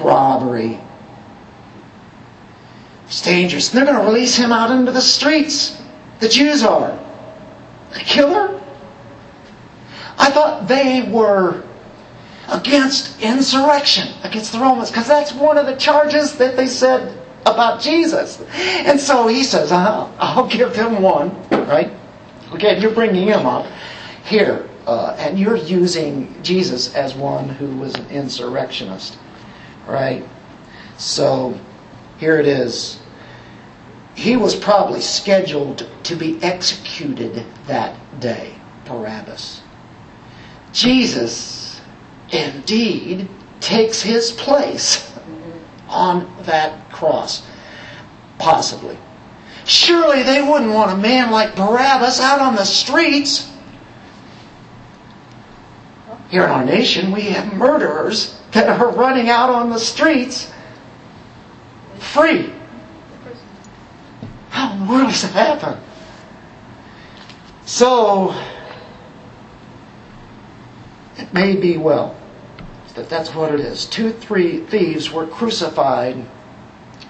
robbery. 0.01 0.81
He's 3.07 3.23
dangerous. 3.23 3.69
And 3.69 3.79
they're 3.79 3.93
going 3.93 4.05
to 4.05 4.11
release 4.11 4.37
him 4.37 4.53
out 4.53 4.71
into 4.71 4.93
the 4.93 5.01
streets. 5.01 5.81
The 6.21 6.29
Jews 6.29 6.63
are. 6.63 6.99
The 7.93 8.01
killer? 8.01 8.63
I 10.19 10.31
thought 10.31 10.69
they 10.69 11.03
were 11.03 11.65
against 12.49 13.21
insurrection 13.21 14.09
against 14.25 14.53
the 14.53 14.59
Romans 14.59 14.91
because 14.91 15.07
that's 15.07 15.33
one 15.33 15.59
of 15.59 15.67
the 15.67 15.77
charges 15.77 16.37
that 16.39 16.57
they 16.57 16.67
said 16.67 17.17
about 17.47 17.81
Jesus. 17.81 18.41
And 18.55 18.99
so 18.99 19.27
he 19.27 19.45
says, 19.45 19.71
uh, 19.71 20.11
I'll 20.19 20.49
give 20.49 20.75
them 20.75 21.03
one, 21.03 21.31
right? 21.51 21.93
Again, 22.59 22.83
you're 22.83 22.91
bringing 22.91 23.29
him 23.29 23.47
up 23.47 23.71
here, 24.25 24.69
uh, 24.85 25.15
and 25.17 25.39
you're 25.39 25.55
using 25.55 26.35
Jesus 26.43 26.93
as 26.93 27.15
one 27.15 27.49
who 27.49 27.69
was 27.77 27.95
an 27.95 28.11
insurrectionist, 28.11 29.17
right? 29.87 30.25
So 30.97 31.57
here 32.19 32.41
it 32.41 32.49
is. 32.49 32.99
He 34.17 34.37
was 34.37 34.57
probably 34.57 35.01
scheduled 35.01 35.89
to 36.03 36.17
be 36.17 36.43
executed 36.43 37.47
that 37.69 37.95
day, 38.19 38.57
Barabbas. 38.87 39.63
Jesus 40.73 41.81
indeed 42.33 43.29
takes 43.61 44.03
his 44.03 44.33
place 44.33 45.17
on 45.89 46.29
that 46.43 46.91
cross. 46.91 47.47
Possibly. 48.41 48.99
Surely 49.69 50.23
they 50.23 50.41
wouldn't 50.41 50.73
want 50.73 50.93
a 50.93 50.97
man 50.97 51.31
like 51.31 51.55
Barabbas 51.55 52.21
out 52.21 52.41
on 52.41 52.57
the 52.57 52.65
streets. 52.65 53.53
Here 56.31 56.45
in 56.45 56.51
our 56.51 56.65
nation, 56.65 57.13
we 57.13 57.21
have 57.23 57.53
murderers 57.53 58.41
that 58.53 58.69
are 58.69 58.91
running 58.91 59.29
out 59.29 59.51
on 59.51 59.69
the 59.69 59.79
streets 59.79 60.51
free. 61.99 62.51
How 64.49 64.73
in 64.73 64.87
the 64.87 64.91
world 64.91 65.11
does 65.11 65.23
that 65.23 65.33
happen? 65.33 65.79
So, 67.67 68.35
it 71.19 71.31
may 71.35 71.57
be 71.57 71.77
well 71.77 72.17
that 72.95 73.11
that's 73.11 73.35
what 73.35 73.53
it 73.53 73.61
is. 73.61 73.85
Two, 73.85 74.13
three 74.13 74.61
thieves 74.61 75.13
were 75.13 75.27
crucified, 75.27 76.25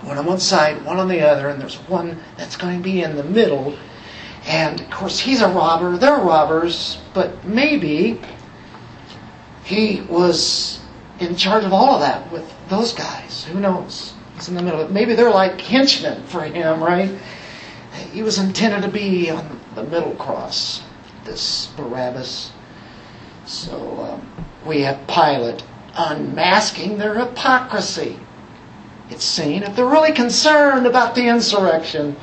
one 0.03 0.19
on 0.19 0.27
one 0.27 0.41
side, 0.41 0.85
one 0.85 0.99
on 0.99 1.09
the 1.09 1.21
other, 1.21 1.49
and 1.49 1.61
there's 1.61 1.77
one 1.89 2.23
that's 2.37 2.57
going 2.57 2.77
to 2.79 2.83
be 2.83 3.03
in 3.03 3.17
the 3.17 3.25
middle. 3.25 3.77
And 4.47 4.81
of 4.81 4.91
course, 4.91 5.19
he's 5.19 5.43
a 5.43 5.49
robber, 5.49 5.97
they're 5.97 6.17
robbers, 6.17 6.99
but 7.15 7.45
maybe 7.45 8.21
he 9.65 10.01
was 10.03 10.81
in 11.21 11.37
charge 11.37 11.65
of 11.65 11.73
all 11.73 11.95
of 11.95 12.01
that 12.01 12.31
with 12.33 12.55
those 12.69 12.93
guys. 12.93 13.45
Who 13.45 13.61
knows? 13.61 14.15
He's 14.35 14.49
in 14.49 14.55
the 14.55 14.63
middle. 14.63 14.89
Maybe 14.89 15.15
they're 15.15 15.31
like 15.31 15.61
henchmen 15.61 16.23
for 16.25 16.43
him, 16.43 16.83
right? 16.83 17.11
He 18.13 18.23
was 18.23 18.39
intended 18.39 18.83
to 18.83 18.89
be 18.89 19.31
on 19.31 19.61
the 19.75 19.83
middle 19.83 20.15
cross, 20.15 20.83
this 21.25 21.67
Barabbas. 21.77 22.53
So 23.45 24.01
um, 24.01 24.47
we 24.65 24.83
have 24.83 25.07
Pilate 25.09 25.63
unmasking 25.95 26.99
their 26.99 27.19
hypocrisy. 27.19 28.19
It's 29.11 29.25
seen 29.25 29.63
if 29.63 29.75
they're 29.75 29.87
really 29.87 30.13
concerned 30.13 30.87
about 30.87 31.15
the 31.15 31.29
insurrection. 31.29 32.17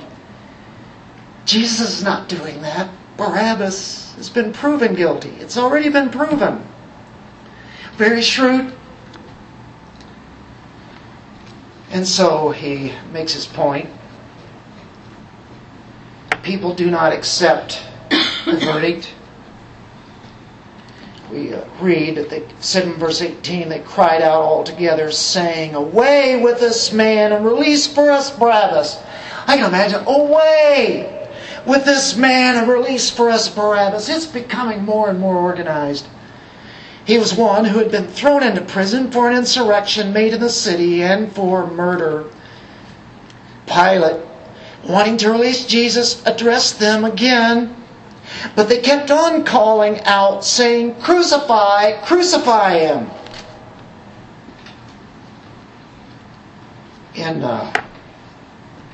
Jesus 1.46 1.98
is 1.98 2.04
not 2.04 2.30
doing 2.30 2.62
that. 2.62 2.90
Barabbas 3.18 4.14
has 4.16 4.30
been 4.30 4.52
proven 4.52 4.94
guilty. 4.94 5.30
It's 5.40 5.58
already 5.58 5.90
been 5.90 6.10
proven. 6.10 6.66
Very 7.98 8.22
shrewd. 8.22 8.74
And 11.92 12.08
so 12.08 12.50
he 12.50 12.94
makes 13.12 13.34
his 13.34 13.46
point. 13.46 13.90
People 16.44 16.74
do 16.74 16.92
not 16.92 17.14
accept 17.14 17.82
the 18.10 18.58
verdict 18.58 19.14
we 21.36 21.54
read 21.82 22.16
that 22.16 22.30
they 22.30 22.44
said 22.62 22.88
in 22.88 22.94
verse 22.94 23.22
18, 23.22 23.68
they 23.68 23.80
cried 23.80 24.22
out 24.22 24.42
all 24.42 24.64
together, 24.64 25.12
saying, 25.12 25.76
Away 25.76 26.42
with 26.42 26.60
this 26.60 26.94
man 26.94 27.34
and 27.34 27.46
release 27.46 27.86
for 27.86 28.10
us 28.10 28.36
Barabbas. 28.36 28.98
I 29.46 29.58
can 29.58 29.68
imagine, 29.68 30.06
away 30.08 31.30
with 31.66 31.84
this 31.84 32.16
man 32.16 32.56
and 32.56 32.70
release 32.70 33.10
for 33.10 33.30
us 33.30 33.54
Barabbas. 33.54 34.08
It's 34.08 34.26
becoming 34.26 34.86
more 34.86 35.10
and 35.10 35.20
more 35.20 35.36
organized. 35.36 36.08
He 37.06 37.18
was 37.18 37.36
one 37.36 37.66
who 37.66 37.80
had 37.80 37.92
been 37.92 38.08
thrown 38.08 38.42
into 38.42 38.62
prison 38.62 39.12
for 39.12 39.30
an 39.30 39.38
insurrection 39.38 40.14
made 40.14 40.34
in 40.34 40.40
the 40.40 40.50
city 40.50 41.04
and 41.04 41.32
for 41.32 41.70
murder. 41.70 42.26
Pilate, 43.68 44.26
wanting 44.88 45.18
to 45.18 45.32
release 45.32 45.66
Jesus, 45.66 46.26
addressed 46.26 46.80
them 46.80 47.04
again, 47.04 47.76
but 48.56 48.70
they 48.70 48.80
kept 48.80 49.12
on 49.12 49.44
calling 49.44 50.00
out, 50.02 50.44
saying, 50.44 50.96
Crucify, 51.02 52.02
crucify 52.06 52.80
him. 52.80 53.10
In 57.16 57.44
uh, 57.44 57.86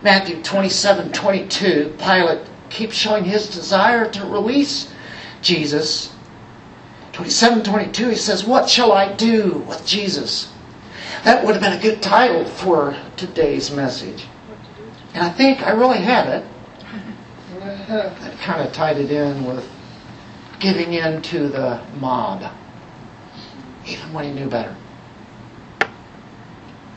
Matthew 0.04 0.42
27 0.44 1.12
22, 1.12 1.96
Pilate 1.98 2.40
keeps 2.70 2.96
showing 2.96 3.24
his 3.24 3.48
desire 3.48 4.10
to 4.12 4.26
release 4.26 4.94
Jesus. 5.42 6.14
27 7.14 7.64
22, 7.64 8.10
he 8.10 8.16
says, 8.16 8.46
What 8.46 8.70
shall 8.70 8.92
I 8.92 9.12
do 9.14 9.64
with 9.68 9.86
Jesus? 9.86 10.52
That 11.24 11.46
would 11.46 11.56
have 11.56 11.64
been 11.64 11.78
a 11.78 11.82
good 11.82 12.02
title 12.02 12.46
for 12.46 12.96
today's 13.18 13.70
message. 13.70 14.26
And 15.14 15.24
I 15.24 15.30
think 15.30 15.62
I 15.62 15.72
really 15.72 16.00
had 16.00 16.28
it. 16.28 16.46
I 17.90 18.36
kind 18.42 18.62
of 18.68 18.74
tied 18.74 18.98
it 18.98 19.12
in 19.12 19.46
with 19.46 19.68
giving 20.60 20.94
in 20.94 21.22
to 21.24 21.48
the 21.48 21.82
mob, 22.00 22.52
even 23.86 24.14
when 24.14 24.26
he 24.26 24.32
knew 24.32 24.50
better. 24.50 24.76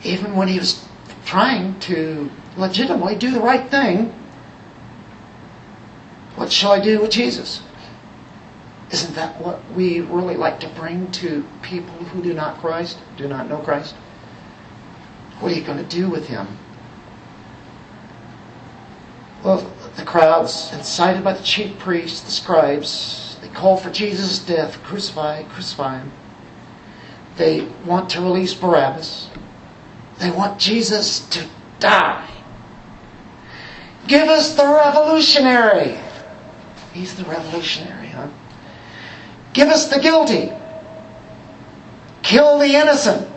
Even 0.03 0.35
when 0.35 0.47
he 0.47 0.59
was 0.59 0.85
trying 1.25 1.79
to 1.81 2.29
legitimately 2.57 3.15
do 3.15 3.31
the 3.31 3.39
right 3.39 3.69
thing, 3.69 4.13
what 6.35 6.51
shall 6.51 6.73
I 6.73 6.79
do 6.79 7.01
with 7.01 7.11
Jesus? 7.11 7.63
Isn't 8.91 9.15
that 9.15 9.41
what 9.41 9.59
we 9.71 10.01
really 10.01 10.35
like 10.35 10.59
to 10.59 10.69
bring 10.69 11.11
to 11.13 11.43
people 11.63 11.93
who 11.95 12.21
do 12.21 12.33
not 12.33 12.59
Christ, 12.59 12.99
do 13.17 13.27
not 13.27 13.49
know 13.49 13.57
Christ? 13.57 13.95
What 15.39 15.51
are 15.51 15.55
you 15.55 15.63
going 15.63 15.79
to 15.79 15.83
do 15.83 16.09
with 16.09 16.27
him? 16.27 16.47
Well, 19.45 19.71
the 19.95 20.03
crowds, 20.03 20.71
incited 20.73 21.23
by 21.23 21.33
the 21.33 21.43
chief 21.43 21.77
priests, 21.77 22.21
the 22.21 22.31
scribes, 22.31 23.37
they 23.43 23.47
call 23.49 23.77
for 23.77 23.91
Jesus' 23.91 24.39
death. 24.39 24.81
Crucify, 24.81 25.43
crucify 25.43 25.99
him. 25.99 26.11
They 27.37 27.67
want 27.85 28.09
to 28.09 28.21
release 28.21 28.55
Barabbas. 28.55 29.29
They 30.17 30.31
want 30.31 30.59
Jesus 30.59 31.19
to 31.29 31.47
die. 31.77 32.27
Give 34.07 34.27
us 34.29 34.55
the 34.55 34.65
revolutionary. 34.65 35.99
He's 36.91 37.13
the 37.13 37.25
revolutionary, 37.25 38.07
huh? 38.07 38.29
Give 39.53 39.67
us 39.67 39.89
the 39.89 39.99
guilty. 39.99 40.51
Kill 42.23 42.57
the 42.57 42.73
innocent. 42.73 43.29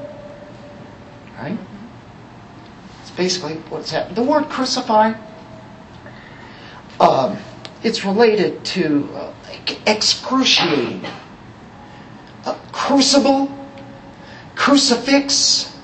Right? 1.37 1.59
It's 3.03 3.11
basically 3.11 3.57
what's 3.69 3.91
happening. 3.91 4.15
The 4.15 4.23
word 4.23 4.45
crucify, 4.49 5.13
um, 7.01 7.37
it's 7.83 8.05
related 8.05 8.65
to 8.65 9.09
uh, 9.15 9.33
excruciating. 9.87 11.05
A 12.47 12.57
crucible, 12.73 13.51
crucifix, 14.55 15.77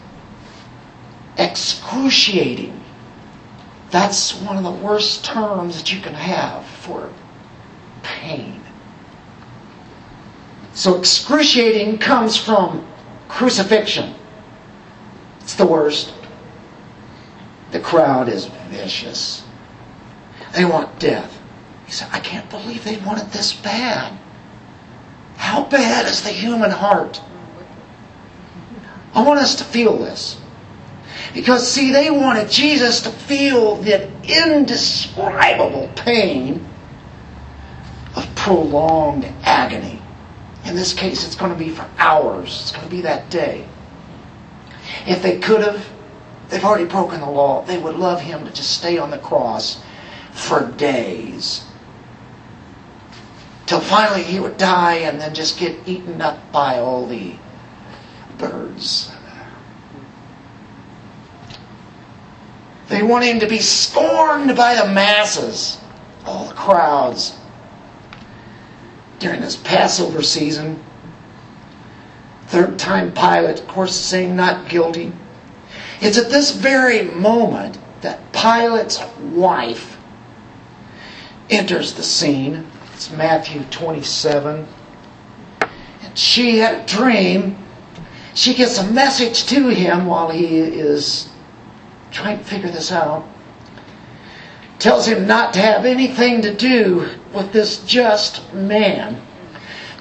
excruciating. 1.39 2.81
That's 3.91 4.35
one 4.41 4.57
of 4.57 4.65
the 4.65 4.71
worst 4.71 5.25
terms 5.25 5.77
that 5.77 5.93
you 5.93 6.01
can 6.01 6.15
have 6.15 6.65
for 6.67 7.13
pain. 8.03 8.61
So 10.73 10.99
excruciating 10.99 11.99
comes 11.99 12.37
from 12.37 12.85
crucifixion. 13.29 14.15
It's 15.41 15.55
the 15.55 15.67
worst. 15.67 16.13
The 17.71 17.81
crowd 17.81 18.29
is 18.29 18.47
vicious. 18.69 19.45
They 20.55 20.65
want 20.65 21.01
death. 21.01 21.41
He 21.85 21.93
said, 21.93 22.09
I 22.13 22.21
can't 22.21 22.49
believe 22.49 22.85
they 22.85 22.97
want 22.97 23.21
it 23.21 23.33
this 23.33 23.53
bad. 23.53 24.17
How 25.37 25.65
bad 25.65 26.07
is 26.07 26.23
the 26.23 26.31
human 26.31 26.71
heart? 26.71 27.21
I 29.15 29.23
want 29.23 29.41
us 29.41 29.57
to 29.57 29.65
feel 29.65 29.99
this. 29.99 30.41
Because, 31.35 31.69
see, 31.69 31.93
they 31.93 32.11
wanted 32.11 32.49
Jesus 32.49 33.01
to 33.03 33.11
feel 33.11 33.77
the 33.77 34.09
indescribable 34.23 35.91
pain 35.97 36.65
of 38.15 38.33
prolonged 38.37 39.25
agony. 39.43 40.01
In 40.65 40.77
this 40.77 40.95
case, 40.95 41.27
it's 41.27 41.35
going 41.35 41.53
to 41.53 41.59
be 41.59 41.71
for 41.71 41.89
hours. 41.99 42.61
It's 42.63 42.73
going 42.73 42.85
to 42.85 42.91
be 42.91 43.01
that 43.03 43.29
day. 43.29 43.67
If 45.07 45.23
they 45.23 45.39
could 45.41 45.63
have, 45.63 45.89
they've 46.49 46.65
already 46.65 46.85
broken 46.85 47.21
the 47.21 47.31
law. 47.31 47.65
They 47.65 47.79
would 47.79 47.97
love 47.97 48.21
him 48.21 48.45
to 48.45 48.53
just 48.53 48.79
stay 48.79 48.99
on 48.99 49.11
the 49.11 49.19
cross 49.19 49.83
for 50.35 50.71
days. 50.73 51.65
Till 53.67 53.81
finally 53.81 54.23
he 54.23 54.41
would 54.41 54.59
die 54.59 54.97
and 54.97 55.21
then 55.21 55.35
just 55.35 55.59
get 55.59 55.77
eaten 55.87 56.21
up 56.21 56.53
by 56.53 56.79
all 56.79 57.07
the 57.07 57.35
birds. 58.37 59.11
They 62.89 63.03
want 63.03 63.25
him 63.25 63.41
to 63.41 63.47
be 63.47 63.61
scorned 63.61 64.55
by 64.55 64.75
the 64.75 64.93
masses, 64.93 65.79
all 66.27 66.47
the 66.47 66.55
crowds. 66.55 67.37
During 69.19 69.41
this 69.41 69.57
Passover 69.57 70.23
season, 70.23 70.83
third 72.49 72.79
time 72.79 73.13
Pilate, 73.13 73.61
of 73.61 73.69
course, 73.69 73.95
saying 73.95 74.37
not 74.37 74.69
guilty. 74.69 75.13
It's 76.03 76.19
at 76.19 76.29
this 76.29 76.51
very 76.51 77.05
moment 77.05 77.79
that 78.03 78.33
Pilate's 78.33 79.01
wife 79.33 79.94
enters 81.51 81.95
the 81.95 82.03
scene. 82.03 82.67
It's 82.93 83.11
Matthew 83.11 83.63
27. 83.71 84.67
And 86.03 86.19
she 86.19 86.59
had 86.59 86.83
a 86.83 86.87
dream. 86.87 87.59
She 88.35 88.55
gets 88.55 88.79
a 88.79 88.91
message 88.93 89.45
to 89.47 89.69
him 89.69 90.07
while 90.07 90.31
he 90.31 90.59
is 90.59 91.29
trying 92.11 92.39
to 92.39 92.45
figure 92.45 92.71
this 92.71 92.93
out. 92.93 93.25
Tells 94.79 95.07
him 95.07 95.27
not 95.27 95.53
to 95.55 95.61
have 95.61 95.85
anything 95.85 96.43
to 96.43 96.55
do 96.55 97.09
with 97.33 97.53
this 97.53 97.85
just 97.85 98.53
man 98.53 99.21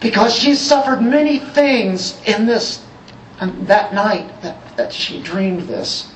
because 0.01 0.35
she 0.35 0.53
suffered 0.53 1.01
many 1.01 1.39
things 1.39 2.21
in 2.25 2.45
this 2.45 2.83
and 3.39 3.67
that 3.67 3.93
night 3.93 4.41
that, 4.41 4.77
that 4.77 4.93
she 4.93 5.21
dreamed 5.21 5.61
this. 5.61 6.11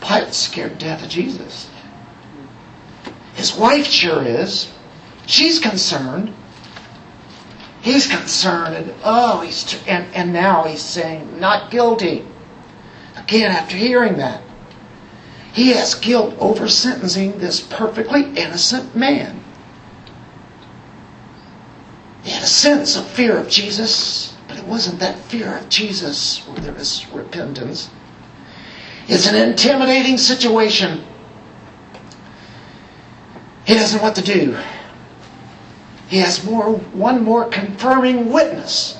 Pilate 0.00 0.34
scared 0.34 0.78
death 0.78 1.02
of 1.02 1.08
Jesus. 1.08 1.68
His 3.38 3.54
wife 3.54 3.86
sure 3.86 4.24
is. 4.24 4.68
She's 5.24 5.60
concerned. 5.60 6.34
He's 7.80 8.08
concerned, 8.08 8.74
and 8.74 8.92
oh, 9.04 9.42
he's 9.42 9.80
and, 9.86 10.12
and 10.12 10.32
now 10.32 10.64
he's 10.64 10.82
saying 10.82 11.38
not 11.38 11.70
guilty. 11.70 12.26
Again, 13.16 13.52
after 13.52 13.76
hearing 13.76 14.16
that, 14.16 14.42
he 15.52 15.68
has 15.68 15.94
guilt 15.94 16.34
over 16.40 16.66
sentencing 16.68 17.38
this 17.38 17.60
perfectly 17.60 18.24
innocent 18.24 18.96
man. 18.96 19.44
He 22.24 22.32
had 22.32 22.42
a 22.42 22.46
sense 22.46 22.96
of 22.96 23.06
fear 23.06 23.38
of 23.38 23.48
Jesus, 23.48 24.36
but 24.48 24.58
it 24.58 24.64
wasn't 24.64 24.98
that 24.98 25.16
fear 25.16 25.58
of 25.58 25.68
Jesus 25.68 26.44
where 26.48 26.58
there 26.58 26.72
was 26.72 27.06
repentance. 27.12 27.88
It's 29.06 29.28
an 29.28 29.36
intimidating 29.36 30.18
situation. 30.18 31.04
He 33.68 33.74
doesn't 33.74 33.98
know 33.98 34.02
what 34.02 34.14
to 34.14 34.22
do. 34.22 34.56
He 36.08 36.16
has 36.20 36.42
more 36.42 36.72
one 36.72 37.22
more 37.22 37.44
confirming 37.44 38.32
witness 38.32 38.96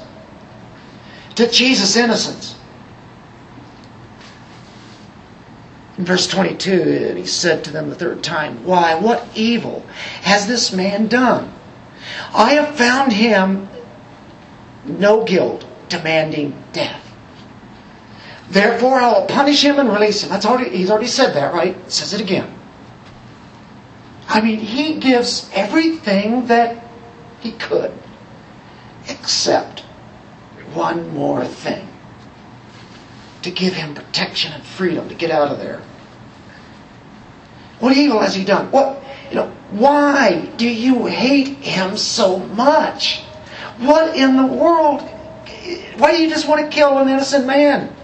to 1.36 1.48
Jesus' 1.50 1.96
innocence. 1.96 2.54
In 5.96 6.04
verse 6.04 6.26
22, 6.26 7.14
he 7.16 7.24
said 7.24 7.64
to 7.64 7.70
them 7.70 7.88
the 7.88 7.94
third 7.94 8.22
time, 8.22 8.62
Why, 8.62 8.94
what 8.94 9.26
evil 9.34 9.86
has 10.20 10.46
this 10.46 10.70
man 10.70 11.08
done? 11.08 11.50
I 12.34 12.52
have 12.52 12.76
found 12.76 13.14
him 13.14 13.70
no 14.84 15.24
guilt, 15.24 15.64
demanding 15.88 16.62
death. 16.74 17.10
Therefore, 18.50 19.00
I 19.00 19.12
will 19.14 19.26
punish 19.26 19.64
him 19.64 19.78
and 19.78 19.88
release 19.88 20.22
him. 20.22 20.28
That's 20.28 20.44
already, 20.44 20.76
he's 20.76 20.90
already 20.90 21.06
said 21.06 21.32
that, 21.36 21.54
right? 21.54 21.90
says 21.90 22.12
it 22.12 22.20
again. 22.20 22.57
I 24.28 24.42
mean, 24.42 24.58
he 24.58 25.00
gives 25.00 25.50
everything 25.54 26.46
that 26.48 26.84
he 27.40 27.52
could, 27.52 27.92
except 29.08 29.80
one 30.74 31.14
more 31.14 31.46
thing 31.46 31.88
to 33.42 33.50
give 33.50 33.72
him 33.72 33.94
protection 33.94 34.52
and 34.52 34.62
freedom 34.62 35.08
to 35.08 35.14
get 35.14 35.30
out 35.30 35.48
of 35.50 35.58
there. 35.58 35.82
What 37.80 37.96
evil 37.96 38.20
has 38.20 38.34
he 38.34 38.44
done? 38.44 38.70
What 38.70 39.02
you 39.30 39.36
know? 39.36 39.50
Why 39.70 40.46
do 40.56 40.68
you 40.68 41.06
hate 41.06 41.48
him 41.58 41.96
so 41.96 42.38
much? 42.38 43.22
What 43.78 44.14
in 44.14 44.36
the 44.36 44.46
world? 44.46 45.02
Why 45.96 46.12
do 46.12 46.22
you 46.22 46.28
just 46.28 46.46
want 46.46 46.60
to 46.64 46.68
kill 46.70 46.98
an 46.98 47.08
innocent 47.08 47.46
man? 47.46 47.94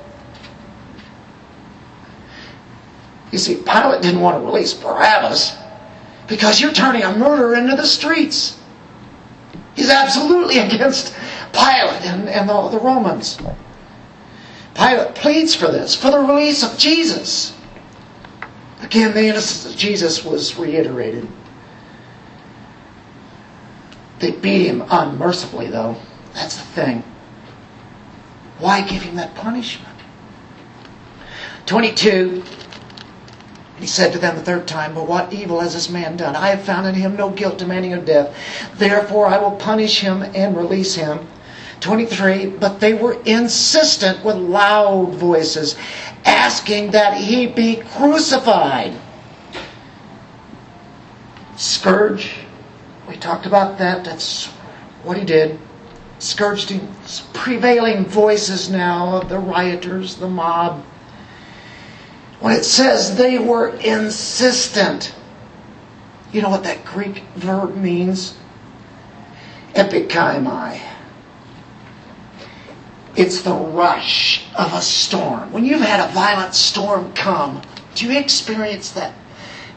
You 3.31 3.39
see, 3.39 3.57
Pilate 3.57 4.01
didn't 4.01 4.21
want 4.21 4.41
to 4.41 4.47
release 4.47 4.73
Barabbas 4.73 5.57
because 6.29 6.61
you're 6.61 6.73
turning 6.73 7.03
a 7.03 7.17
murderer 7.17 7.55
into 7.55 7.77
the 7.77 7.87
streets. 7.87 8.59
He's 9.75 9.91
absolutely 9.91 10.59
against 10.67 11.15
Pilate 11.53 12.03
and, 12.03 12.29
and 12.29 12.49
the, 12.49 12.69
the 12.69 12.79
Romans. 12.79 13.39
Pilate 14.75 15.15
pleads 15.15 15.55
for 15.55 15.69
this, 15.69 15.95
for 15.95 16.11
the 16.11 16.19
release 16.19 16.63
of 16.63 16.79
Jesus. 16.79 17.57
Again, 18.83 19.15
the 19.15 19.25
innocence 19.25 19.73
of 19.73 19.79
Jesus 19.79 20.25
was 20.25 20.59
reiterated. 20.59 21.29
They 24.19 24.33
beat 24.33 24.67
him 24.67 24.85
unmercifully, 24.91 25.69
though. 25.69 25.97
That's 26.35 26.57
the 26.57 26.65
thing. 26.65 27.05
Why 28.59 28.81
give 28.83 29.03
him 29.03 29.17
that 29.17 29.35
punishment? 29.35 29.95
22. 31.67 32.43
He 33.79 33.87
said 33.87 34.13
to 34.13 34.19
them 34.19 34.37
the 34.37 34.43
third 34.43 34.69
time, 34.69 34.95
But 34.95 35.09
what 35.09 35.33
evil 35.33 35.61
has 35.61 35.75
this 35.75 35.91
man 35.91 36.17
done? 36.17 36.37
I 36.37 36.49
have 36.49 36.63
found 36.63 36.87
in 36.87 36.95
him 36.95 37.17
no 37.17 37.31
guilt 37.31 37.59
demanding 37.59 37.93
of 37.93 38.05
death. 38.05 38.35
Therefore 38.77 39.27
I 39.27 39.39
will 39.39 39.53
punish 39.53 40.01
him 40.01 40.23
and 40.23 40.57
release 40.57 40.95
him. 40.95 41.27
23. 41.81 42.47
But 42.47 42.81
they 42.81 42.95
were 42.95 43.21
insistent 43.25 44.25
with 44.25 44.37
loud 44.37 45.15
voices, 45.15 45.77
asking 46.25 46.93
that 46.93 47.17
he 47.17 47.47
be 47.47 47.77
crucified. 47.97 48.95
Scourge. 51.57 52.37
We 53.09 53.17
talked 53.17 53.47
about 53.47 53.79
that. 53.79 54.05
That's 54.05 54.47
what 55.03 55.19
he 55.19 55.25
did. 55.25 55.59
Scourged 56.21 56.71
him. 56.71 56.89
Prevailing 57.33 58.07
voices 58.07 58.71
now 58.71 59.17
of 59.17 59.29
the 59.29 59.39
rioters, 59.39 60.15
the 60.15 60.29
mob 60.29 60.83
when 62.41 62.53
it 62.55 62.65
says 62.65 63.17
they 63.17 63.39
were 63.39 63.69
insistent, 63.77 65.15
you 66.33 66.43
know 66.43 66.51
what 66.51 66.65
that 66.65 66.85
Greek 66.85 67.23
verb 67.37 67.77
means? 67.77 68.37
Epikeimai. 69.75 70.81
It's 73.17 73.43
the 73.43 73.55
rush 73.55 74.45
of 74.57 74.73
a 74.75 74.83
storm. 74.83 75.53
When 75.53 75.65
you've 75.65 75.81
had 75.81 76.01
a 76.01 76.13
violent 76.13 76.55
storm 76.55 77.13
come, 77.13 77.63
do 77.95 78.07
you 78.07 78.19
experience 78.19 78.91
that 78.91 79.15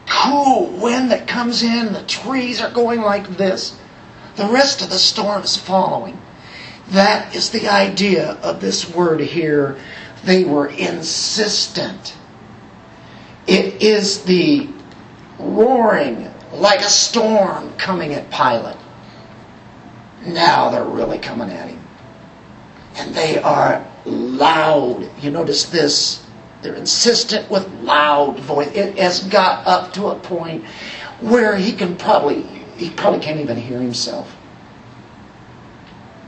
cool 0.08 0.66
wind 0.66 1.12
that 1.12 1.28
comes 1.28 1.62
in? 1.62 1.92
The 1.92 2.02
trees 2.02 2.60
are 2.60 2.70
going 2.70 3.00
like 3.00 3.28
this. 3.36 3.78
The 4.34 4.46
rest 4.46 4.82
of 4.82 4.90
the 4.90 4.98
storm 4.98 5.42
is 5.42 5.56
following. 5.56 6.20
That 6.90 7.34
is 7.36 7.50
the 7.50 7.68
idea 7.68 8.32
of 8.42 8.60
this 8.60 8.92
word 8.92 9.20
here. 9.20 9.78
They 10.24 10.42
were 10.42 10.66
insistent. 10.68 12.16
It 13.48 13.82
is 13.82 14.24
the 14.24 14.68
roaring 15.38 16.30
like 16.52 16.80
a 16.80 16.90
storm 16.90 17.72
coming 17.78 18.12
at 18.12 18.30
Pilate. 18.30 18.76
Now 20.26 20.70
they're 20.70 20.84
really 20.84 21.18
coming 21.18 21.50
at 21.50 21.70
him. 21.70 21.80
And 22.96 23.14
they 23.14 23.38
are 23.38 23.86
loud. 24.04 25.10
You 25.22 25.30
notice 25.30 25.64
this. 25.64 26.26
They're 26.60 26.74
insistent 26.74 27.50
with 27.50 27.66
loud 27.80 28.38
voice. 28.40 28.70
It 28.72 28.98
has 28.98 29.24
got 29.24 29.66
up 29.66 29.94
to 29.94 30.08
a 30.08 30.16
point 30.16 30.66
where 31.20 31.56
he 31.56 31.72
can 31.72 31.96
probably 31.96 32.42
he 32.76 32.90
probably 32.90 33.20
can't 33.20 33.40
even 33.40 33.56
hear 33.56 33.80
himself. 33.80 34.36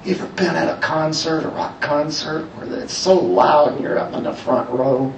You 0.04 0.14
ever 0.14 0.26
been 0.28 0.56
at 0.56 0.74
a 0.74 0.80
concert, 0.80 1.44
a 1.44 1.48
rock 1.48 1.82
concert, 1.82 2.46
where 2.56 2.80
it's 2.80 2.96
so 2.96 3.14
loud 3.14 3.72
and 3.72 3.80
you're 3.82 3.98
up 3.98 4.14
in 4.14 4.24
the 4.24 4.32
front 4.32 4.70
row 4.70 5.12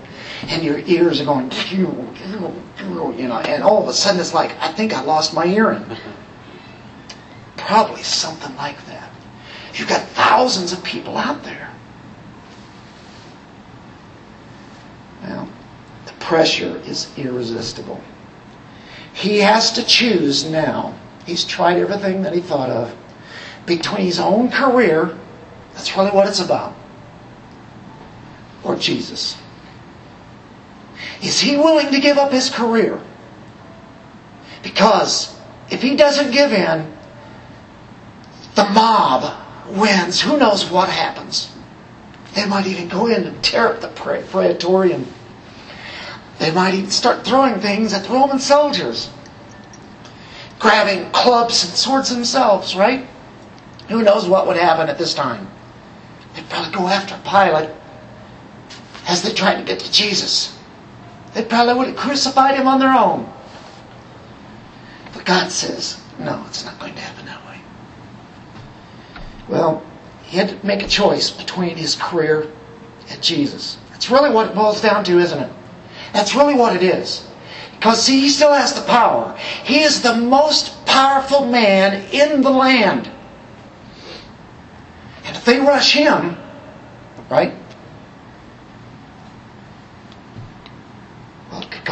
and 0.45 0.63
your 0.63 0.79
ears 0.81 1.21
are 1.21 1.25
going, 1.25 1.51
you 1.71 3.29
know, 3.29 3.39
and 3.39 3.63
all 3.63 3.83
of 3.83 3.89
a 3.89 3.93
sudden 3.93 4.21
it's 4.21 4.35
like, 4.35 4.57
I 4.59 4.73
think 4.73 4.93
I 4.93 5.03
lost 5.03 5.35
my 5.35 5.47
hearing. 5.47 5.85
Probably 7.57 8.03
something 8.03 8.55
like 8.57 8.85
that. 8.87 9.11
You've 9.75 9.89
got 9.89 10.03
thousands 10.09 10.73
of 10.73 10.83
people 10.83 11.17
out 11.17 11.43
there. 11.45 11.71
Now, 15.23 15.49
the 16.07 16.13
pressure 16.15 16.83
is 16.85 17.09
irresistible. 17.17 18.03
He 19.15 19.39
has 19.39 19.73
to 19.73 19.85
choose 19.85 20.45
now. 20.45 20.99
He's 21.25 21.45
tried 21.45 21.79
everything 21.79 22.23
that 22.23 22.35
he 22.35 22.41
thought 22.41 22.71
of 22.71 22.95
between 23.67 24.07
his 24.07 24.19
own 24.19 24.51
career, 24.51 25.17
that's 25.73 25.97
really 25.97 26.11
what 26.11 26.27
it's 26.29 26.41
about, 26.41 26.75
or 28.63 28.77
Jesus. 28.77 29.37
Is 31.23 31.41
he 31.41 31.57
willing 31.57 31.91
to 31.93 32.01
give 32.01 32.19
up 32.19 32.33
his 32.33 32.51
career? 32.51 33.01
Because 34.63 35.39
if 35.71 35.83
he 35.83 35.97
doesn't 35.97 36.33
give 36.33 36.53
in, 36.53 36.93
the 38.55 38.65
mob 38.71 39.43
wins. 39.69 40.21
Who 40.21 40.39
knows 40.39 40.71
what 40.71 40.89
happens? 40.89 41.55
They 42.35 42.47
might 42.47 42.67
even 42.67 42.89
go 42.89 43.07
in 43.07 43.25
and 43.25 43.43
tear 43.43 43.69
up 43.69 43.81
the 43.81 43.89
praetorium. 43.89 45.07
They 46.39 46.51
might 46.51 46.75
even 46.75 46.91
start 46.91 47.25
throwing 47.25 47.61
things 47.61 47.93
at 47.93 48.05
the 48.05 48.11
Roman 48.11 48.39
soldiers, 48.39 49.11
grabbing 50.59 51.11
clubs 51.13 51.65
and 51.65 51.73
swords 51.73 52.11
themselves, 52.11 52.75
right? 52.75 53.07
Who 53.89 54.03
knows 54.03 54.27
what 54.27 54.47
would 54.47 54.57
happen 54.57 54.89
at 54.89 54.99
this 54.99 55.15
time? 55.15 55.49
They'd 56.35 56.49
probably 56.49 56.73
go 56.73 56.89
after 56.89 57.19
Pilate 57.29 57.71
as 59.07 59.23
they 59.23 59.33
tried 59.33 59.57
to 59.57 59.65
get 59.65 59.81
to 59.81 59.93
Jesus. 59.93 60.59
They 61.35 61.45
probably 61.45 61.75
would 61.75 61.89
have 61.89 61.97
crucified 61.97 62.57
him 62.57 62.69
on 62.69 62.79
their 62.79 62.93
own. 62.93 63.31
But 65.15 65.25
God 65.25 65.51
says, 65.51 66.01
no, 66.19 66.45
it's 66.47 66.65
not 66.65 66.79
going 66.79 66.95
to 66.95 67.01
happen 67.01 67.27
that 67.27 67.45
way. 67.47 67.61
Well, 69.49 69.83
he 70.25 70.37
had 70.39 70.49
to 70.49 70.67
make 70.67 70.83
a 70.83 70.89
choice 70.89 71.31
between 71.31 71.77
his 71.77 71.95
career 71.95 72.51
and 73.09 73.23
Jesus. 73.23 73.79
That's 73.91 74.11
really 74.11 74.31
what 74.31 74.51
it 74.51 74.55
boils 74.55 74.81
down 74.81 75.05
to, 75.05 75.19
isn't 75.19 75.39
it? 75.39 75.53
That's 76.13 76.35
really 76.35 76.55
what 76.55 76.77
it 76.77 76.83
is. 76.83 77.27
Because, 77.77 78.03
see, 78.03 78.21
he 78.21 78.29
still 78.29 78.53
has 78.53 78.75
the 78.75 78.83
power. 78.83 79.37
He 79.65 79.81
is 79.81 80.03
the 80.03 80.17
most 80.17 80.85
powerful 80.87 81.47
man 81.47 82.05
in 82.13 82.43
the 82.43 82.51
land. 82.51 83.11
And 85.25 85.37
if 85.37 85.45
they 85.45 85.59
rush 85.59 85.93
him, 85.93 86.37
right, 87.31 87.55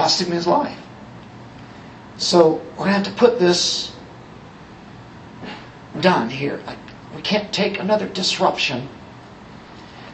cost 0.01 0.23
him 0.23 0.31
his 0.31 0.47
life. 0.47 0.79
So 2.17 2.63
we're 2.71 2.87
going 2.87 2.89
to 2.89 2.93
have 2.93 3.05
to 3.05 3.13
put 3.13 3.39
this 3.39 3.95
done 6.01 6.31
here. 6.31 6.59
We 7.15 7.21
can't 7.21 7.53
take 7.53 7.79
another 7.79 8.09
disruption. 8.09 8.89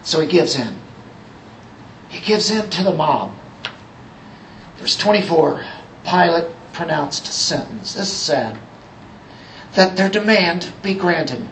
So 0.02 0.20
he 0.20 0.26
gives 0.26 0.56
in. 0.56 0.76
He 2.08 2.18
gives 2.18 2.50
in 2.50 2.68
to 2.68 2.82
the 2.82 2.92
mob. 2.92 3.32
Verse 4.78 4.96
24 4.96 5.64
Pilate 6.02 6.50
pronounced 6.72 7.26
sentence. 7.26 7.94
This 7.94 8.08
is 8.08 8.12
sad. 8.12 8.58
That 9.74 9.96
their 9.96 10.08
demand 10.08 10.72
be 10.82 10.94
granted. 10.94 11.48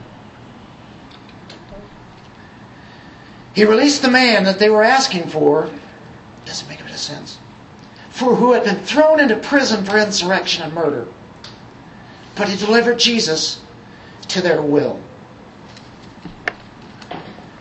He 3.55 3.65
released 3.65 4.03
the 4.03 4.11
man 4.11 4.43
that 4.43 4.59
they 4.59 4.71
were 4.71 4.83
asking 4.83 5.29
for. 5.29 5.73
Doesn't 6.45 6.69
make 6.69 6.81
a 6.81 6.85
bit 6.85 6.95
of 6.95 6.99
sense 6.99 7.39
for 8.15 8.37
who 8.37 8.53
had 8.53 8.63
been 8.63 8.77
thrown 8.77 9.19
into 9.19 9.37
prison 9.37 9.85
for 9.85 9.99
insurrection 9.99 10.63
and 10.63 10.73
murder. 10.73 11.09
But 12.37 12.49
he 12.49 12.57
delivered 12.57 12.97
Jesus 12.97 13.61
to 14.29 14.41
their 14.41 14.63
will. 14.63 15.03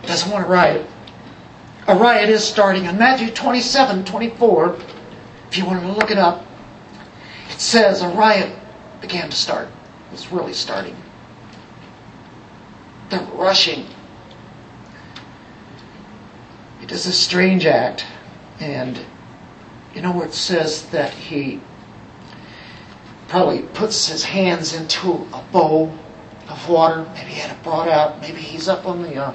Doesn't 0.02 0.30
want 0.30 0.44
a 0.44 0.48
riot. 0.48 0.86
A 1.88 1.96
riot 1.96 2.28
is 2.28 2.44
starting 2.44 2.84
in 2.84 2.96
Matthew 2.96 3.32
27 3.32 4.04
24. 4.04 4.78
If 5.50 5.58
you 5.58 5.66
want 5.66 5.82
to 5.82 5.88
look 5.88 6.12
it 6.12 6.18
up, 6.18 6.46
it 7.50 7.60
says 7.60 8.02
a 8.02 8.08
riot 8.10 8.56
began 9.00 9.28
to 9.30 9.36
start. 9.36 9.66
It's 10.12 10.30
really 10.30 10.54
starting. 10.54 10.96
They're 13.08 13.26
rushing. 13.34 13.88
He 16.78 16.86
does 16.86 17.06
a 17.06 17.12
strange 17.12 17.66
act, 17.66 18.06
and 18.60 19.00
you 19.94 20.02
know 20.02 20.10
where 20.10 20.26
it 20.26 20.34
says 20.34 20.86
that 20.90 21.12
he 21.12 21.60
probably 23.28 23.62
puts 23.62 24.08
his 24.08 24.24
hands 24.24 24.74
into 24.74 25.26
a 25.32 25.42
bowl 25.52 25.96
of 26.48 26.68
water. 26.68 27.08
Maybe 27.14 27.30
he 27.30 27.40
had 27.40 27.50
it 27.50 27.62
brought 27.62 27.88
out. 27.88 28.20
Maybe 28.20 28.40
he's 28.40 28.68
up 28.68 28.86
on 28.86 29.02
the 29.02 29.16
uh, 29.16 29.34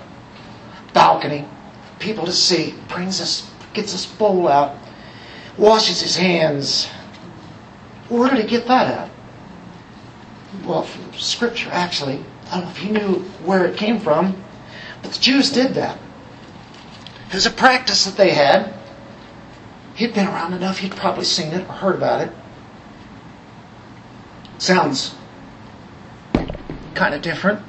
balcony, 0.94 1.48
people 2.00 2.26
to 2.26 2.32
see. 2.32 2.76
Brings 2.88 3.20
this, 3.20 3.50
gets 3.74 3.92
this 3.94 4.06
bowl 4.06 4.48
out, 4.48 4.76
washes 5.58 6.02
his 6.02 6.16
hands. 6.16 6.88
Where 8.10 8.30
did 8.30 8.42
he 8.44 8.48
get 8.48 8.68
that 8.68 8.88
at? 8.88 9.12
Well, 10.66 10.84
from 10.84 11.14
Scripture, 11.14 11.70
actually. 11.72 12.24
I 12.48 12.56
don't 12.56 12.64
know 12.64 12.70
if 12.72 12.78
he 12.78 12.90
knew 12.90 13.16
where 13.46 13.66
it 13.66 13.78
came 13.78 14.00
from, 14.00 14.36
but 15.02 15.12
the 15.12 15.20
Jews 15.20 15.52
did 15.52 15.76
that. 15.76 15.98
It 17.28 17.36
was 17.36 17.46
a 17.46 17.52
practice 17.52 18.06
that 18.06 18.18
they 18.18 18.32
had. 18.32 18.74
He'd 20.00 20.14
been 20.14 20.28
around 20.28 20.54
enough, 20.54 20.78
he'd 20.78 20.96
probably 20.96 21.26
seen 21.26 21.52
it 21.52 21.68
or 21.68 21.74
heard 21.74 21.96
about 21.98 22.22
it. 22.22 22.32
Sounds 24.58 25.14
kind 26.94 27.14
of 27.14 27.22
different. 27.22 27.62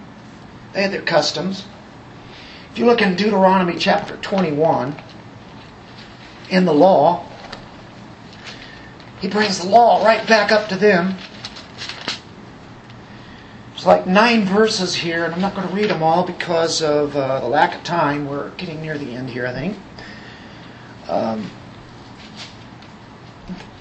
They 0.73 0.83
had 0.83 0.93
their 0.93 1.03
customs. 1.03 1.67
If 2.71 2.79
you 2.79 2.87
look 2.87 3.03
in 3.03 3.17
Deuteronomy 3.17 3.77
chapter 3.81 4.17
21, 4.19 4.95
in 6.51 6.67
the 6.67 6.73
law, 6.73 7.27
he 9.21 9.27
brings 9.27 9.59
the 9.59 9.69
law 9.69 10.05
right 10.05 10.25
back 10.29 10.53
up 10.53 10.69
to 10.69 10.77
them. 10.77 11.17
There's 13.71 13.87
like 13.87 14.07
nine 14.07 14.45
verses 14.45 14.95
here, 14.95 15.25
and 15.25 15.35
I'm 15.35 15.41
not 15.41 15.57
going 15.57 15.67
to 15.67 15.75
read 15.75 15.91
them 15.91 16.05
all 16.05 16.25
because 16.25 16.81
of 16.81 17.17
uh, 17.17 17.41
the 17.41 17.49
lack 17.49 17.75
of 17.75 17.83
time. 17.83 18.29
We're 18.29 18.51
getting 18.51 18.81
near 18.81 18.97
the 18.97 19.17
end 19.17 19.31
here, 19.31 19.49
I 19.49 19.53
think. 19.53 19.77
Um, 21.09 21.51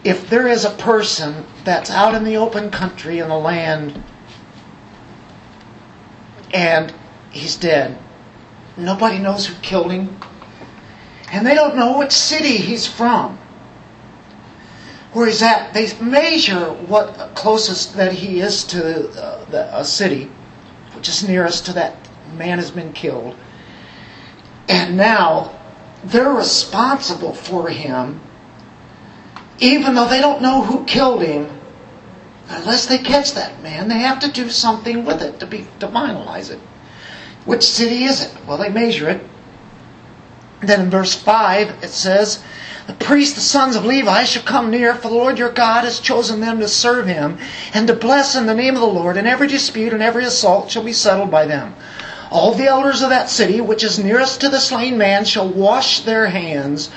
if 0.03 0.29
there 0.29 0.47
is 0.47 0.65
a 0.65 0.71
person 0.71 1.45
that's 1.63 1.89
out 1.89 2.15
in 2.15 2.23
the 2.23 2.37
open 2.37 2.71
country 2.71 3.19
in 3.19 3.27
the 3.27 3.37
land 3.37 4.01
and 6.53 6.93
he's 7.31 7.57
dead, 7.57 7.97
nobody 8.77 9.19
knows 9.19 9.45
who 9.45 9.55
killed 9.61 9.91
him, 9.91 10.19
and 11.31 11.45
they 11.45 11.53
don't 11.53 11.75
know 11.75 11.99
which 11.99 12.11
city 12.11 12.57
he's 12.57 12.87
from, 12.87 13.37
where 15.13 15.27
he's 15.27 15.41
at. 15.41 15.73
They 15.73 15.93
measure 15.99 16.71
what 16.71 17.35
closest 17.35 17.95
that 17.97 18.13
he 18.13 18.39
is 18.39 18.63
to 18.65 18.79
the, 18.79 19.69
a 19.73 19.83
city, 19.83 20.31
which 20.95 21.09
is 21.09 21.27
nearest 21.27 21.65
to 21.67 21.73
that 21.73 21.95
man 22.33 22.57
has 22.57 22.71
been 22.71 22.93
killed, 22.93 23.35
and 24.69 24.95
now 24.95 25.59
they're 26.05 26.31
responsible 26.31 27.33
for 27.33 27.67
him 27.67 28.21
even 29.60 29.95
though 29.95 30.07
they 30.07 30.22
don't 30.22 30.41
know 30.41 30.62
who 30.62 30.86
killed 30.86 31.22
him, 31.22 31.49
unless 32.47 32.86
they 32.86 32.97
catch 32.97 33.34
that 33.34 33.62
man, 33.62 33.88
they 33.88 33.99
have 33.99 34.20
to 34.20 34.32
do 34.32 34.49
something 34.49 35.05
with 35.05 35.22
it 35.22 35.39
to 35.39 35.45
be 35.45 35.68
to 35.80 35.88
finalize 35.88 36.49
it. 36.49 36.60
Which 37.45 37.64
city 37.64 38.03
is 38.03 38.24
it? 38.24 38.38
Well, 38.47 38.57
they 38.57 38.70
measure 38.70 39.10
it. 39.10 39.22
Then 40.62 40.82
in 40.82 40.89
verse 40.89 41.16
5 41.16 41.84
it 41.84 41.89
says, 41.89 42.43
The 42.88 42.93
priests, 42.93 43.36
the 43.36 43.41
sons 43.41 43.76
of 43.76 43.86
Levi, 43.86 44.24
shall 44.26 44.43
come 44.43 44.72
near, 44.72 44.93
for 44.93 45.10
the 45.10 45.16
Lord 45.16 45.38
your 45.38 45.51
God 45.51 45.84
has 45.84 45.99
chosen 45.99 46.41
them 46.41 46.60
to 46.60 46.68
serve 46.68 47.07
him, 47.07 47.38
and 47.74 47.88
to 47.88 47.93
bless 47.93 48.36
in 48.36 48.45
the 48.45 48.53
name 48.53 48.76
of 48.76 48.82
the 48.82 48.88
Lord, 48.88 49.18
and 49.18 49.28
every 49.28 49.47
dispute 49.47 49.93
and 49.93 50.03
every 50.03 50.26
assault 50.26 50.70
shall 50.70 50.84
be 50.84 50.93
settled 50.93 51.32
by 51.32 51.45
them. 51.45 51.76
All 52.32 52.53
the 52.53 52.68
elders 52.68 53.01
of 53.01 53.10
that 53.10 53.30
city, 53.30 53.60
which 53.62 53.84
is 53.84 53.97
nearest 53.97 54.41
to 54.41 54.49
the 54.49 54.60
slain 54.60 54.97
man, 54.97 55.26
shall 55.26 55.47
wash 55.47 56.01
their 56.01 56.28
hands 56.28 56.91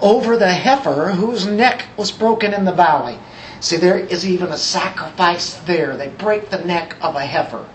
over 0.00 0.36
the 0.36 0.52
heifer 0.52 1.12
whose 1.12 1.46
neck 1.46 1.86
was 1.96 2.10
broken 2.10 2.52
in 2.52 2.64
the 2.64 2.72
valley. 2.72 3.18
See, 3.60 3.76
there 3.76 3.98
is 3.98 4.26
even 4.26 4.48
a 4.48 4.58
sacrifice 4.58 5.54
there. 5.54 5.96
They 5.96 6.08
break 6.08 6.50
the 6.50 6.64
neck 6.64 6.96
of 7.00 7.16
a 7.16 7.24
heifer. 7.24 7.66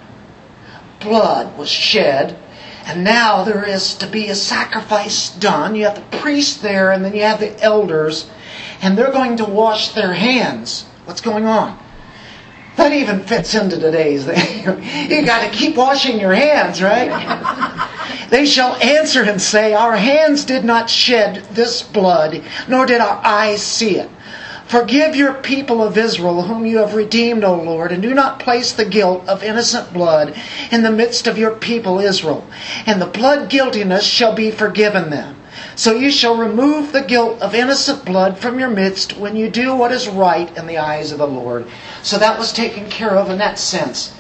Blood 0.99 1.57
was 1.57 1.69
shed, 1.69 2.38
and 2.86 3.03
now 3.03 3.43
there 3.43 3.67
is 3.67 3.95
to 3.95 4.07
be 4.07 4.28
a 4.28 4.36
sacrifice 4.36 5.30
done. 5.30 5.76
You 5.76 5.86
have 5.86 5.95
the 5.95 6.17
priest 6.17 6.61
there, 6.61 6.91
and 6.91 7.03
then 7.03 7.15
you 7.15 7.24
have 7.24 7.39
the 7.39 7.59
elders, 7.61 8.30
and 8.82 8.97
they're 8.97 9.11
going 9.11 9.38
to 9.38 9.45
wash 9.45 9.89
their 9.89 10.13
hands. 10.13 10.86
What's 11.05 11.22
going 11.22 11.45
on? 11.45 11.80
That 12.78 12.93
even 12.93 13.22
fits 13.24 13.53
into 13.55 13.80
today's 13.80 14.26
thing. 14.28 14.84
you 15.09 15.26
got 15.26 15.43
to 15.43 15.57
keep 15.57 15.76
washing 15.76 16.19
your 16.19 16.34
hands, 16.34 16.82
right? 16.82 17.09
they 18.32 18.45
shall 18.45 18.77
answer 18.77 19.23
and 19.23 19.41
say, 19.41 19.73
Our 19.73 19.97
hands 19.97 20.45
did 20.45 20.63
not 20.63 20.89
shed 20.89 21.43
this 21.51 21.84
blood, 21.84 22.41
nor 22.67 22.86
did 22.86 23.01
our 23.01 23.19
eyes 23.23 23.61
see 23.61 23.97
it. 23.97 24.09
Forgive 24.65 25.17
your 25.17 25.34
people 25.34 25.84
of 25.84 25.97
Israel, 25.97 26.43
whom 26.43 26.65
you 26.65 26.77
have 26.77 26.95
redeemed, 26.95 27.43
O 27.43 27.55
Lord, 27.55 27.91
and 27.91 28.01
do 28.01 28.13
not 28.13 28.39
place 28.39 28.71
the 28.71 28.86
guilt 28.86 29.27
of 29.27 29.43
innocent 29.43 29.91
blood 29.91 30.34
in 30.71 30.82
the 30.82 30.91
midst 30.91 31.27
of 31.27 31.38
your 31.38 31.51
people 31.51 31.99
Israel. 31.99 32.47
And 32.86 33.01
the 33.01 33.05
blood 33.05 33.49
guiltiness 33.49 34.05
shall 34.05 34.34
be 34.34 34.49
forgiven 34.49 35.09
them. 35.09 35.36
So 35.75 35.95
you 35.95 36.09
shall 36.09 36.38
remove 36.38 36.93
the 36.93 37.01
guilt 37.01 37.41
of 37.41 37.53
innocent 37.53 38.05
blood 38.05 38.38
from 38.38 38.59
your 38.59 38.69
midst 38.69 39.17
when 39.17 39.36
you 39.36 39.49
do 39.49 39.75
what 39.75 39.91
is 39.91 40.07
right 40.07 40.49
in 40.55 40.67
the 40.67 40.77
eyes 40.77 41.11
of 41.11 41.17
the 41.17 41.27
Lord. 41.27 41.67
So 42.01 42.17
that 42.17 42.39
was 42.39 42.53
taken 42.53 42.89
care 42.89 43.17
of 43.17 43.29
in 43.29 43.39
that 43.39 43.59
sense. 43.59 44.13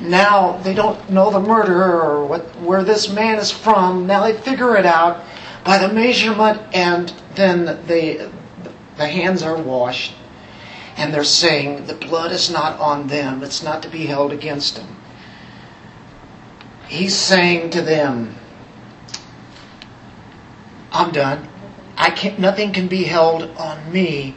Now 0.00 0.58
they 0.58 0.74
don't 0.74 1.10
know 1.10 1.30
the 1.30 1.40
murderer 1.40 2.00
or 2.00 2.26
what, 2.26 2.42
where 2.60 2.84
this 2.84 3.08
man 3.08 3.38
is 3.38 3.50
from. 3.50 4.06
Now 4.06 4.22
they 4.22 4.32
figure 4.32 4.76
it 4.76 4.86
out 4.86 5.24
by 5.64 5.78
the 5.78 5.92
measurement, 5.92 6.60
and 6.72 7.12
then 7.34 7.64
the 7.64 8.30
the 8.96 9.08
hands 9.08 9.42
are 9.42 9.56
washed, 9.56 10.14
and 10.96 11.12
they're 11.12 11.24
saying 11.24 11.86
the 11.86 11.94
blood 11.94 12.30
is 12.30 12.48
not 12.48 12.78
on 12.78 13.08
them; 13.08 13.42
it's 13.42 13.62
not 13.62 13.82
to 13.82 13.88
be 13.88 14.06
held 14.06 14.32
against 14.32 14.76
them. 14.76 14.96
He's 16.86 17.16
saying 17.16 17.70
to 17.70 17.82
them, 17.82 18.36
"I'm 20.92 21.10
done. 21.10 21.48
I 21.96 22.10
can't. 22.10 22.38
Nothing 22.38 22.72
can 22.72 22.86
be 22.86 23.02
held 23.02 23.50
on 23.56 23.92
me. 23.92 24.36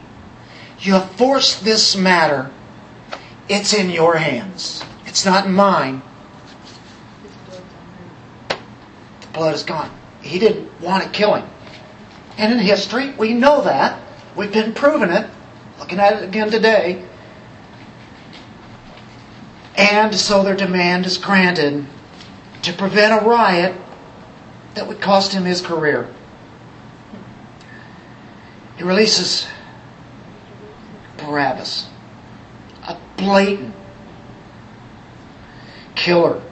You 0.80 0.94
have 0.94 1.12
forced 1.12 1.64
this 1.64 1.94
matter. 1.94 2.50
It's 3.48 3.72
in 3.72 3.90
your 3.90 4.16
hands." 4.16 4.82
It's 5.12 5.26
not 5.26 5.46
mine. 5.46 6.00
The 8.48 9.26
blood 9.34 9.54
is 9.54 9.62
gone. 9.62 9.90
He 10.22 10.38
didn't 10.38 10.80
want 10.80 11.04
to 11.04 11.10
kill 11.10 11.34
him. 11.34 11.46
And 12.38 12.50
in 12.50 12.58
history, 12.58 13.10
we 13.18 13.34
know 13.34 13.60
that. 13.60 14.00
We've 14.34 14.50
been 14.50 14.72
proving 14.72 15.10
it. 15.10 15.28
Looking 15.78 15.98
at 15.98 16.14
it 16.14 16.24
again 16.24 16.50
today. 16.50 17.06
And 19.76 20.14
so 20.14 20.42
their 20.42 20.56
demand 20.56 21.04
is 21.04 21.18
granted 21.18 21.84
to 22.62 22.72
prevent 22.72 23.22
a 23.22 23.26
riot 23.26 23.78
that 24.72 24.88
would 24.88 25.02
cost 25.02 25.34
him 25.34 25.44
his 25.44 25.60
career. 25.60 26.08
He 28.78 28.82
releases 28.82 29.46
Barabbas, 31.18 31.86
a 32.84 32.96
blatant 33.18 33.74
killer. 35.94 36.42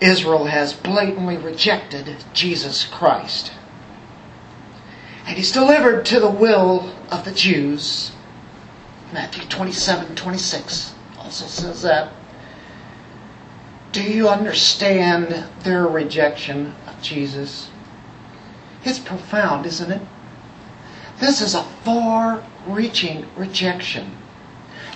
Israel 0.00 0.46
has 0.46 0.72
blatantly 0.72 1.36
rejected 1.36 2.16
Jesus 2.32 2.84
Christ. 2.84 3.52
And 5.26 5.36
he's 5.36 5.52
delivered 5.52 6.04
to 6.06 6.18
the 6.18 6.30
will 6.30 6.92
of 7.10 7.24
the 7.24 7.32
Jews. 7.32 8.12
Matthew 9.12 9.44
27 9.44 10.16
26 10.16 10.94
also 11.18 11.46
says 11.46 11.82
that. 11.82 12.12
Do 13.92 14.02
you 14.02 14.28
understand 14.28 15.46
their 15.60 15.86
rejection 15.86 16.74
of 16.86 17.00
Jesus? 17.02 17.70
It's 18.84 18.98
profound, 18.98 19.66
isn't 19.66 19.92
it? 19.92 20.02
This 21.20 21.40
is 21.40 21.54
a 21.54 21.62
far 21.62 22.42
reaching 22.66 23.26
rejection. 23.36 24.16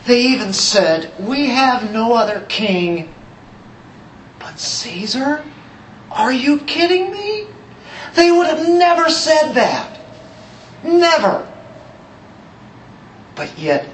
They 0.07 0.23
even 0.23 0.53
said, 0.53 1.13
We 1.19 1.47
have 1.47 1.93
no 1.93 2.15
other 2.15 2.47
king 2.49 3.13
but 4.39 4.61
Caesar? 4.61 5.45
Are 6.11 6.33
you 6.33 6.61
kidding 6.61 7.11
me? 7.11 7.49
They 8.15 8.31
would 8.31 8.47
have 8.47 8.69
never 8.69 9.11
said 9.11 9.53
that. 9.55 10.01
Never. 10.85 11.53
But 13.35 13.59
yet, 13.59 13.89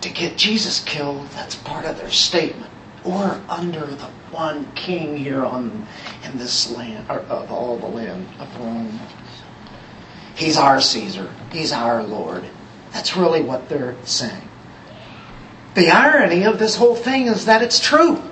to 0.00 0.10
get 0.10 0.38
Jesus 0.38 0.82
killed, 0.84 1.28
that's 1.30 1.56
part 1.56 1.84
of 1.84 1.98
their 1.98 2.10
statement. 2.10 2.70
We're 3.04 3.40
under 3.48 3.84
the 3.84 4.06
one 4.30 4.70
king 4.74 5.16
here 5.16 5.44
on 5.44 5.86
in 6.24 6.38
this 6.38 6.70
land, 6.70 7.10
or 7.10 7.18
of 7.20 7.50
all 7.50 7.78
the 7.78 7.86
land 7.86 8.26
of 8.38 8.56
Rome. 8.58 9.00
He's 10.36 10.56
our 10.56 10.80
Caesar. 10.80 11.32
He's 11.50 11.72
our 11.72 12.02
Lord. 12.02 12.44
That's 12.92 13.16
really 13.16 13.42
what 13.42 13.68
they're 13.68 13.96
saying. 14.04 14.48
The 15.76 15.90
irony 15.90 16.44
of 16.44 16.58
this 16.58 16.74
whole 16.76 16.96
thing 16.96 17.26
is 17.26 17.44
that 17.44 17.60
it's 17.60 17.78
true. 17.78 18.22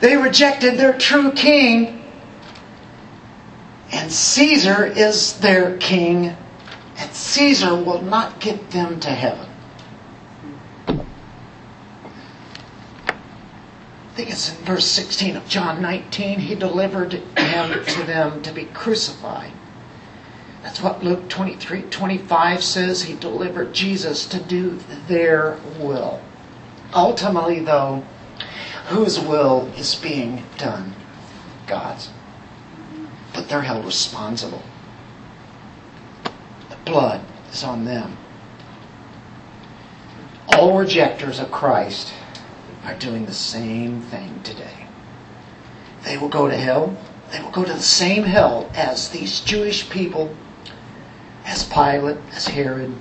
They 0.00 0.14
rejected 0.14 0.76
their 0.76 0.92
true 0.92 1.32
king, 1.32 2.02
and 3.92 4.12
Caesar 4.12 4.84
is 4.84 5.38
their 5.40 5.78
king, 5.78 6.36
and 6.98 7.12
Caesar 7.14 7.74
will 7.74 8.02
not 8.02 8.40
get 8.40 8.72
them 8.72 9.00
to 9.00 9.08
heaven. 9.08 9.48
I 10.86 11.02
think 14.14 14.30
it's 14.30 14.50
in 14.50 14.62
verse 14.66 14.86
16 14.86 15.34
of 15.34 15.48
John 15.48 15.80
19. 15.80 16.40
He 16.40 16.54
delivered 16.54 17.14
him 17.14 17.84
to 17.86 18.02
them 18.02 18.42
to 18.42 18.52
be 18.52 18.66
crucified. 18.66 19.52
That's 20.62 20.82
what 20.82 21.02
Luke 21.02 21.30
23 21.30 21.84
25 21.84 22.62
says. 22.62 23.04
He 23.04 23.14
delivered 23.14 23.72
Jesus 23.72 24.26
to 24.26 24.38
do 24.38 24.78
their 25.08 25.58
will. 25.80 26.20
Ultimately, 26.94 27.60
though, 27.60 28.04
Whose 28.86 29.18
will 29.18 29.66
is 29.76 29.96
being 29.96 30.44
done? 30.58 30.94
God's. 31.66 32.10
But 33.34 33.48
they're 33.48 33.62
held 33.62 33.84
responsible. 33.84 34.62
The 36.70 36.76
blood 36.84 37.20
is 37.52 37.64
on 37.64 37.84
them. 37.84 38.16
All 40.46 40.78
rejectors 40.78 41.40
of 41.40 41.50
Christ 41.50 42.12
are 42.84 42.94
doing 42.94 43.26
the 43.26 43.34
same 43.34 44.02
thing 44.02 44.40
today. 44.44 44.86
They 46.04 46.16
will 46.16 46.28
go 46.28 46.48
to 46.48 46.56
hell. 46.56 46.96
They 47.32 47.42
will 47.42 47.50
go 47.50 47.64
to 47.64 47.72
the 47.72 47.80
same 47.80 48.22
hell 48.22 48.70
as 48.72 49.08
these 49.08 49.40
Jewish 49.40 49.90
people, 49.90 50.32
as 51.44 51.64
Pilate, 51.64 52.18
as 52.32 52.46
Herod, 52.46 52.94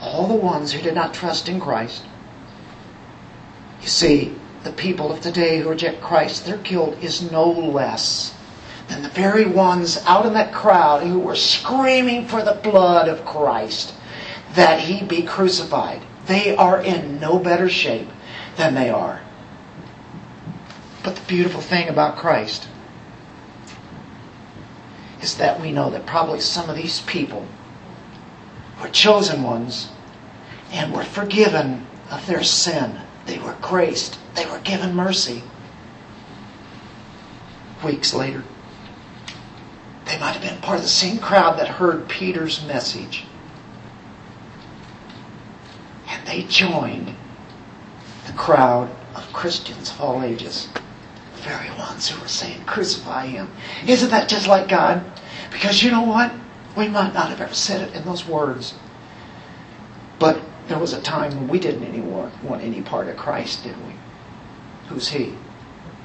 all 0.00 0.28
the 0.28 0.34
ones 0.34 0.70
who 0.70 0.80
did 0.80 0.94
not 0.94 1.12
trust 1.12 1.48
in 1.48 1.58
Christ. 1.58 2.04
You 3.82 3.88
see, 3.88 4.34
the 4.62 4.72
people 4.72 5.12
of 5.12 5.20
today 5.20 5.58
who 5.58 5.68
reject 5.68 6.00
Christ, 6.00 6.46
their 6.46 6.56
guilt 6.56 6.96
is 7.02 7.30
no 7.30 7.50
less 7.50 8.34
than 8.88 9.02
the 9.02 9.08
very 9.08 9.44
ones 9.44 10.02
out 10.06 10.24
in 10.24 10.34
that 10.34 10.52
crowd 10.52 11.02
who 11.02 11.18
were 11.18 11.36
screaming 11.36 12.26
for 12.26 12.42
the 12.42 12.60
blood 12.62 13.08
of 13.08 13.24
Christ 13.24 13.94
that 14.54 14.80
he 14.80 15.04
be 15.04 15.22
crucified. 15.22 16.02
They 16.26 16.54
are 16.54 16.80
in 16.80 17.18
no 17.18 17.38
better 17.38 17.68
shape 17.68 18.08
than 18.56 18.74
they 18.74 18.90
are. 18.90 19.20
But 21.02 21.16
the 21.16 21.26
beautiful 21.26 21.60
thing 21.60 21.88
about 21.88 22.16
Christ 22.16 22.68
is 25.20 25.36
that 25.38 25.60
we 25.60 25.72
know 25.72 25.90
that 25.90 26.06
probably 26.06 26.40
some 26.40 26.70
of 26.70 26.76
these 26.76 27.00
people 27.02 27.46
were 28.80 28.88
chosen 28.88 29.42
ones 29.42 29.88
and 30.70 30.92
were 30.92 31.04
forgiven 31.04 31.86
of 32.10 32.26
their 32.26 32.44
sin. 32.44 33.00
They 33.26 33.38
were 33.38 33.56
graced. 33.60 34.18
They 34.34 34.46
were 34.46 34.58
given 34.60 34.94
mercy. 34.94 35.42
Weeks 37.84 38.14
later, 38.14 38.44
they 40.04 40.18
might 40.18 40.32
have 40.32 40.42
been 40.42 40.60
part 40.60 40.76
of 40.76 40.82
the 40.82 40.88
same 40.88 41.18
crowd 41.18 41.58
that 41.58 41.68
heard 41.68 42.08
Peter's 42.08 42.64
message. 42.64 43.24
And 46.08 46.26
they 46.26 46.42
joined 46.44 47.14
the 48.26 48.32
crowd 48.32 48.90
of 49.14 49.32
Christians 49.32 49.90
of 49.90 50.00
all 50.00 50.22
ages. 50.22 50.68
The 51.36 51.42
very 51.42 51.70
ones 51.78 52.08
who 52.08 52.20
were 52.20 52.28
saying, 52.28 52.64
Crucify 52.64 53.26
him. 53.26 53.50
Isn't 53.86 54.10
that 54.10 54.28
just 54.28 54.46
like 54.46 54.68
God? 54.68 55.02
Because 55.50 55.82
you 55.82 55.90
know 55.90 56.02
what? 56.02 56.32
We 56.76 56.88
might 56.88 57.12
not 57.12 57.28
have 57.28 57.40
ever 57.40 57.54
said 57.54 57.88
it 57.88 57.94
in 57.94 58.04
those 58.04 58.26
words. 58.26 58.74
But 60.18 60.40
there 60.68 60.78
was 60.78 60.92
a 60.92 61.02
time 61.02 61.34
when 61.36 61.48
we 61.48 61.58
didn't 61.58 61.84
any 61.84 62.00
want, 62.00 62.42
want 62.44 62.62
any 62.62 62.82
part 62.82 63.08
of 63.08 63.16
Christ, 63.16 63.64
did 63.64 63.76
we? 63.86 63.94
Who's 64.88 65.08
He? 65.08 65.34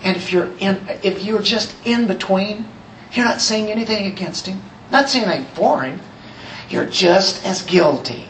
And 0.03 0.16
if 0.16 0.32
you're 0.32 0.51
in, 0.60 0.86
if 1.03 1.24
you're 1.24 1.41
just 1.41 1.76
in 1.86 2.08
between, 2.08 2.68
you're 3.14 3.26
not 3.26 3.41
saying 3.41 3.72
anything 3.72 4.08
against 4.08 4.47
Him, 4.47 4.62
not 4.91 5.10
saying 5.10 5.26
anything 5.26 5.45
for 5.55 5.82
Him. 5.84 6.01
You're 6.70 6.86
just 6.86 7.45
as 7.45 7.62
guilty. 7.62 8.28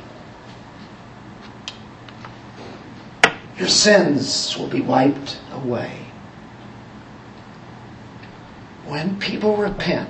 Your 3.58 3.68
sins 3.68 4.56
will 4.58 4.68
be 4.68 4.82
wiped 4.82 5.40
away. 5.52 5.98
When 8.86 9.20
people 9.20 9.58
repent, 9.58 10.10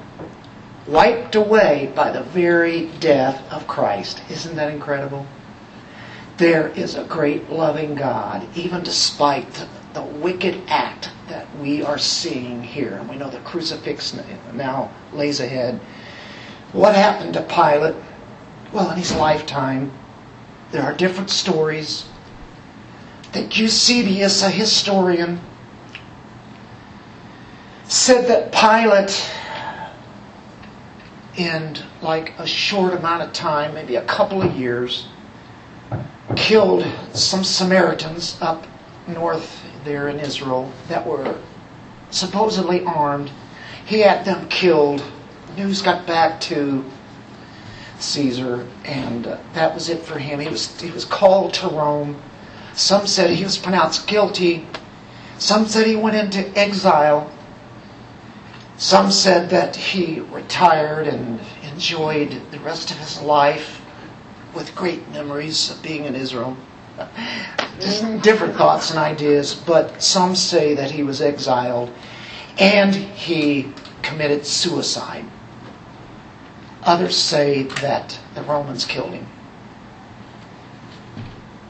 wiped 0.86 1.36
away 1.36 1.92
by 1.96 2.12
the 2.12 2.24
very 2.24 2.88
death 3.00 3.42
of 3.52 3.66
Christ. 3.68 4.22
Isn't 4.30 4.56
that 4.58 4.72
incredible? 4.72 5.26
There 6.38 6.68
is 6.70 6.96
a 6.96 7.04
great 7.04 7.50
loving 7.50 7.96
God, 7.96 8.48
even 8.56 8.84
despite 8.84 9.52
the, 9.54 9.68
wicked 10.22 10.62
act 10.68 11.10
that 11.28 11.48
we 11.58 11.84
are 11.84 11.98
seeing 11.98 12.62
here. 12.64 12.98
And 12.98 13.10
we 13.10 13.16
know 13.16 13.30
the 13.30 13.40
crucifix 13.40 14.16
now 14.54 14.92
lays 15.12 15.40
ahead. 15.40 15.80
What 16.72 16.94
happened 16.96 17.34
to 17.34 17.42
Pilate? 17.42 17.96
Well, 18.72 18.92
in 18.92 18.98
his 18.98 19.12
lifetime, 19.16 19.92
there 20.72 20.84
are 20.84 20.94
different 20.94 21.30
stories. 21.30 22.06
That 23.32 23.58
Eusebius, 23.58 24.44
a 24.44 24.50
historian, 24.50 25.40
said 27.86 28.28
that 28.28 28.52
Pilate, 28.52 29.32
in 31.38 31.78
like 32.02 32.38
a 32.38 32.46
short 32.46 32.94
amount 32.94 33.24
of 33.24 33.34
time, 33.34 33.74
maybe 33.74 33.96
a 33.96 34.06
couple 34.06 34.42
of 34.42 34.56
years, 34.56 35.08
killed 36.36 36.86
some 37.14 37.44
Samaritans 37.44 38.38
up 38.42 38.68
north 39.08 39.64
there 39.86 40.10
in 40.10 40.20
Israel 40.20 40.72
that 40.90 41.06
were 41.06 41.38
supposedly 42.10 42.84
armed. 42.84 43.32
He 43.86 44.00
had 44.00 44.26
them 44.26 44.50
killed. 44.50 45.04
News 45.56 45.82
got 45.82 46.06
back 46.06 46.42
to 46.42 46.84
Caesar, 48.00 48.68
and 48.84 49.26
uh, 49.26 49.38
that 49.54 49.74
was 49.74 49.90
it 49.90 50.04
for 50.04 50.20
him. 50.20 50.40
He 50.40 50.50
was 50.50 50.80
he 50.80 50.92
was 50.92 51.06
called 51.06 51.54
to 51.56 51.68
Rome. 51.68 52.22
Some 52.74 53.08
said 53.08 53.32
he 53.32 53.44
was 53.44 53.58
pronounced 53.58 54.08
guilty. 54.08 54.68
Some 55.40 55.66
said 55.66 55.88
he 55.88 55.96
went 55.96 56.16
into 56.16 56.48
exile. 56.58 57.32
Some 58.78 59.12
said 59.12 59.50
that 59.50 59.76
he 59.76 60.20
retired 60.20 61.08
and 61.08 61.40
enjoyed 61.64 62.40
the 62.52 62.60
rest 62.60 62.92
of 62.92 62.98
his 62.98 63.20
life 63.22 63.77
with 64.58 64.76
great 64.76 65.08
memories 65.10 65.70
of 65.70 65.82
being 65.84 66.06
in 66.06 66.16
Israel. 66.16 66.58
Different 68.24 68.56
thoughts 68.56 68.90
and 68.90 68.98
ideas, 68.98 69.54
but 69.54 70.02
some 70.02 70.36
say 70.36 70.74
that 70.74 70.90
he 70.90 71.04
was 71.04 71.22
exiled 71.22 71.94
and 72.58 72.96
he 72.96 73.72
committed 74.02 74.46
suicide. 74.48 75.26
Others 76.84 77.16
say 77.16 77.64
that 77.82 78.20
the 78.34 78.42
Romans 78.42 78.84
killed 78.84 79.14
him. 79.14 79.28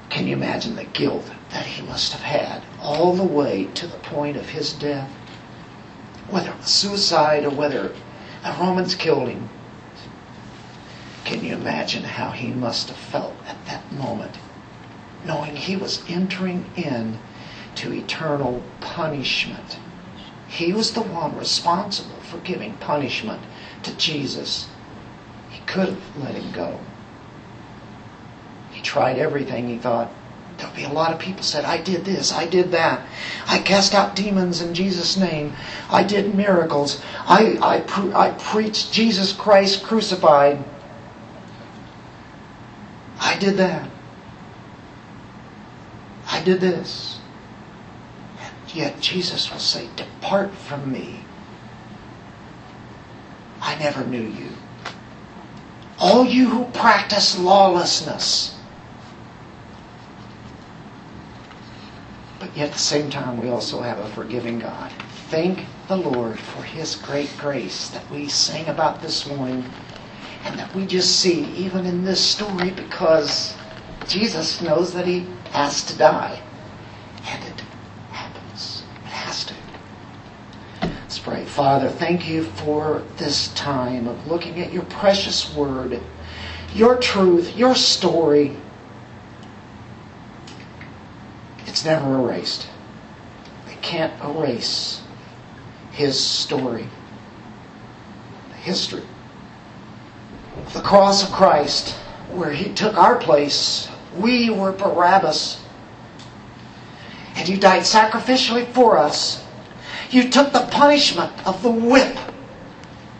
Can 0.10 0.26
you 0.26 0.34
imagine 0.34 0.78
the 0.78 0.86
guilt 0.86 1.30
that 1.52 1.66
he 1.66 1.82
must 1.86 2.14
have 2.14 2.22
had 2.22 2.64
all 2.82 3.14
the 3.14 3.24
way 3.24 3.66
to 3.74 3.86
the 3.86 3.98
point 3.98 4.38
of 4.38 4.48
his 4.50 4.72
death? 4.72 5.12
Whether 6.30 6.52
it 6.52 6.58
was 6.58 6.68
suicide 6.68 7.44
or 7.44 7.50
whether 7.50 7.90
the 8.44 8.56
Romans 8.60 8.96
killed 8.96 9.28
him. 9.28 9.50
Can 11.28 11.44
you 11.44 11.56
imagine 11.56 12.06
how 12.06 12.32
he 12.32 12.48
must 12.54 12.88
have 12.88 12.96
felt 12.96 13.36
at 13.46 13.58
that 13.66 13.92
moment, 13.92 14.38
knowing 15.26 15.58
he 15.58 15.76
was 15.76 16.02
entering 16.08 16.66
in 16.78 17.20
to 17.76 17.92
eternal 17.92 18.64
punishment? 18.80 19.78
He 20.48 20.72
was 20.72 20.94
the 20.94 21.02
one 21.02 21.38
responsible 21.38 22.16
for 22.22 22.38
giving 22.38 22.76
punishment 22.78 23.42
to 23.84 23.94
Jesus. 23.98 24.70
He 25.50 25.60
could 25.66 25.90
have 25.90 26.18
let 26.18 26.36
him 26.36 26.50
go. 26.54 26.80
He 28.72 28.82
tried 28.82 29.20
everything. 29.20 29.68
He 29.68 29.80
thought, 29.80 30.10
there'll 30.58 30.74
be 30.74 30.86
a 30.86 30.90
lot 30.90 31.12
of 31.12 31.20
people 31.20 31.44
said, 31.44 31.66
I 31.66 31.76
did 31.76 32.06
this, 32.06 32.32
I 32.32 32.46
did 32.46 32.72
that. 32.72 33.06
I 33.48 33.60
cast 33.60 33.94
out 33.94 34.16
demons 34.16 34.62
in 34.62 34.74
Jesus' 34.74 35.18
name. 35.18 35.52
I 35.90 36.06
did 36.06 36.36
miracles. 36.36 37.02
I, 37.28 37.58
I, 37.62 37.82
pre- 37.82 38.14
I 38.14 38.30
preached 38.32 38.94
Jesus 38.94 39.34
Christ 39.34 39.84
crucified. 39.84 40.64
I 43.38 43.40
did 43.40 43.58
that. 43.58 43.88
I 46.28 46.42
did 46.42 46.60
this. 46.60 47.20
And 48.40 48.76
yet 48.76 49.00
Jesus 49.00 49.52
will 49.52 49.60
say, 49.60 49.88
Depart 49.96 50.52
from 50.56 50.92
me. 50.92 51.20
I 53.62 53.76
never 53.76 54.04
knew 54.06 54.24
you. 54.24 54.50
All 56.00 56.26
you 56.26 56.50
who 56.50 56.66
practice 56.72 57.38
lawlessness. 57.38 58.58
But 62.40 62.58
yet 62.58 62.70
at 62.70 62.74
the 62.74 62.80
same 62.80 63.12
time, 63.12 63.40
we 63.40 63.50
also 63.50 63.82
have 63.82 64.00
a 64.00 64.10
forgiving 64.10 64.58
God. 64.58 64.92
Thank 65.30 65.68
the 65.88 65.98
Lord 65.98 66.40
for 66.40 66.64
His 66.64 66.96
great 66.96 67.30
grace 67.38 67.90
that 67.92 68.10
we 68.10 68.30
sang 68.30 68.68
about 68.68 69.04
this 69.04 69.28
morning 69.28 69.64
and 70.48 70.58
that 70.58 70.74
we 70.74 70.86
just 70.86 71.20
see 71.20 71.43
even 71.56 71.86
in 71.86 72.06
this 72.06 72.24
story 72.26 72.72
because 72.72 73.54
Jesus 74.08 74.62
knows 74.62 74.93
that 74.93 75.06
He 75.06 75.28
has 75.52 75.84
to 75.88 75.98
die. 75.98 76.41
And 77.26 77.43
it 77.43 77.62
happens. 78.12 78.84
It 79.04 79.10
has 79.10 79.43
to. 79.45 79.54
Let's 80.82 81.20
pray. 81.20 81.43
Father, 81.43 81.89
thank 81.89 82.30
you 82.30 82.43
for 82.43 83.04
this 83.18 83.54
time 83.56 84.08
of 84.08 84.28
looking 84.28 84.62
at 84.62 84.72
your 84.72 84.84
precious 84.84 85.54
word, 85.54 86.00
your 86.74 86.95
truth, 86.98 87.58
your 87.58 87.76
story. 87.76 88.56
It's 91.66 91.84
never 91.84 92.16
erased. 92.16 92.70
They 93.66 93.76
can't 93.82 94.14
erase 94.24 95.02
his 95.91 96.18
story, 96.18 96.88
the 98.50 98.56
history 98.56 99.04
the 100.74 100.82
cross 100.82 101.24
of 101.24 101.32
Christ, 101.32 101.95
where 102.32 102.51
he 102.51 102.74
took 102.74 102.97
our 102.97 103.18
place. 103.18 103.89
We 104.16 104.49
were 104.49 104.72
Barabbas. 104.72 105.64
And 107.36 107.47
you 107.47 107.58
died 107.58 107.84
sacrificially 107.84 108.68
for 108.68 108.97
us. 108.97 109.45
You 110.10 110.30
took 110.30 110.53
the 110.53 110.68
punishment 110.72 111.32
of 111.45 111.62
the 111.62 111.70
whip 111.70 112.18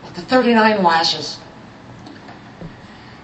with 0.04 0.14
the 0.14 0.22
39 0.22 0.82
lashes 0.82 1.38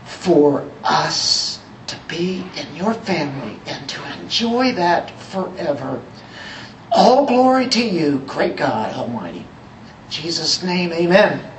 for 0.04 0.68
us 0.82 1.60
to 1.86 1.96
be 2.08 2.44
in 2.56 2.76
your 2.76 2.94
family 2.94 3.58
and 3.66 3.88
to 3.88 4.20
enjoy 4.20 4.72
that 4.72 5.10
forever. 5.18 6.02
All 6.90 7.26
glory 7.26 7.68
to 7.70 7.84
you, 7.84 8.22
great 8.26 8.56
God 8.56 8.94
Almighty. 8.94 9.40
In 9.40 10.10
Jesus' 10.10 10.62
name, 10.62 10.92
amen. 10.92 11.50